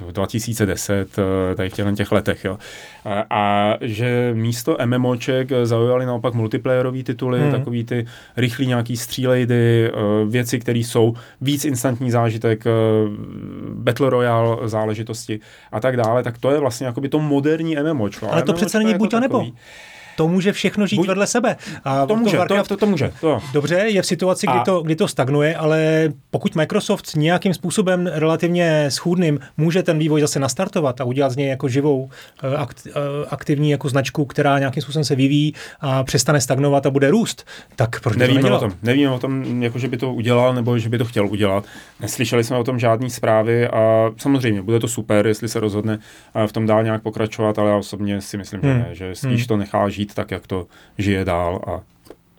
v 0.00 0.12
2010, 0.12 1.08
eh, 1.18 1.54
tady 1.54 1.70
v 1.70 1.72
těch, 1.72 1.86
těch 1.96 2.12
letech. 2.12 2.44
Jo. 2.44 2.58
A, 3.04 3.24
a 3.30 3.74
že 3.80 4.30
místo 4.34 4.76
MMOček 4.86 5.48
zaujali 5.62 6.06
naopak 6.06 6.34
multiplayerové 6.34 7.02
tituly, 7.02 7.40
hmm. 7.40 7.50
takový 7.50 7.84
ty 7.84 8.06
rychlý 8.36 8.66
nějaký 8.66 8.96
střílejdy, 8.96 9.90
eh, 9.90 9.92
věci, 10.28 10.58
které 10.58 10.78
jsou 10.78 11.14
víc 11.40 11.64
instantní 11.64 12.10
zážitek, 12.10 12.66
eh, 12.66 12.70
Battle 13.74 14.10
Royale 14.10 14.68
záležitosti 14.68 15.40
a 15.72 15.80
tak 15.80 15.96
dále, 15.96 16.22
tak 16.22 16.38
to 16.38 16.50
je 16.50 16.58
vlastně 16.58 16.86
by 17.00 17.08
to 17.08 17.18
moderní 17.18 17.76
MMOčko. 17.76 18.32
Ale 18.32 18.42
to 18.42 18.52
MMOčko 18.52 18.56
přece 18.56 18.78
není 18.78 18.94
buď 18.94 19.10
to 19.10 19.20
nebo. 19.20 19.46
To 20.16 20.28
může 20.28 20.52
všechno 20.52 20.86
žít 20.86 20.96
Buď, 20.96 21.08
vedle 21.08 21.26
sebe. 21.26 21.56
A 21.84 22.06
to 22.06 22.16
může, 22.16 22.30
to, 22.30 22.38
Warcraft, 22.38 22.68
to, 22.68 22.76
to, 22.76 22.80
to 22.80 22.86
může. 22.86 23.12
To. 23.20 23.40
Dobře, 23.52 23.74
je 23.74 24.02
v 24.02 24.06
situaci, 24.06 24.46
kdy, 24.46 24.58
a... 24.58 24.64
to, 24.64 24.82
kdy 24.82 24.96
to 24.96 25.08
stagnuje, 25.08 25.56
ale 25.56 26.08
pokud 26.30 26.54
Microsoft 26.54 27.16
nějakým 27.16 27.54
způsobem 27.54 28.06
relativně 28.12 28.90
schůdným 28.90 29.38
může 29.56 29.82
ten 29.82 29.98
vývoj 29.98 30.20
zase 30.20 30.40
nastartovat 30.40 31.00
a 31.00 31.04
udělat 31.04 31.30
z 31.30 31.36
něj 31.36 31.48
jako 31.48 31.68
živou 31.68 32.10
eh, 32.42 32.56
akt, 32.56 32.86
eh, 32.86 32.92
aktivní 33.30 33.70
jako 33.70 33.88
značku, 33.88 34.24
která 34.24 34.58
nějakým 34.58 34.82
způsobem 34.82 35.04
se 35.04 35.14
vyvíjí 35.14 35.54
a 35.80 36.04
přestane 36.04 36.40
stagnovat 36.40 36.86
a 36.86 36.90
bude 36.90 37.10
růst, 37.10 37.46
tak 37.76 38.00
proč 38.00 38.16
Nevíme 38.16 38.40
to 38.40 38.56
o 38.56 38.60
tom. 38.60 38.72
Nevíme 38.82 39.10
o 39.10 39.18
tom, 39.18 39.62
jako 39.62 39.78
že 39.78 39.88
by 39.88 39.96
to 39.96 40.12
udělal 40.12 40.54
nebo 40.54 40.78
že 40.78 40.88
by 40.88 40.98
to 40.98 41.04
chtěl 41.04 41.26
udělat. 41.26 41.64
Neslyšeli 42.00 42.44
jsme 42.44 42.56
o 42.56 42.64
tom 42.64 42.78
žádné 42.78 43.10
zprávy 43.10 43.68
a 43.68 44.10
samozřejmě 44.16 44.62
bude 44.62 44.80
to 44.80 44.88
super, 44.88 45.26
jestli 45.26 45.48
se 45.48 45.60
rozhodne 45.60 45.98
v 46.46 46.52
tom 46.52 46.66
dál 46.66 46.84
nějak 46.84 47.02
pokračovat, 47.02 47.58
ale 47.58 47.70
já 47.70 47.76
osobně 47.76 48.20
si 48.20 48.36
myslím, 48.36 48.60
že 48.62 48.68
hmm. 48.68 48.78
ne, 48.78 48.88
že 48.92 49.14
spíš 49.14 49.40
hmm. 49.40 49.46
to 49.46 49.56
nechá 49.56 49.88
žít 49.88 50.05
tak, 50.14 50.30
jak 50.30 50.46
to 50.46 50.66
žije 50.98 51.24
dál 51.24 51.60
a 51.66 51.80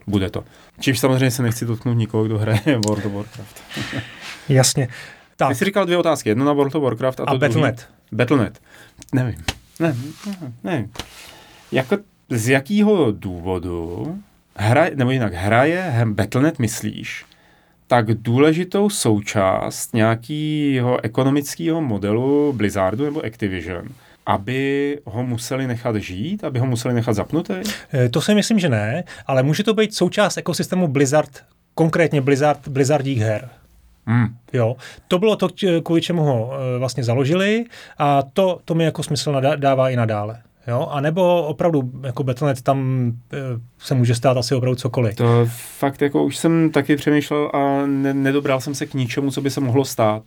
bude 0.08 0.30
to. 0.30 0.43
Čímž 0.80 0.99
samozřejmě 0.99 1.32
se 1.32 1.43
nechci 1.43 1.65
dotknout 1.65 1.97
nikoho, 1.97 2.23
kdo 2.23 2.38
hraje 2.38 2.62
World 2.88 3.06
of 3.06 3.13
Warcraft. 3.13 3.63
Jasně. 4.49 4.88
Tak. 5.36 5.49
Ty 5.49 5.56
jsi 5.56 5.65
říkal 5.65 5.86
dvě 5.86 5.97
otázky. 5.97 6.30
Jedno 6.30 6.45
na 6.45 6.53
World 6.53 6.75
of 6.75 6.84
Warcraft 6.84 7.19
a, 7.19 7.23
a 7.23 7.38
Battle.net. 7.38 7.75
Druhý... 7.75 7.88
Battle.net. 8.12 8.60
Nevím. 9.13 9.43
Ne, 9.80 9.95
ne, 10.25 10.53
ne. 10.63 10.88
Jako, 11.71 11.97
z 12.30 12.49
jakého 12.49 13.12
důvodu 13.12 14.17
hra, 14.56 14.86
nebo 14.95 15.12
jinak 15.12 15.34
hraje 15.34 16.06
Battle.net, 16.06 16.60
myslíš, 16.60 17.25
tak 17.88 18.06
důležitou 18.06 18.89
součást 18.89 19.93
nějakého 19.93 21.06
ekonomického 21.06 21.82
modelu 21.82 22.53
Blizzardu 22.53 23.06
nebo 23.06 23.25
Activision, 23.25 23.88
aby 24.28 25.00
ho 25.06 25.24
museli 25.24 25.68
nechat 25.68 25.96
žít, 25.96 26.44
aby 26.44 26.60
ho 26.60 26.66
museli 26.66 26.94
nechat 26.94 27.13
zapnutý? 27.13 27.54
Eh, 27.94 28.10
to 28.10 28.22
si 28.22 28.36
myslím, 28.36 28.60
že 28.60 28.70
ne, 28.70 29.04
ale 29.28 29.44
může 29.44 29.63
to 29.63 29.74
být 29.74 29.96
součást 29.96 30.38
ekosystému 30.38 30.88
Blizzard, 30.88 31.44
konkrétně 31.76 32.22
Blizzard, 32.22 32.68
Blizzardích 32.68 33.20
her. 33.20 33.50
Hmm. 34.06 34.28
Jo, 34.54 34.76
to 35.08 35.20
bylo 35.20 35.36
to, 35.36 35.48
kvůli 35.84 36.02
čemu 36.02 36.24
ho 36.24 36.52
eh, 36.54 36.80
vlastně 36.80 37.04
založili 37.04 37.66
a 37.98 38.24
to, 38.34 38.60
to 38.66 38.76
mi 38.76 38.84
jako 38.84 39.04
smysl 39.04 39.42
dává 39.56 39.90
i 39.90 39.96
nadále. 39.96 40.42
Jo? 40.68 40.88
A 40.92 41.02
nebo 41.02 41.44
opravdu 41.44 41.92
jako 42.04 42.24
Battle.net 42.24 42.62
tam 42.62 43.12
e, 43.34 43.38
se 43.80 43.96
může 43.96 44.16
stát 44.16 44.38
asi 44.38 44.56
opravdu 44.56 44.76
cokoliv. 44.76 45.16
To 45.16 45.48
fakt 45.80 46.02
jako 46.02 46.24
už 46.24 46.38
jsem 46.38 46.70
taky 46.70 46.96
přemýšlel 46.96 47.52
a 47.54 47.86
ne, 47.86 48.13
nedobral 48.13 48.62
jsem 48.62 48.76
se 48.76 48.86
k 48.86 48.94
ničemu, 48.94 49.32
co 49.32 49.42
by 49.42 49.50
se 49.50 49.62
mohlo 49.62 49.86
stát. 49.86 50.24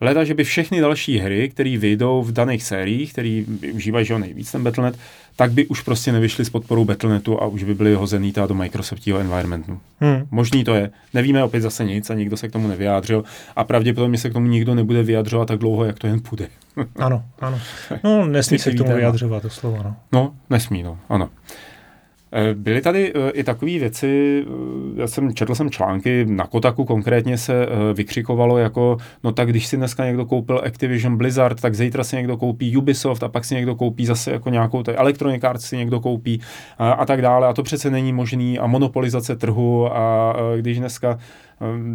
Leda, 0.00 0.24
že 0.24 0.34
by 0.34 0.44
všechny 0.44 0.80
další 0.80 1.18
hry, 1.18 1.48
které 1.48 1.78
vyjdou 1.78 2.22
v 2.22 2.32
daných 2.32 2.62
sériích, 2.62 3.12
které 3.12 3.42
užívají 3.72 4.06
že 4.06 4.18
nejvíc 4.18 4.52
ten 4.52 4.64
Battle.net, 4.64 4.98
tak 5.36 5.52
by 5.52 5.66
už 5.66 5.82
prostě 5.82 6.12
nevyšly 6.12 6.44
s 6.44 6.50
podporou 6.50 6.84
Battle.netu 6.84 7.42
a 7.42 7.46
už 7.46 7.64
by 7.64 7.74
byly 7.74 7.94
hozený 7.94 8.32
do 8.46 8.54
Microsoftního 8.54 9.18
environmentu. 9.18 9.80
Hmm. 10.00 10.26
Možný 10.30 10.64
to 10.64 10.74
je. 10.74 10.90
Nevíme 11.14 11.44
opět 11.44 11.60
zase 11.60 11.84
nic 11.84 12.10
a 12.10 12.14
nikdo 12.14 12.36
se 12.36 12.48
k 12.48 12.52
tomu 12.52 12.68
nevyjádřil 12.68 13.24
a 13.56 13.64
pravděpodobně 13.64 14.18
se 14.18 14.30
k 14.30 14.32
tomu 14.32 14.46
nikdo 14.46 14.74
nebude 14.74 15.02
vyjadřovat 15.02 15.48
tak 15.48 15.58
dlouho, 15.58 15.84
jak 15.84 15.98
to 15.98 16.06
jen 16.06 16.20
půjde. 16.20 16.48
ano, 16.96 17.24
ano. 17.40 17.60
No, 18.04 18.26
nesmí 18.26 18.58
se 18.58 18.72
k 18.72 18.78
tomu 18.78 18.94
vyjadřovat, 18.94 19.42
to 19.42 19.50
slovo, 19.50 19.82
no. 19.84 19.96
No, 20.12 20.34
nesmí, 20.50 20.82
no, 20.82 20.98
ano. 21.08 21.30
Eh, 22.32 22.54
byly 22.54 22.80
tady 22.80 23.12
eh, 23.14 23.30
i 23.30 23.44
takové 23.44 23.70
věci, 23.70 24.44
eh, 24.46 25.00
já 25.00 25.06
jsem 25.06 25.34
četl 25.34 25.54
jsem 25.54 25.70
články, 25.70 26.24
na 26.28 26.46
Kotaku 26.46 26.84
konkrétně 26.84 27.38
se 27.38 27.66
vykřikovalo 27.94 28.58
jako, 28.58 28.96
no 29.24 29.32
tak 29.32 29.48
když 29.48 29.66
si 29.66 29.76
dneska 29.76 30.04
někdo 30.04 30.26
koupil 30.26 30.62
Activision 30.66 31.16
Blizzard, 31.16 31.60
tak 31.60 31.74
zítra 31.74 32.04
si 32.04 32.16
někdo 32.16 32.36
koupí 32.36 32.76
Ubisoft 32.76 33.22
a 33.22 33.28
pak 33.28 33.44
si 33.44 33.54
někdo 33.54 33.74
koupí 33.74 34.06
zase 34.06 34.32
jako 34.32 34.50
nějakou 34.50 34.82
tady 34.82 34.98
Electronic 34.98 35.44
Arts 35.44 35.64
si 35.64 35.76
někdo 35.76 36.00
koupí 36.00 36.40
a, 36.78 36.92
a 36.92 37.06
tak 37.06 37.22
dále. 37.22 37.46
A 37.48 37.52
to 37.52 37.62
přece 37.62 37.90
není 37.90 38.12
možný 38.12 38.58
a 38.58 38.66
monopolizace 38.66 39.36
trhu 39.36 39.86
a, 39.86 40.30
a 40.30 40.36
když 40.56 40.78
dneska 40.78 41.18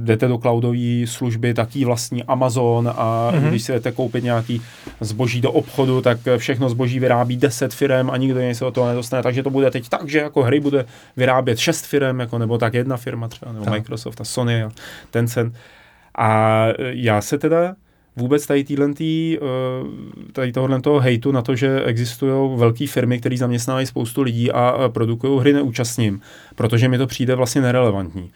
jdete 0.03 0.27
do 0.27 0.37
cloudové 0.37 1.07
služby, 1.07 1.53
taký 1.53 1.85
vlastní 1.85 2.23
Amazon 2.23 2.93
a 2.95 3.31
mm-hmm. 3.31 3.49
když 3.49 3.63
si 3.63 3.71
jdete 3.71 3.91
koupit 3.91 4.23
nějaký 4.23 4.61
zboží 4.99 5.41
do 5.41 5.51
obchodu, 5.51 6.01
tak 6.01 6.17
všechno 6.37 6.69
zboží 6.69 6.99
vyrábí 6.99 7.37
10 7.37 7.73
firm 7.73 8.09
a 8.11 8.17
nikdo 8.17 8.39
se 8.53 8.65
o 8.65 8.71
to 8.71 8.87
nedostane, 8.87 9.23
takže 9.23 9.43
to 9.43 9.49
bude 9.49 9.71
teď 9.71 9.89
tak, 9.89 10.09
že 10.09 10.19
jako 10.19 10.43
hry 10.43 10.59
bude 10.59 10.85
vyrábět 11.17 11.59
6 11.59 11.85
firm, 11.85 12.19
jako, 12.19 12.37
nebo 12.37 12.57
tak 12.57 12.73
jedna 12.73 12.97
firma 12.97 13.27
třeba, 13.27 13.51
nebo 13.51 13.65
tak. 13.65 13.73
Microsoft 13.73 14.21
a 14.21 14.23
Sony 14.23 14.63
a 14.63 14.71
Tencent. 15.11 15.53
A 16.17 16.65
já 16.79 17.21
se 17.21 17.37
teda 17.37 17.75
vůbec 18.15 18.47
tady, 18.47 18.63
týhletý, 18.63 19.37
eh, 19.37 19.41
tady 20.31 20.51
tohohle 20.51 20.81
toho 20.81 20.99
hejtu 20.99 21.31
na 21.31 21.41
to, 21.41 21.55
že 21.55 21.83
existují 21.83 22.59
velké 22.59 22.87
firmy, 22.87 23.19
které 23.19 23.37
zaměstnávají 23.37 23.85
spoustu 23.85 24.21
lidí 24.21 24.51
a 24.51 24.89
produkují 24.93 25.39
hry 25.39 25.53
neúčastním, 25.53 26.21
protože 26.55 26.87
mi 26.87 26.97
to 26.97 27.07
přijde 27.07 27.35
vlastně 27.35 27.61
nerelevantní. 27.61 28.31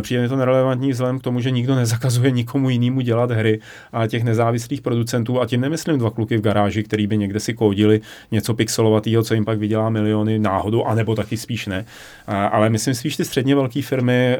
Přijde 0.00 0.22
mi 0.22 0.28
to 0.28 0.36
nerelevantní 0.36 0.90
vzhledem 0.90 1.18
k 1.18 1.22
tomu, 1.22 1.40
že 1.40 1.50
nikdo 1.50 1.74
nezakazuje 1.74 2.30
nikomu 2.30 2.70
jinému 2.70 3.00
dělat 3.00 3.30
hry 3.30 3.60
a 3.92 4.06
těch 4.06 4.24
nezávislých 4.24 4.80
producentů, 4.80 5.40
a 5.40 5.46
tím 5.46 5.60
nemyslím 5.60 5.98
dva 5.98 6.10
kluky 6.10 6.36
v 6.36 6.40
garáži, 6.40 6.82
který 6.82 7.06
by 7.06 7.18
někde 7.18 7.40
si 7.40 7.54
kódili 7.54 8.00
něco 8.30 8.54
pixelovatého, 8.54 9.22
co 9.22 9.34
jim 9.34 9.44
pak 9.44 9.58
vydělá 9.58 9.90
miliony 9.90 10.38
náhodou, 10.38 10.84
anebo 10.84 11.14
taky 11.14 11.36
spíš 11.36 11.66
ne. 11.66 11.84
Ale 12.26 12.70
myslím 12.70 12.94
spíš 12.94 13.16
ty 13.16 13.24
středně 13.24 13.54
velké 13.54 13.82
firmy, 13.82 14.38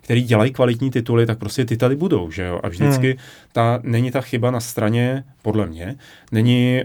které 0.00 0.20
dělají 0.20 0.52
kvalitní 0.52 0.90
tituly, 0.90 1.26
tak 1.26 1.38
prostě 1.38 1.64
ty 1.64 1.76
tady 1.76 1.96
budou, 1.96 2.30
že 2.30 2.42
jo? 2.42 2.60
A 2.62 2.68
vždycky 2.68 3.08
hmm. 3.08 3.18
ta, 3.52 3.80
není 3.82 4.10
ta 4.10 4.20
chyba 4.20 4.50
na 4.50 4.60
straně, 4.60 5.24
podle 5.42 5.66
mě, 5.66 5.96
není, 6.32 6.82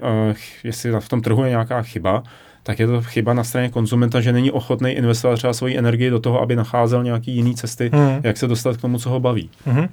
jestli 0.63 0.91
v 0.99 1.09
tom 1.09 1.21
trhu 1.21 1.43
je 1.43 1.49
nějaká 1.49 1.81
chyba, 1.81 2.23
tak 2.67 2.79
je 2.79 2.87
to 2.87 3.01
chyba 3.01 3.33
na 3.33 3.43
straně 3.43 3.69
konzumenta, 3.69 4.21
že 4.21 4.33
není 4.33 4.51
ochotný 4.51 4.91
investovat 4.91 5.35
třeba 5.35 5.53
svoji 5.53 5.77
energii 5.77 6.09
do 6.09 6.19
toho, 6.19 6.41
aby 6.41 6.55
nacházel 6.55 7.03
nějaký 7.03 7.35
jiný 7.35 7.55
cesty, 7.55 7.89
mm. 7.93 8.19
jak 8.23 8.37
se 8.37 8.47
dostat 8.47 8.77
k 8.77 8.81
tomu, 8.81 8.99
co 8.99 9.09
ho 9.09 9.19
baví. 9.19 9.49
Mm-hmm. 9.67 9.89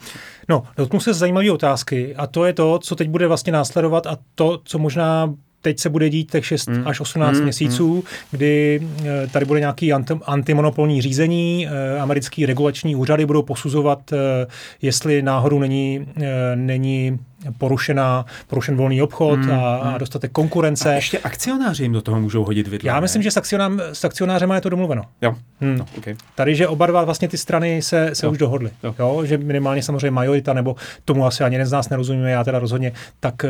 No, 0.49 0.63
dotknu 0.77 1.01
se 1.01 1.15
zajímavé 1.15 1.51
otázky 1.51 2.15
a 2.17 2.27
to 2.27 2.45
je 2.45 2.53
to, 2.53 2.79
co 2.79 2.97
teď 2.97 3.09
bude 3.09 3.27
vlastně 3.27 3.53
následovat 3.53 4.07
a 4.07 4.17
to, 4.35 4.61
co 4.65 4.79
možná 4.79 5.35
teď 5.63 5.79
se 5.79 5.91
bude 5.91 6.11
dít 6.11 6.31
těch 6.31 6.47
6 6.47 6.69
mm. 6.69 6.83
až 6.87 7.01
18 7.01 7.37
mm, 7.37 7.43
měsíců, 7.43 7.95
mm. 7.95 8.03
kdy 8.31 8.83
eh, 9.05 9.27
tady 9.33 9.47
bude 9.47 9.61
nějaký 9.61 9.93
anti, 9.93 10.15
antimonopolní 10.25 11.03
řízení, 11.03 11.69
eh, 11.69 12.01
americký 12.01 12.47
regulační 12.47 12.97
úřady 12.97 13.27
budou 13.27 13.43
posuzovat, 13.43 14.13
eh, 14.13 14.47
jestli 14.83 15.23
náhodou 15.23 15.59
není, 15.59 16.07
není 16.55 17.19
porušená, 17.59 18.27
porušen 18.47 18.77
volný 18.77 19.03
obchod 19.03 19.39
mm, 19.39 19.51
a, 19.51 19.77
a 19.77 19.99
dostatek 19.99 20.33
konkurence. 20.33 20.91
A 20.91 20.93
ještě 20.93 21.19
akcionáři 21.19 21.83
jim 21.83 21.93
do 21.93 22.03
toho 22.03 22.21
můžou 22.21 22.45
hodit 22.45 22.69
vidle. 22.69 22.89
Já 22.89 23.01
myslím, 23.01 23.23
že 23.23 23.31
s, 23.31 23.37
akcionám, 23.37 23.81
s 23.93 24.05
akcionářem 24.05 24.51
je 24.51 24.61
to 24.61 24.69
domluveno. 24.69 25.03
Jo. 25.23 25.35
Hmm. 25.61 25.77
No, 25.79 25.87
okay. 25.99 26.17
Tady, 26.35 26.55
že 26.55 26.69
oba 26.69 26.87
dva 26.87 27.05
vlastně 27.05 27.29
ty 27.29 27.39
strany 27.39 27.83
se, 27.83 28.11
se 28.13 28.27
jo. 28.27 28.33
už 28.33 28.39
dohodly. 28.39 28.71
Jo. 28.83 28.95
Jo, 28.99 29.25
že 29.25 29.39
minimálně 29.39 29.83
samozřejmě 29.83 30.11
majorita, 30.11 30.53
nebo 30.53 30.77
tomu 31.05 31.27
asi 31.27 31.45
ani 31.45 31.55
jeden 31.55 31.67
z 31.67 31.73
nás 31.73 31.89
nerozumíme, 31.89 32.31
já 32.31 32.45
teda 32.45 32.59
rozhodně, 32.59 32.93
tak, 33.21 33.45
eh, 33.45 33.49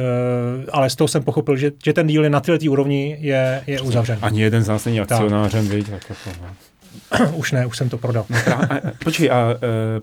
ale 0.73 0.91
z 0.91 0.97
toho 0.97 1.09
jsem 1.09 1.23
pochopil, 1.23 1.57
že, 1.57 1.73
že 1.85 1.93
ten 1.93 2.07
díl 2.07 2.25
je 2.25 2.31
na 2.31 2.41
této 2.41 2.71
úrovni 2.71 3.17
je, 3.21 3.63
je 3.67 3.81
uzavřen. 3.81 4.19
Ani 4.23 4.43
jeden 4.43 4.63
z 4.63 4.69
nás 4.69 4.85
není 4.85 5.01
akcionářem, 5.01 5.69
tak. 5.69 5.85
Tak 5.91 6.11
jako, 6.11 6.31
no. 6.43 6.49
už 7.35 7.53
ne, 7.53 7.67
už 7.67 7.77
jsem 7.77 7.89
to 7.89 7.99
prodal. 7.99 8.25
No, 8.31 8.39
a, 8.59 8.81
počkej, 9.05 9.31
a 9.31 9.51
e, 9.51 9.57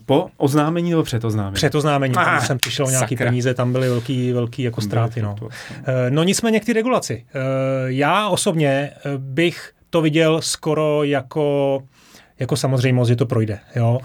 po 0.06 0.28
oznámení 0.38 0.90
nebo 0.90 1.04
před 1.04 1.24
oznámení? 1.24 1.54
Před 1.54 1.76
oznámení, 1.76 2.16
ah, 2.16 2.26
tam 2.26 2.42
jsem 2.42 2.58
přišel 2.58 2.86
nějaký 2.86 3.16
sakra. 3.16 3.26
peníze, 3.26 3.54
tam 3.54 3.72
byly 3.72 3.90
velký, 3.90 4.32
velký 4.32 4.64
jako 4.64 4.82
ztráty. 4.82 5.22
No. 5.22 5.36
E, 5.86 6.12
no 6.12 6.24
nicméně 6.24 6.60
k 6.60 6.66
ty 6.66 6.74
regulaci. 6.74 7.26
E, 7.34 7.40
já 7.86 8.30
osobně 8.30 8.92
bych 9.18 9.72
to 9.90 10.02
viděl 10.02 10.42
skoro 10.42 11.04
jako 11.04 11.80
jako 12.40 12.56
samozřejmost, 12.56 13.10
že 13.10 13.16
to 13.16 13.26
projde. 13.26 13.60
Jo. 13.76 14.00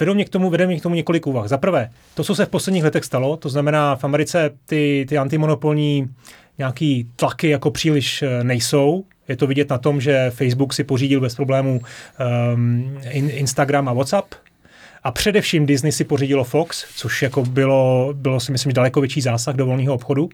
Vedou 0.00 0.14
mě 0.14 0.24
k 0.24 0.28
tomu, 0.28 0.50
vede 0.50 0.66
mě 0.66 0.80
k 0.80 0.82
tomu 0.82 0.94
několik 0.94 1.26
úvah. 1.26 1.48
Za 1.48 1.58
prvé, 1.58 1.90
to, 2.14 2.24
co 2.24 2.34
se 2.34 2.46
v 2.46 2.48
posledních 2.48 2.84
letech 2.84 3.04
stalo, 3.04 3.36
to 3.36 3.48
znamená 3.48 3.96
v 3.96 4.04
Americe 4.04 4.50
ty, 4.66 5.06
ty 5.08 5.18
antimonopolní 5.18 6.08
nějaký 6.58 7.10
tlaky 7.16 7.48
jako 7.48 7.70
příliš 7.70 8.24
nejsou, 8.42 9.04
je 9.28 9.36
to 9.36 9.46
vidět 9.46 9.70
na 9.70 9.78
tom, 9.78 10.00
že 10.00 10.30
Facebook 10.30 10.74
si 10.74 10.84
pořídil 10.84 11.20
bez 11.20 11.34
problémů 11.34 11.80
um, 12.54 12.98
Instagram 13.14 13.88
a 13.88 13.92
WhatsApp, 13.92 14.34
a 15.02 15.10
především 15.10 15.66
Disney 15.66 15.92
si 15.92 16.04
pořídilo 16.04 16.44
Fox, 16.44 16.84
což 16.96 17.22
jako 17.22 17.44
bylo, 17.44 18.10
bylo 18.12 18.40
si 18.40 18.52
myslím 18.52 18.72
daleko 18.72 19.00
větší 19.00 19.20
zásah 19.20 19.56
do 19.56 19.66
volného 19.66 19.94
obchodu 19.94 20.28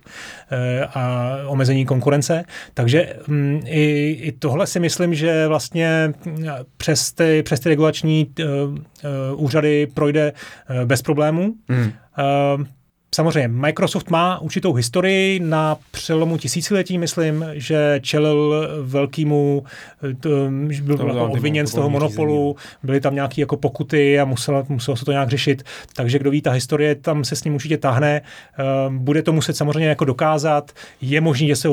e, 0.50 0.84
a 0.84 1.36
omezení 1.46 1.86
konkurence. 1.86 2.44
Takže 2.74 3.16
m, 3.28 3.34
mm, 3.34 3.60
i, 3.66 4.10
i 4.20 4.32
tohle 4.32 4.66
si 4.66 4.80
myslím, 4.80 5.14
že 5.14 5.46
vlastně 5.48 6.12
přes 6.76 7.12
ty, 7.12 7.42
přes 7.42 7.60
ty 7.60 7.68
regulační 7.68 8.26
uh, 8.38 8.44
uh, 8.44 9.44
úřady 9.44 9.86
projde 9.94 10.32
uh, 10.32 10.84
bez 10.84 11.02
problémů. 11.02 11.54
Hmm. 11.68 11.92
Uh, 12.58 12.64
Samozřejmě, 13.14 13.48
Microsoft 13.48 14.10
má 14.10 14.38
určitou 14.38 14.72
historii 14.72 15.40
na 15.40 15.76
přelomu 15.90 16.38
tisíciletí, 16.38 16.98
myslím, 16.98 17.44
že 17.52 18.00
čelil 18.02 18.68
velkýmu, 18.82 19.64
to, 20.20 20.28
byl 20.82 20.98
to 20.98 21.06
jako 21.06 21.24
obviněn 21.24 21.66
z 21.66 21.74
toho 21.74 21.90
monopolu, 21.90 22.56
byly 22.82 23.00
tam 23.00 23.14
nějaké 23.14 23.40
jako 23.40 23.56
pokuty 23.56 24.20
a 24.20 24.24
muselo, 24.24 24.66
muselo 24.68 24.96
se 24.96 25.04
to 25.04 25.12
nějak 25.12 25.28
řešit, 25.28 25.62
takže 25.96 26.18
kdo 26.18 26.30
ví, 26.30 26.42
ta 26.42 26.50
historie 26.50 26.94
tam 26.94 27.24
se 27.24 27.36
s 27.36 27.44
ním 27.44 27.54
určitě 27.54 27.78
tahne, 27.78 28.22
ehm, 28.58 28.98
bude 28.98 29.22
to 29.22 29.32
muset 29.32 29.56
samozřejmě 29.56 29.88
jako 29.88 30.04
dokázat, 30.04 30.72
je 31.00 31.20
možné, 31.20 31.46
že 31.46 31.56
se, 31.56 31.68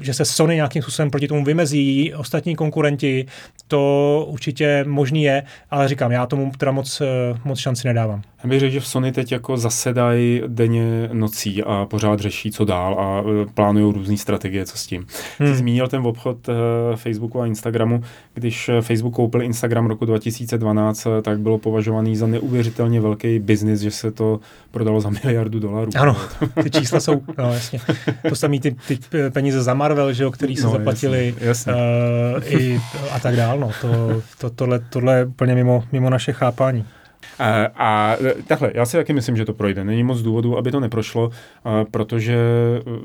že 0.00 0.14
se 0.14 0.24
Sony 0.24 0.54
nějakým 0.54 0.82
způsobem 0.82 1.10
proti 1.10 1.28
tomu 1.28 1.44
vymezí, 1.44 2.14
ostatní 2.14 2.56
konkurenti, 2.56 3.26
to 3.68 4.24
určitě 4.28 4.84
možný 4.88 5.22
je, 5.22 5.42
ale 5.70 5.88
říkám, 5.88 6.12
já 6.12 6.26
tomu 6.26 6.52
teda 6.58 6.72
moc, 6.72 7.02
moc 7.44 7.58
šanci 7.58 7.88
nedávám. 7.88 8.22
Já 8.44 8.48
bych 8.48 8.60
řekl, 8.60 8.72
že 8.72 8.80
v 8.80 8.86
Sony 8.86 9.12
teď 9.12 9.32
jako 9.32 9.56
zasedají 9.56 10.42
denně 10.46 11.08
nocí 11.12 11.62
a 11.62 11.86
pořád 11.90 12.20
řeší, 12.20 12.50
co 12.50 12.64
dál 12.64 13.00
a 13.00 13.20
e, 13.20 13.46
plánují 13.54 13.92
různé 13.94 14.16
strategie, 14.16 14.66
co 14.66 14.78
s 14.78 14.86
tím. 14.86 15.06
Hmm. 15.38 15.48
Jsi 15.48 15.56
zmínil 15.56 15.88
ten 15.88 16.06
obchod 16.06 16.48
e, 16.48 16.52
Facebooku 16.96 17.40
a 17.40 17.46
Instagramu. 17.46 18.02
Když 18.34 18.68
e, 18.68 18.82
Facebook 18.82 19.14
koupil 19.14 19.42
Instagram 19.42 19.86
roku 19.86 20.04
2012, 20.04 21.06
tak 21.22 21.40
bylo 21.40 21.58
považovaný 21.58 22.16
za 22.16 22.26
neuvěřitelně 22.26 23.00
velký 23.00 23.38
biznis, 23.38 23.80
že 23.80 23.90
se 23.90 24.10
to 24.10 24.40
prodalo 24.70 25.00
za 25.00 25.10
miliardu 25.24 25.60
dolarů. 25.60 25.90
Ano, 25.98 26.16
ty 26.62 26.70
čísla 26.70 27.00
jsou, 27.00 27.22
no 27.38 27.52
jasně. 27.52 27.80
To 28.28 28.36
samý 28.36 28.60
ty, 28.60 28.76
ty 28.88 28.98
peníze 29.30 29.62
za 29.62 29.74
Marvel, 29.74 30.12
že 30.12 30.24
jo, 30.24 30.30
který 30.30 30.56
se 30.56 30.66
no, 30.66 30.72
zaplatili 30.72 31.34
jasně, 31.40 31.46
jasně. 31.48 31.72
Uh, 32.52 32.62
i, 32.62 32.80
a 33.10 33.20
tak 33.20 33.36
dál. 33.36 33.58
No. 33.58 33.70
To, 33.80 34.22
to, 34.38 34.50
tohle, 34.50 34.78
tohle 34.78 35.16
je 35.18 35.24
úplně 35.24 35.54
mimo, 35.54 35.84
mimo 35.92 36.10
naše 36.10 36.32
chápání. 36.32 36.84
A, 37.38 37.66
a 37.76 38.16
takhle, 38.46 38.70
já 38.74 38.86
si 38.86 38.96
taky 38.96 39.12
myslím, 39.12 39.36
že 39.36 39.44
to 39.44 39.54
projde. 39.54 39.84
Není 39.84 40.02
moc 40.02 40.22
důvodů, 40.22 40.58
aby 40.58 40.70
to 40.70 40.80
neprošlo, 40.80 41.30
protože 41.90 42.38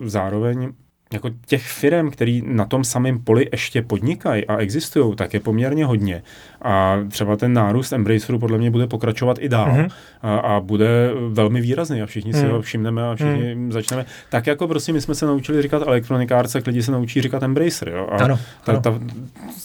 zároveň 0.03 0.74
jako 1.14 1.30
těch 1.45 1.68
firm, 1.68 2.12
který 2.12 2.41
na 2.45 2.66
tom 2.66 2.84
samém 2.84 3.20
poli 3.20 3.49
ještě 3.51 3.82
podnikají 3.82 4.45
a 4.47 4.57
existují, 4.57 5.16
tak 5.16 5.34
je 5.34 5.39
poměrně 5.39 5.86
hodně. 5.86 6.24
A 6.62 6.97
třeba 7.09 7.36
ten 7.36 7.53
nárůst 7.53 7.93
Embraceru 7.93 8.39
podle 8.39 8.57
mě 8.57 8.72
bude 8.72 8.88
pokračovat 8.88 9.38
i 9.39 9.49
dál 9.49 9.68
mm-hmm. 9.68 9.89
a, 10.22 10.38
a 10.38 10.59
bude 10.59 11.09
velmi 11.30 11.62
výrazný 11.62 12.01
a 12.01 12.05
všichni 12.05 12.32
mm. 12.32 12.39
si 12.39 12.45
mhm. 12.45 12.51
ho 12.53 12.62
všimneme 12.62 13.03
a 13.03 13.16
všichni 13.16 13.55
mm. 13.55 13.72
začneme. 13.72 14.05
Tak 14.30 14.47
jako 14.47 14.68
prostě 14.68 14.93
my 14.93 15.01
jsme 15.01 15.16
se 15.16 15.26
naučili 15.26 15.62
říkat 15.62 15.82
elektronikárce, 15.82 16.62
lidi 16.68 16.84
se 16.84 16.91
naučí 16.91 17.22
říkat 17.22 17.43
Embracer. 17.43 17.89
Jo? 17.89 18.07
A 18.12 18.24
ano, 18.24 18.39
ta, 18.64 18.72
ano. 18.72 18.82
Ta, 18.82 18.99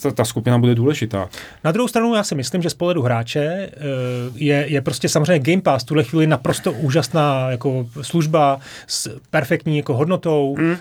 ta, 0.03 0.11
ta 0.11 0.25
skupina 0.25 0.59
bude 0.59 0.75
důležitá. 0.75 1.29
Na 1.65 1.73
druhou 1.73 1.89
stranu 1.89 2.15
já 2.15 2.23
si 2.23 2.35
myslím, 2.35 2.63
že 2.63 2.71
z 2.71 2.75
pohledu 2.75 3.03
hráče 3.03 3.41
eh, 3.43 3.71
je, 4.35 4.67
je 4.69 4.81
prostě 4.81 5.09
samozřejmě 5.09 5.53
Game 5.53 5.63
Pass 5.63 5.85
tuhle 5.85 6.05
chvíli 6.05 6.27
naprosto 6.27 6.73
úžasná 6.73 7.51
jako 7.51 7.87
služba 8.03 8.59
s 8.87 9.21
perfektní 9.31 9.77
jako 9.77 9.95
hodnotou, 9.95 10.57
mm. 10.59 10.77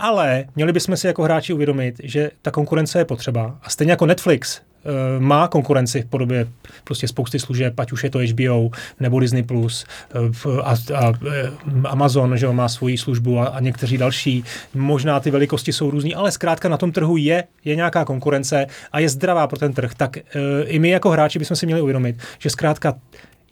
Ale 0.00 0.44
měli 0.56 0.72
bychom 0.72 0.96
si 0.96 1.06
jako 1.06 1.22
hráči 1.22 1.52
uvědomit, 1.52 2.00
že 2.02 2.30
ta 2.42 2.50
konkurence 2.50 2.98
je 2.98 3.04
potřeba. 3.04 3.58
A 3.62 3.70
stejně 3.70 3.92
jako 3.92 4.06
Netflix 4.06 4.60
Eh, 4.84 5.20
má 5.20 5.48
konkurenci 5.48 6.02
v 6.02 6.06
podobě 6.06 6.46
prostě 6.84 7.08
spousty 7.08 7.38
služeb, 7.38 7.80
ať 7.80 7.92
už 7.92 8.04
je 8.04 8.10
to 8.10 8.18
HBO 8.18 8.70
nebo 9.00 9.20
Disney+, 9.20 9.42
Plus 9.42 9.86
eh, 10.14 10.60
a, 10.62 10.74
a 10.96 11.12
eh, 11.28 11.50
Amazon, 11.84 12.36
že 12.36 12.48
má 12.48 12.68
svoji 12.68 12.98
službu 12.98 13.38
a, 13.38 13.46
a 13.46 13.60
někteří 13.60 13.98
další. 13.98 14.44
Možná 14.74 15.20
ty 15.20 15.30
velikosti 15.30 15.72
jsou 15.72 15.90
různý, 15.90 16.14
ale 16.14 16.32
zkrátka 16.32 16.68
na 16.68 16.76
tom 16.76 16.92
trhu 16.92 17.16
je, 17.16 17.44
je 17.64 17.76
nějaká 17.76 18.04
konkurence 18.04 18.66
a 18.92 18.98
je 18.98 19.08
zdravá 19.08 19.46
pro 19.46 19.58
ten 19.58 19.72
trh. 19.72 19.94
Tak 19.94 20.16
i 20.64 20.78
my 20.78 20.90
jako 20.90 21.10
hráči 21.10 21.38
bychom 21.38 21.56
si 21.56 21.66
měli 21.66 21.80
uvědomit, 21.80 22.16
že 22.38 22.50
zkrátka 22.50 22.94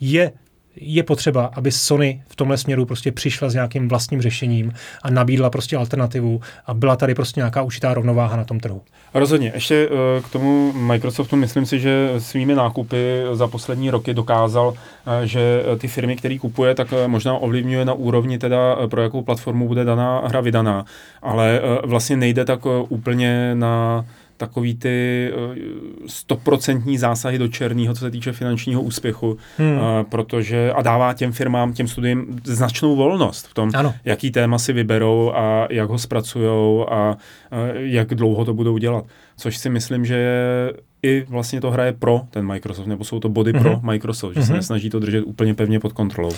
je 0.00 0.32
je 0.80 1.02
potřeba, 1.02 1.50
aby 1.54 1.72
Sony 1.72 2.22
v 2.28 2.36
tomhle 2.36 2.56
směru 2.56 2.86
prostě 2.86 3.12
přišla 3.12 3.48
s 3.48 3.54
nějakým 3.54 3.88
vlastním 3.88 4.22
řešením 4.22 4.72
a 5.02 5.10
nabídla 5.10 5.50
prostě 5.50 5.76
alternativu 5.76 6.40
a 6.66 6.74
byla 6.74 6.96
tady 6.96 7.14
prostě 7.14 7.40
nějaká 7.40 7.62
určitá 7.62 7.94
rovnováha 7.94 8.36
na 8.36 8.44
tom 8.44 8.60
trhu. 8.60 8.82
Rozhodně. 9.14 9.50
Ještě 9.54 9.88
eh, 9.90 10.20
k 10.22 10.28
tomu 10.28 10.72
Microsoftu 10.72 11.36
myslím 11.36 11.66
si, 11.66 11.80
že 11.80 12.10
svými 12.18 12.54
nákupy 12.54 13.22
za 13.32 13.48
poslední 13.48 13.90
roky 13.90 14.14
dokázal, 14.14 14.74
eh, 14.74 15.26
že 15.26 15.62
ty 15.78 15.88
firmy, 15.88 16.16
které 16.16 16.38
kupuje, 16.38 16.74
tak 16.74 16.92
eh, 16.92 17.08
možná 17.08 17.34
ovlivňuje 17.34 17.84
na 17.84 17.92
úrovni 17.92 18.38
teda, 18.38 18.76
pro 18.88 19.02
jakou 19.02 19.22
platformu 19.22 19.68
bude 19.68 19.84
daná 19.84 20.22
hra 20.26 20.40
vydaná. 20.40 20.84
Ale 21.22 21.60
vlastně 21.84 22.16
nejde 22.16 22.44
tak 22.44 22.60
úplně 22.88 23.54
na 23.54 24.04
takový 24.38 24.74
ty 24.74 25.28
eh, 25.32 25.58
stoprocentní 26.06 26.98
zásahy 26.98 27.38
do 27.38 27.48
černého, 27.48 27.94
co 27.94 28.00
se 28.00 28.10
týče 28.10 28.32
finančního 28.32 28.82
úspěchu, 28.82 29.36
hmm. 29.58 29.78
eh, 29.78 30.04
protože 30.04 30.72
a 30.72 30.82
dává 30.82 31.14
těm 31.14 31.32
firmám, 31.32 31.72
těm 31.72 31.88
studiím 31.88 32.40
značnou 32.44 32.96
volnost 32.96 33.46
v 33.46 33.54
tom, 33.54 33.70
ano. 33.74 33.94
jaký 34.04 34.30
téma 34.30 34.58
si 34.58 34.72
vyberou 34.72 35.32
a 35.34 35.66
jak 35.70 35.88
ho 35.88 35.98
zpracujou 35.98 36.92
a, 36.92 37.10
a 37.10 37.16
jak 37.74 38.14
dlouho 38.14 38.44
to 38.44 38.54
budou 38.54 38.78
dělat. 38.78 39.04
Což 39.36 39.56
si 39.56 39.70
myslím, 39.70 40.04
že 40.04 40.14
je 40.14 40.72
i 41.02 41.24
vlastně 41.28 41.60
to 41.60 41.70
hraje 41.70 41.92
pro 41.92 42.20
ten 42.30 42.46
Microsoft, 42.46 42.86
nebo 42.86 43.04
jsou 43.04 43.20
to 43.20 43.28
body 43.28 43.52
mm-hmm. 43.52 43.62
pro 43.62 43.80
Microsoft, 43.82 44.34
že 44.34 44.40
mm-hmm. 44.40 44.46
se 44.46 44.52
mhm. 44.52 44.58
nesnaží 44.58 44.90
to 44.90 45.00
držet 45.00 45.22
úplně 45.22 45.54
pevně 45.54 45.80
pod 45.80 45.92
kontrolou. 45.92 46.32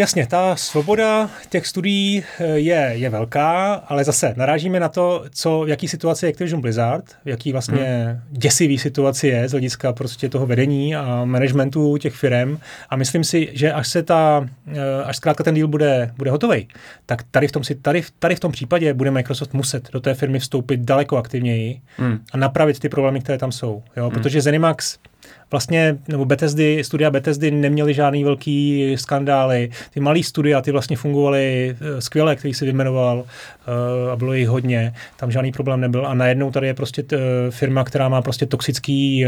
Jasně, 0.00 0.26
ta 0.26 0.56
svoboda 0.56 1.30
těch 1.48 1.66
studií 1.66 2.24
eh, 2.38 2.44
je, 2.44 2.90
je 2.94 3.10
velká, 3.10 3.74
ale 3.74 4.04
zase 4.04 4.34
narážíme 4.36 4.80
na 4.80 4.88
to, 4.88 5.24
co, 5.30 5.60
v 5.60 5.68
jaký 5.68 5.88
situaci 5.88 6.26
je 6.26 6.30
Activision 6.30 6.60
Blizzard, 6.60 7.04
v 7.24 7.28
jaký 7.28 7.52
vlastně 7.52 8.06
hmm. 8.06 8.20
děsivý 8.30 8.78
situaci 8.78 9.28
je 9.28 9.48
z 9.48 9.50
hlediska 9.50 9.92
prostě 9.92 10.28
toho 10.28 10.46
vedení 10.46 10.96
a 10.96 11.24
managementu 11.24 11.96
těch 11.96 12.14
firm 12.14 12.58
a 12.90 12.96
myslím 12.96 13.24
si, 13.24 13.48
že 13.52 13.72
až 13.72 13.88
se 13.88 14.02
ta, 14.02 14.48
eh, 14.66 15.04
až 15.04 15.16
zkrátka 15.16 15.44
ten 15.44 15.54
deal 15.54 15.68
bude, 15.68 16.10
bude 16.16 16.30
hotový, 16.30 16.68
tak 17.06 17.22
tady 17.30 17.48
v, 17.48 17.52
tom, 17.52 17.62
tady, 17.82 18.02
tady 18.18 18.34
v 18.34 18.40
tom 18.40 18.52
případě 18.52 18.94
bude 18.94 19.10
Microsoft 19.10 19.54
muset 19.54 19.90
do 19.92 20.00
té 20.00 20.14
firmy 20.14 20.38
vstoupit 20.38 20.80
daleko 20.80 21.16
aktivněji 21.16 21.80
hmm. 21.96 22.18
a 22.32 22.36
napravit 22.36 22.78
ty 22.78 22.88
problémy, 22.88 23.20
které 23.20 23.38
tam 23.38 23.52
jsou. 23.52 23.82
Jo? 23.96 24.04
Hmm. 24.04 24.10
Protože 24.10 24.40
Zenimax 24.40 24.98
vlastně, 25.50 25.98
nebo 26.08 26.24
Bethesdy, 26.24 26.84
studia 26.84 27.10
Bethesdy 27.10 27.50
neměly 27.50 27.94
žádný 27.94 28.24
velký 28.24 28.92
skandály. 28.96 29.70
Ty 29.90 30.00
malý 30.00 30.22
studia, 30.22 30.60
ty 30.60 30.72
vlastně 30.72 30.96
fungovaly 30.96 31.76
eh, 31.80 32.00
skvěle, 32.00 32.36
který 32.36 32.54
si 32.54 32.66
vymenoval 32.66 33.18
uh, 33.18 34.12
a 34.12 34.16
bylo 34.16 34.32
jich 34.32 34.48
hodně. 34.48 34.94
Tam 35.16 35.30
žádný 35.30 35.52
problém 35.52 35.80
nebyl 35.80 36.06
a 36.06 36.14
najednou 36.14 36.50
tady 36.50 36.66
je 36.66 36.74
prostě 36.74 37.02
t, 37.02 37.16
eh, 37.16 37.50
firma, 37.50 37.84
která 37.84 38.08
má 38.08 38.22
prostě 38.22 38.46
toxický, 38.46 39.26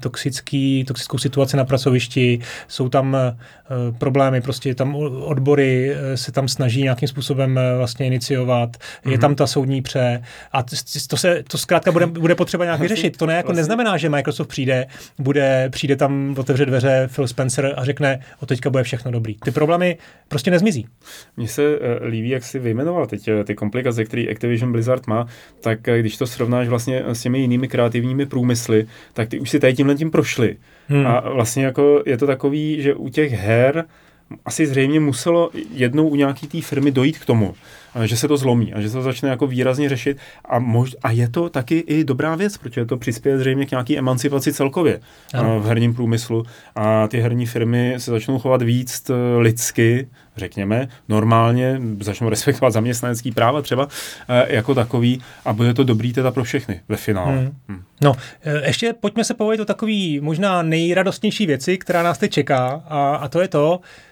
toxický, 0.00 0.84
toxickou 0.84 1.18
situaci 1.18 1.56
na 1.56 1.64
pracovišti, 1.64 2.40
jsou 2.68 2.88
tam 2.88 3.14
uh, 3.14 3.98
problémy, 3.98 4.40
prostě 4.40 4.74
tam 4.74 4.94
odbory 4.94 5.96
se 6.14 6.32
tam 6.32 6.48
snaží 6.48 6.82
nějakým 6.82 7.08
způsobem 7.08 7.60
vlastně 7.76 8.06
iniciovat, 8.06 8.70
mm-hmm. 8.70 9.10
je 9.10 9.10
mhm. 9.10 9.20
tam 9.20 9.34
ta 9.34 9.46
soudní 9.46 9.82
pře 9.82 10.22
a 10.52 10.62
to, 10.62 10.76
to 11.08 11.16
se, 11.16 11.42
to 11.50 11.58
zkrátka 11.58 11.92
bude, 11.92 12.06
bude 12.06 12.34
potřeba 12.34 12.64
nějak 12.64 12.80
vyřešit. 12.80 13.16
To 13.16 13.26
ne, 13.26 13.34
jako 13.34 13.46
vlastně. 13.46 13.60
neznamená, 13.60 13.96
že 13.96 14.08
Microsoft 14.08 14.48
přijde, 14.48 14.86
nebude, 15.38 15.68
přijde 15.70 15.96
tam, 15.96 16.34
otevře 16.38 16.66
dveře 16.66 17.08
Phil 17.14 17.28
Spencer 17.28 17.74
a 17.76 17.84
řekne, 17.84 18.20
o 18.40 18.46
teďka 18.46 18.70
bude 18.70 18.82
všechno 18.82 19.10
dobrý. 19.10 19.34
Ty 19.44 19.50
problémy 19.50 19.98
prostě 20.28 20.50
nezmizí. 20.50 20.86
Mně 21.36 21.48
se 21.48 21.78
uh, 21.78 22.06
líbí, 22.06 22.28
jak 22.28 22.44
si 22.44 22.58
vyjmenoval 22.58 23.06
teď 23.06 23.28
uh, 23.28 23.44
ty 23.44 23.54
komplikace, 23.54 24.04
které 24.04 24.26
Activision 24.32 24.72
Blizzard 24.72 25.06
má, 25.06 25.26
tak 25.60 25.78
uh, 25.88 25.94
když 25.94 26.16
to 26.16 26.26
srovnáš 26.26 26.68
vlastně 26.68 27.02
s 27.06 27.22
těmi 27.22 27.38
jinými 27.38 27.68
kreativními 27.68 28.26
průmysly, 28.26 28.86
tak 29.12 29.28
ty 29.28 29.40
už 29.40 29.50
si 29.50 29.60
tady 29.60 29.74
tímhle 29.74 29.94
tím 29.94 30.10
prošli. 30.10 30.56
Hmm. 30.88 31.06
A 31.06 31.20
vlastně 31.20 31.64
jako 31.64 32.02
je 32.06 32.16
to 32.16 32.26
takový, 32.26 32.82
že 32.82 32.94
u 32.94 33.08
těch 33.08 33.32
her 33.32 33.84
asi 34.44 34.66
zřejmě 34.66 35.00
muselo 35.00 35.50
jednou 35.74 36.08
u 36.08 36.14
nějaký 36.14 36.46
té 36.46 36.60
firmy 36.60 36.90
dojít 36.90 37.18
k 37.18 37.26
tomu, 37.26 37.54
že 38.04 38.16
se 38.16 38.28
to 38.28 38.36
zlomí 38.36 38.74
a 38.74 38.80
že 38.80 38.88
se 38.88 38.94
to 38.94 39.02
začne 39.02 39.28
jako 39.28 39.46
výrazně 39.46 39.88
řešit 39.88 40.18
a, 40.44 40.58
mož, 40.58 40.96
a 41.02 41.10
je 41.10 41.28
to 41.28 41.48
taky 41.48 41.78
i 41.78 42.04
dobrá 42.04 42.34
věc, 42.34 42.56
protože 42.56 42.86
to 42.86 42.96
přispěje 42.96 43.38
zřejmě 43.38 43.66
k 43.66 43.70
nějaký 43.70 43.98
emancipaci 43.98 44.52
celkově 44.52 45.00
ano. 45.34 45.60
v 45.60 45.66
herním 45.66 45.94
průmyslu 45.94 46.44
a 46.76 47.08
ty 47.08 47.20
herní 47.20 47.46
firmy 47.46 47.94
se 47.98 48.10
začnou 48.10 48.38
chovat 48.38 48.62
víc 48.62 49.10
lidsky, 49.38 50.08
řekněme, 50.36 50.88
normálně, 51.08 51.80
začnou 52.00 52.28
respektovat 52.28 52.72
zaměstnanecký 52.72 53.32
práva 53.32 53.62
třeba 53.62 53.88
e, 54.28 54.54
jako 54.54 54.74
takový 54.74 55.22
a 55.44 55.52
bude 55.52 55.74
to 55.74 55.84
dobrý 55.84 56.12
teda 56.12 56.30
pro 56.30 56.44
všechny 56.44 56.80
ve 56.88 56.96
finále. 56.96 57.36
Hmm. 57.38 57.52
Hmm. 57.68 57.82
No, 58.02 58.12
ještě 58.64 58.92
pojďme 59.00 59.24
se 59.24 59.34
povědět 59.34 59.62
o 59.62 59.66
takový 59.66 60.20
možná 60.20 60.62
nejradostnější 60.62 61.46
věci, 61.46 61.78
která 61.78 62.02
nás 62.02 62.18
teď 62.18 62.32
čeká 62.32 62.82
a, 62.88 63.16
a 63.16 63.28
to 63.28 63.40
je 63.40 63.48
to, 63.48 63.80
Eh, 63.80 64.07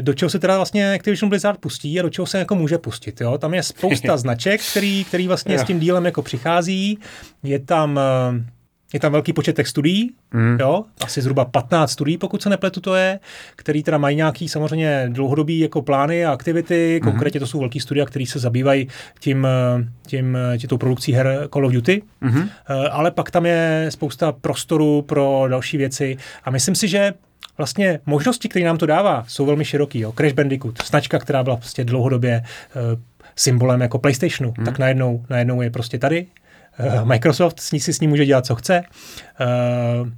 do 0.00 0.14
čeho 0.14 0.30
se 0.30 0.38
teda 0.38 0.56
vlastně 0.56 0.94
Activision 0.94 1.28
Blizzard 1.28 1.60
pustí 1.60 2.00
a 2.00 2.02
do 2.02 2.10
čeho 2.10 2.26
se 2.26 2.38
jako 2.38 2.54
může 2.54 2.78
pustit. 2.78 3.20
Jo? 3.20 3.38
Tam 3.38 3.54
je 3.54 3.62
spousta 3.62 4.16
značek, 4.16 4.60
který, 4.70 5.04
který 5.04 5.28
vlastně 5.28 5.58
s 5.58 5.64
tím 5.64 5.80
dílem 5.80 6.04
jako 6.04 6.22
přichází. 6.22 6.98
Je 7.42 7.58
tam 7.58 7.98
eh, 7.98 8.44
je 8.92 9.00
tam 9.00 9.12
velký 9.12 9.32
počet 9.32 9.56
těch 9.56 9.68
studií, 9.68 10.12
mm. 10.34 10.56
jo, 10.60 10.84
asi 11.04 11.22
zhruba 11.22 11.44
15 11.44 11.90
studií, 11.90 12.18
pokud 12.18 12.42
se 12.42 12.48
nepletu 12.48 12.80
to 12.80 12.94
je, 12.94 13.20
který 13.56 13.82
teda 13.82 13.98
mají 13.98 14.16
nějaký 14.16 14.48
samozřejmě 14.48 15.08
dlouhodobý 15.12 15.58
jako 15.58 15.82
plány 15.82 16.24
a 16.24 16.32
aktivity, 16.32 17.00
mm. 17.02 17.10
konkrétně 17.10 17.40
to 17.40 17.46
jsou 17.46 17.60
velký 17.60 17.80
studia, 17.80 18.06
který 18.06 18.26
se 18.26 18.38
zabývají 18.38 18.88
tím, 19.20 19.46
eh, 19.46 19.88
tím, 20.06 20.38
tím 20.58 20.68
tou 20.68 20.78
produkcí 20.78 21.12
her 21.12 21.48
Call 21.52 21.66
of 21.66 21.72
Duty, 21.72 22.02
mm. 22.20 22.48
ale 22.90 23.10
pak 23.10 23.30
tam 23.30 23.46
je 23.46 23.86
spousta 23.88 24.32
prostoru 24.32 25.02
pro 25.02 25.44
další 25.48 25.76
věci 25.76 26.16
a 26.44 26.50
myslím 26.50 26.74
si, 26.74 26.88
že 26.88 27.12
vlastně 27.60 28.00
možnosti, 28.06 28.48
které 28.48 28.64
nám 28.64 28.78
to 28.78 28.86
dává, 28.86 29.24
jsou 29.28 29.46
velmi 29.46 29.64
široký. 29.64 30.00
Jo. 30.00 30.12
Crash 30.12 30.34
Bandicoot, 30.34 30.86
značka, 30.86 31.18
která 31.18 31.42
byla 31.42 31.56
prostě 31.56 31.84
dlouhodobě 31.84 32.42
uh, 32.42 33.00
symbolem 33.36 33.80
jako 33.80 33.98
PlayStationu, 33.98 34.54
hmm. 34.56 34.64
tak 34.64 34.78
najednou, 34.78 35.24
najednou 35.30 35.62
je 35.62 35.70
prostě 35.70 35.98
tady. 35.98 36.26
Uh, 36.78 37.04
Microsoft 37.04 37.60
s 37.60 37.72
ní 37.72 37.80
si 37.80 37.92
s 37.92 38.00
ní 38.00 38.08
může 38.08 38.26
dělat, 38.26 38.46
co 38.46 38.54
chce. 38.54 38.82
Uh, 39.40 40.08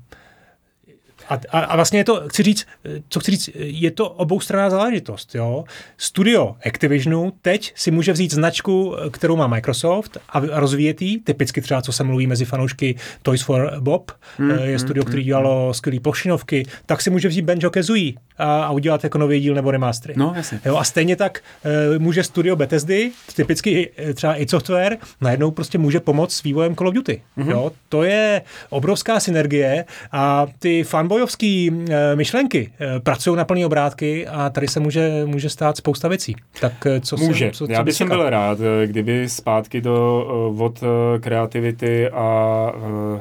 a, 1.33 1.41
a, 1.51 1.61
a 1.61 1.77
vlastně 1.77 2.01
je 2.01 2.05
to, 2.05 2.29
chci 2.29 2.43
říct, 2.43 2.67
co 3.09 3.21
chci 3.21 3.31
říct, 3.31 3.51
je 3.55 3.91
to 3.91 4.11
oboustranná 4.11 4.71
záležitost. 4.71 5.35
Jo? 5.35 5.65
Studio 5.97 6.57
Activisionu 6.67 7.33
teď 7.43 7.73
si 7.77 7.91
může 7.91 8.13
vzít 8.13 8.33
značku, 8.33 8.97
kterou 9.11 9.37
má 9.37 9.47
Microsoft 9.47 10.19
a 10.29 10.41
rozvíjet 10.61 11.03
ji, 11.03 11.21
typicky 11.21 11.61
třeba, 11.61 11.83
co 11.83 11.93
se 11.93 12.05
mluví 12.05 12.27
mezi 12.27 12.45
fanoušky 12.45 12.95
Toys 13.23 13.43
for 13.43 13.73
Bob, 13.81 14.13
mm, 14.39 14.51
je 14.51 14.79
studio, 14.79 15.05
mm, 15.05 15.09
který 15.09 15.25
dělalo 15.25 15.67
mm. 15.67 15.75
skvělé 15.75 16.01
plošinovky, 16.01 16.67
tak 16.87 17.03
si 17.03 17.11
může 17.11 17.29
vzít 17.29 17.43
Benjo 17.43 17.71
Kazooie 17.71 18.13
a, 18.39 18.65
a 18.65 18.71
udělat 18.71 19.05
jako 19.05 19.19
nový 19.19 19.41
díl 19.41 19.55
nebo 19.55 19.71
remastery. 19.71 20.15
No, 20.17 20.33
jasně. 20.37 20.61
Jo, 20.65 20.77
a 20.77 20.85
stejně 20.85 21.17
tak 21.17 21.41
e, 21.65 21.99
může 21.99 22.23
studio 22.23 22.57
Bethesdy, 22.57 23.11
typicky 23.37 23.91
třeba 24.15 24.37
i 24.37 24.49
software, 24.49 24.97
najednou 25.21 25.51
prostě 25.51 25.79
může 25.79 26.01
pomoct 26.01 26.33
s 26.33 26.43
vývojem 26.43 26.77
Call 26.77 26.89
of 26.89 26.95
Duty. 26.95 27.23
Mm-hmm. 27.39 27.51
Jo? 27.51 27.73
To 27.89 28.03
je 28.03 28.43
obrovská 28.71 29.21
synergie 29.21 29.85
a 30.13 30.47
ty 30.59 30.83
fanboyovské 30.85 31.69
e, 31.91 32.17
myšlenky 32.17 32.73
e, 32.81 33.01
pracují 33.01 33.37
na 33.37 33.45
plné 33.45 33.67
obrátky 33.67 34.27
a 34.27 34.51
tady 34.51 34.69
se 34.69 34.81
může, 34.81 35.23
může 35.27 35.51
stát 35.51 35.77
spousta 35.77 36.09
věcí. 36.09 36.37
Tak 36.61 36.87
e, 36.87 37.01
co 37.01 37.17
může. 37.17 37.51
Co, 37.51 37.67
co 37.67 37.73
Já 37.73 37.83
bych 37.83 38.03
byl 38.03 38.31
rád, 38.31 38.59
kdyby 38.87 39.29
zpátky 39.29 39.81
do 39.81 40.27
od 40.59 40.81
kreativity 41.21 42.09
a 42.09 42.73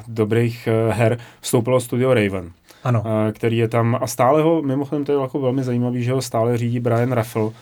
dobrých 0.08 0.68
her 0.90 1.18
vstoupilo 1.42 1.80
studio 1.80 2.14
Raven 2.14 2.52
ano. 2.84 3.04
který 3.32 3.58
je 3.58 3.68
tam 3.68 3.98
a 4.02 4.08
stále 4.08 4.42
ho, 4.42 4.62
mimochodem 4.62 5.06
to 5.06 5.12
je 5.12 5.22
jako 5.22 5.40
velmi 5.40 5.64
zajímavý, 5.64 6.04
že 6.04 6.14
ho 6.14 6.22
stále 6.22 6.58
řídí 6.58 6.80
Brian 6.80 7.12
Raffel, 7.12 7.54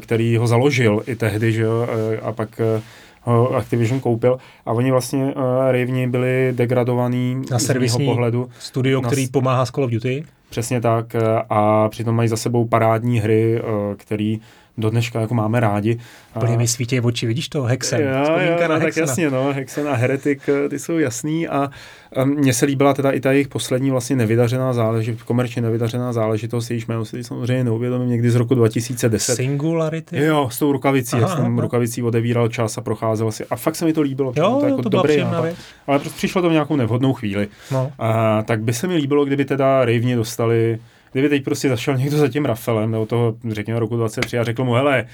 který 0.00 0.36
ho 0.36 0.46
založil 0.46 1.02
i 1.06 1.16
tehdy, 1.16 1.52
že 1.52 1.62
jo, 1.62 1.86
a 2.22 2.32
pak 2.32 2.60
ho 3.22 3.56
Activision 3.56 4.00
koupil 4.00 4.38
a 4.66 4.72
oni 4.72 4.90
vlastně 4.90 5.24
uh, 5.24 5.42
Raveni 5.70 6.06
byli 6.06 6.52
degradovaný 6.56 7.42
na 7.50 7.58
servisní 7.58 8.04
pohledu. 8.06 8.48
studio, 8.58 9.00
na, 9.00 9.08
který 9.08 9.28
pomáhá 9.28 9.66
s 9.66 9.70
Call 9.70 9.84
of 9.84 9.90
Duty. 9.90 10.24
Přesně 10.50 10.80
tak 10.80 11.16
a 11.50 11.88
přitom 11.88 12.16
mají 12.16 12.28
za 12.28 12.36
sebou 12.36 12.64
parádní 12.64 13.20
hry, 13.20 13.62
uh, 13.62 13.94
který 13.96 14.40
do 14.80 14.90
dneška 14.90 15.20
jako 15.20 15.34
máme 15.34 15.60
rádi. 15.60 15.98
Úplně 16.36 16.56
mi 16.56 16.68
svítí 16.68 17.00
oči, 17.00 17.26
vidíš 17.26 17.48
to, 17.48 17.62
Hexen. 17.62 18.00
Jo, 18.00 18.38
jo, 18.38 18.68
no, 18.68 18.80
tak 18.80 18.96
jasně, 18.96 19.30
no, 19.30 19.52
Hexen 19.52 19.88
a 19.88 19.94
Heretic, 19.94 20.48
eh, 20.48 20.68
ty 20.68 20.78
jsou 20.78 20.98
jasný 20.98 21.48
a 21.48 21.70
mně 22.24 22.54
se 22.54 22.66
líbila 22.66 22.94
teda 22.94 23.10
i 23.10 23.20
ta 23.20 23.32
jejich 23.32 23.48
poslední 23.48 23.90
vlastně 23.90 24.16
nevydařená 24.16 24.72
záležitost, 24.72 25.22
komerčně 25.22 25.62
nevydařená 25.62 26.12
záležitost, 26.12 26.70
jejíž 26.70 26.86
jméno 26.86 27.04
si 27.04 27.24
samozřejmě 27.24 27.64
neuvědomím, 27.64 28.08
někdy 28.08 28.30
z 28.30 28.34
roku 28.34 28.54
2010. 28.54 29.36
Singularity? 29.36 30.24
Jo, 30.24 30.48
s 30.52 30.58
tou 30.58 30.72
rukavicí, 30.72 31.16
aha, 31.16 31.20
jak 31.20 31.30
jsem 31.30 31.52
aha. 31.52 31.62
rukavicí 31.62 32.02
odevíral 32.02 32.48
čas 32.48 32.78
a 32.78 32.80
procházel 32.80 33.32
si. 33.32 33.44
A 33.50 33.56
fakt 33.56 33.76
se 33.76 33.84
mi 33.84 33.92
to 33.92 34.00
líbilo, 34.00 34.32
jo, 34.36 34.56
to 34.60 34.66
jako 34.66 34.82
to 34.82 34.88
dobrý 34.88 35.16
nápad. 35.16 35.48
Ale 35.86 35.98
prostě 35.98 36.16
přišlo 36.16 36.42
to 36.42 36.48
v 36.48 36.52
nějakou 36.52 36.76
nevhodnou 36.76 37.12
chvíli. 37.12 37.48
No. 37.70 37.92
A, 37.98 38.42
tak 38.42 38.62
by 38.62 38.72
se 38.72 38.86
mi 38.86 38.94
líbilo, 38.94 39.24
kdyby 39.24 39.44
teda 39.44 39.84
Raveni 39.84 40.16
dostali 40.16 40.78
kdyby 41.12 41.28
teď 41.28 41.44
prostě 41.44 41.68
zašel 41.68 41.96
někdo 41.96 42.16
za 42.16 42.28
tím 42.28 42.44
Rafaelem, 42.44 42.90
nebo 42.90 43.06
toho, 43.06 43.34
řekněme, 43.48 43.80
roku 43.80 43.96
23 43.96 44.38
a 44.38 44.44
řekl 44.44 44.64
mu, 44.64 44.72
hele, 44.72 45.06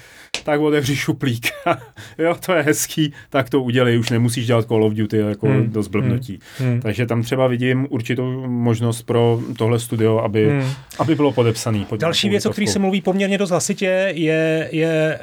tak 0.43 0.61
otevři 0.61 0.95
šuplík. 0.95 1.47
jo, 2.17 2.35
to 2.45 2.53
je 2.53 2.61
hezký, 2.61 3.13
tak 3.29 3.49
to 3.49 3.63
udělej, 3.63 3.99
už 3.99 4.09
nemusíš 4.09 4.47
dělat 4.47 4.67
Call 4.67 4.83
of 4.83 4.93
Duty 4.93 5.17
jako 5.17 5.47
hmm. 5.47 5.71
do 5.71 5.83
zblbnutí. 5.83 6.39
Hmm. 6.57 6.69
hmm. 6.69 6.81
Takže 6.81 7.05
tam 7.05 7.21
třeba 7.23 7.47
vidím 7.47 7.87
určitou 7.89 8.47
možnost 8.47 9.01
pro 9.01 9.41
tohle 9.57 9.79
studio, 9.79 10.17
aby, 10.17 10.49
hmm. 10.49 10.69
aby 10.99 11.15
bylo 11.15 11.31
podepsaný. 11.31 11.87
Další 11.97 12.29
věc, 12.29 12.45
o 12.45 12.49
které 12.49 12.67
se 12.67 12.79
mluví 12.79 13.01
poměrně 13.01 13.37
dost 13.37 13.49
hlasitě, 13.49 14.11
je, 14.15 14.69
je 14.71 15.19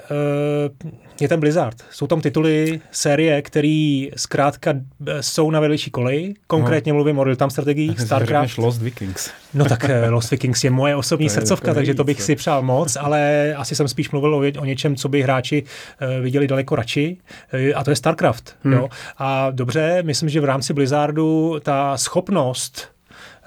uh, 0.85 0.91
je 1.21 1.29
ten 1.29 1.41
Blizzard. 1.41 1.85
Jsou 1.91 2.07
tam 2.07 2.21
tituly, 2.21 2.81
série, 2.91 3.43
které 3.43 4.07
zkrátka 4.17 4.75
eh, 5.07 5.23
jsou 5.23 5.51
na 5.51 5.61
vedlejší 5.61 5.91
koleji. 5.91 6.35
Konkrétně 6.47 6.93
no. 6.93 6.95
mluvím 6.95 7.19
o 7.19 7.25
real-time 7.25 7.51
strategiích, 7.51 8.01
StarCraft. 8.01 8.59
Lost 8.59 8.83
Vikings. 8.83 9.31
No 9.55 9.65
tak 9.65 9.85
eh, 9.85 10.09
Lost 10.09 10.31
Vikings 10.31 10.65
je 10.65 10.71
moje 10.71 10.97
osobní 10.97 11.27
to 11.27 11.35
srdcovka, 11.35 11.69
to 11.69 11.75
takže 11.75 11.95
to 11.95 12.05
bych 12.05 12.23
si 12.23 12.37
přál 12.37 12.63
moc, 12.63 12.97
ale 12.97 13.55
asi 13.55 13.75
jsem 13.75 13.89
spíš 13.89 14.11
mluvil 14.11 14.35
o, 14.35 14.39
o 14.61 14.65
něčem, 14.65 14.97
co 14.97 15.09
by 15.09 15.23
hráči 15.23 15.63
uh, 15.63 16.23
viděli 16.23 16.47
daleko 16.47 16.77
radši, 16.77 17.17
uh, 17.55 17.79
a 17.79 17.85
to 17.85 17.91
je 17.91 17.97
StarCraft. 17.97 18.57
Hmm. 18.63 18.73
Jo? 18.73 18.89
A 19.19 19.51
dobře, 19.51 20.03
myslím, 20.03 20.29
že 20.29 20.41
v 20.41 20.45
rámci 20.45 20.73
Blizzardu 20.73 21.57
ta 21.63 21.97
schopnost 21.97 22.89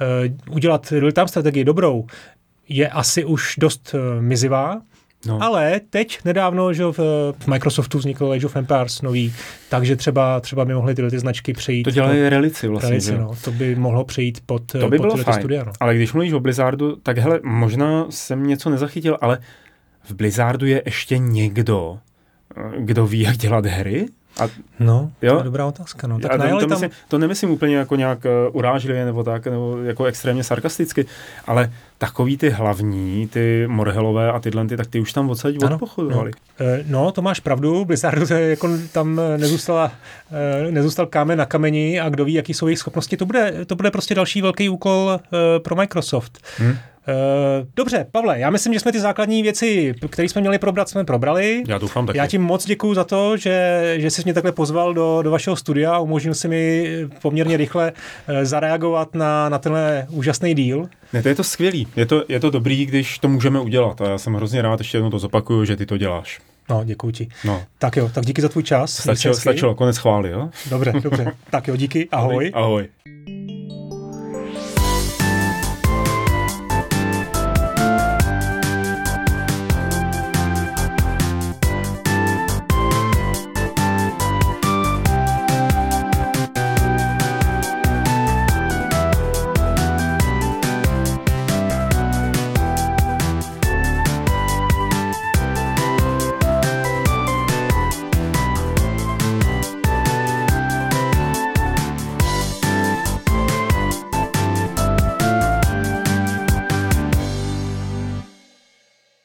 uh, 0.02 0.56
udělat 0.56 0.92
real-time 0.92 1.28
strategii 1.28 1.64
dobrou 1.64 2.06
je 2.70 2.90
asi 2.90 3.26
už 3.26 3.56
dost 3.58 3.96
mizivá. 4.20 4.82
No. 5.26 5.44
Ale 5.44 5.82
teď 5.90 6.20
nedávno, 6.26 6.74
že 6.74 6.84
v, 6.86 7.00
v 7.40 7.48
Microsoftu 7.48 7.98
vznikl 7.98 8.32
Age 8.32 8.46
of 8.46 8.56
Empires 8.56 9.02
nový, 9.02 9.34
takže 9.70 9.96
třeba, 9.96 10.40
třeba 10.40 10.66
by 10.66 10.74
mohly 10.74 10.96
tyhle 10.96 11.12
ty 11.12 11.20
značky 11.20 11.54
přejít. 11.54 11.84
To 11.84 11.92
dělají 11.92 12.24
pod, 12.24 12.30
relici 12.30 12.68
vlastně. 12.68 12.90
Relici, 12.90 13.18
no. 13.18 13.32
To 13.44 13.52
by 13.52 13.76
mohlo 13.76 14.06
přejít 14.06 14.42
pod, 14.46 14.72
to 14.72 14.90
by 14.90 14.98
pod 14.98 15.04
bylo 15.04 15.18
fajn. 15.18 15.40
studia. 15.40 15.64
No. 15.64 15.72
Ale 15.80 15.96
když 15.96 16.14
mluvíš 16.14 16.34
o 16.34 16.40
Blizzardu, 16.40 16.96
tak 16.96 17.18
hele, 17.18 17.40
možná 17.44 18.06
jsem 18.10 18.48
něco 18.48 18.70
nezachytil, 18.70 19.18
ale 19.22 19.40
v 20.04 20.12
Blizzardu 20.12 20.66
je 20.66 20.82
ještě 20.86 21.18
někdo, 21.18 22.00
kdo 22.78 23.08
ví, 23.08 23.20
jak 23.20 23.38
dělat 23.38 23.66
hry? 23.66 24.06
A, 24.40 24.50
no, 24.80 25.12
jo? 25.22 25.32
to 25.34 25.38
je 25.38 25.44
dobrá 25.44 25.66
otázka. 25.66 26.08
No. 26.08 26.20
Tak 26.20 26.32
to, 26.32 26.38
to, 26.38 26.60
tam... 26.60 26.70
myslím, 26.70 26.90
to 27.08 27.18
nemyslím 27.18 27.52
úplně 27.52 27.76
jako 27.76 27.96
nějak 27.96 28.26
uh, 28.26 28.56
urážlivě 28.56 29.06
nebo 29.06 29.24
tak, 29.24 29.46
nebo 29.46 29.78
jako 29.78 30.06
extrémně 30.06 30.44
sarkasticky, 30.44 31.06
ale 31.46 31.72
takový 31.98 32.38
ty 32.38 32.50
hlavní, 32.50 33.28
ty 33.28 33.68
Morhelové 33.68 34.32
a 34.32 34.40
tyhle, 34.40 34.68
ty, 34.68 34.78
tak 34.78 34.88
ty 34.88 35.00
už 35.00 35.14
tam 35.14 35.30
odsaď 35.30 35.56
odpochodovali. 35.64 36.32
No. 36.60 36.66
Uh, 36.66 36.72
no, 36.88 37.12
to 37.12 37.22
máš 37.22 37.40
pravdu, 37.40 37.86
Blizzardu 37.86 38.26
jako 38.34 38.70
tam 38.92 39.22
nezůstala, 39.38 39.92
uh, 40.66 40.72
nezůstal 40.72 41.06
kámen 41.06 41.38
na 41.38 41.46
kameni 41.46 42.00
a 42.00 42.10
kdo 42.10 42.26
ví, 42.26 42.34
jaký 42.34 42.54
jsou 42.54 42.68
jejich 42.68 42.80
schopnosti. 42.80 43.18
To 43.18 43.26
bude, 43.26 43.66
to 43.66 43.76
bude 43.76 43.92
prostě 43.92 44.16
další 44.16 44.42
velký 44.42 44.70
úkol 44.70 45.20
uh, 45.20 45.40
pro 45.64 45.76
Microsoft. 45.76 46.38
Hmm. 46.58 46.78
Uh, 47.08 47.68
dobře, 47.76 48.06
Pavle, 48.12 48.40
já 48.40 48.50
myslím, 48.50 48.74
že 48.74 48.80
jsme 48.80 48.92
ty 48.92 49.00
základní 49.00 49.44
věci, 49.44 49.94
které 50.10 50.30
jsme 50.30 50.42
měli 50.42 50.60
probrat, 50.60 50.90
jsme 50.90 51.04
probrali. 51.04 51.64
Já 51.68 51.78
doufám 51.78 52.06
taky. 52.06 52.18
Já 52.18 52.28
ti 52.28 52.38
moc 52.38 52.66
děkuji 52.66 52.94
za 52.94 53.04
to, 53.04 53.38
že, 53.38 53.96
že 53.98 54.12
jsi 54.12 54.22
mě 54.26 54.34
takhle 54.34 54.52
pozval 54.52 54.94
do, 54.94 55.22
do 55.22 55.32
vašeho 55.32 55.56
studia 55.56 55.96
a 55.96 56.00
umožnil 56.00 56.34
si 56.34 56.48
mi 56.48 56.88
poměrně 57.22 57.58
rychle 57.58 57.92
uh, 57.92 58.36
zareagovat 58.44 59.16
na, 59.16 59.50
na 59.50 59.58
tenhle 59.58 60.08
úžasný 60.10 60.56
díl. 60.56 60.90
Ne, 61.14 61.24
to 61.24 61.30
je 61.30 61.36
to 61.36 61.44
skvělý. 61.44 61.88
Je 61.96 62.06
to, 62.06 62.24
je 62.28 62.40
to 62.40 62.50
dobrý, 62.50 62.86
když 62.86 63.20
to 63.20 63.28
můžeme 63.28 63.60
udělat. 63.60 64.02
A 64.02 64.10
já 64.10 64.18
jsem 64.18 64.34
hrozně 64.34 64.62
rád, 64.62 64.80
ještě 64.80 64.98
jednou 64.98 65.10
to 65.10 65.20
zopakuju, 65.20 65.66
že 65.66 65.76
ty 65.76 65.86
to 65.86 65.98
děláš. 65.98 66.40
No, 66.70 66.84
děkuji 66.86 67.12
ti. 67.12 67.28
No. 67.46 67.64
Tak 67.78 67.96
jo, 67.96 68.10
tak 68.14 68.26
díky 68.26 68.42
za 68.42 68.50
tvůj 68.50 68.64
čas. 68.64 68.94
Stačilo, 68.94 69.34
stačilo 69.34 69.76
konec 69.76 69.98
chvály, 69.98 70.30
jo? 70.30 70.50
Dobře, 70.70 70.94
dobře. 71.04 71.32
tak 71.50 71.68
jo, 71.68 71.76
díky. 71.76 72.08
Ahoj. 72.12 72.52
Ahoj. 72.54 72.88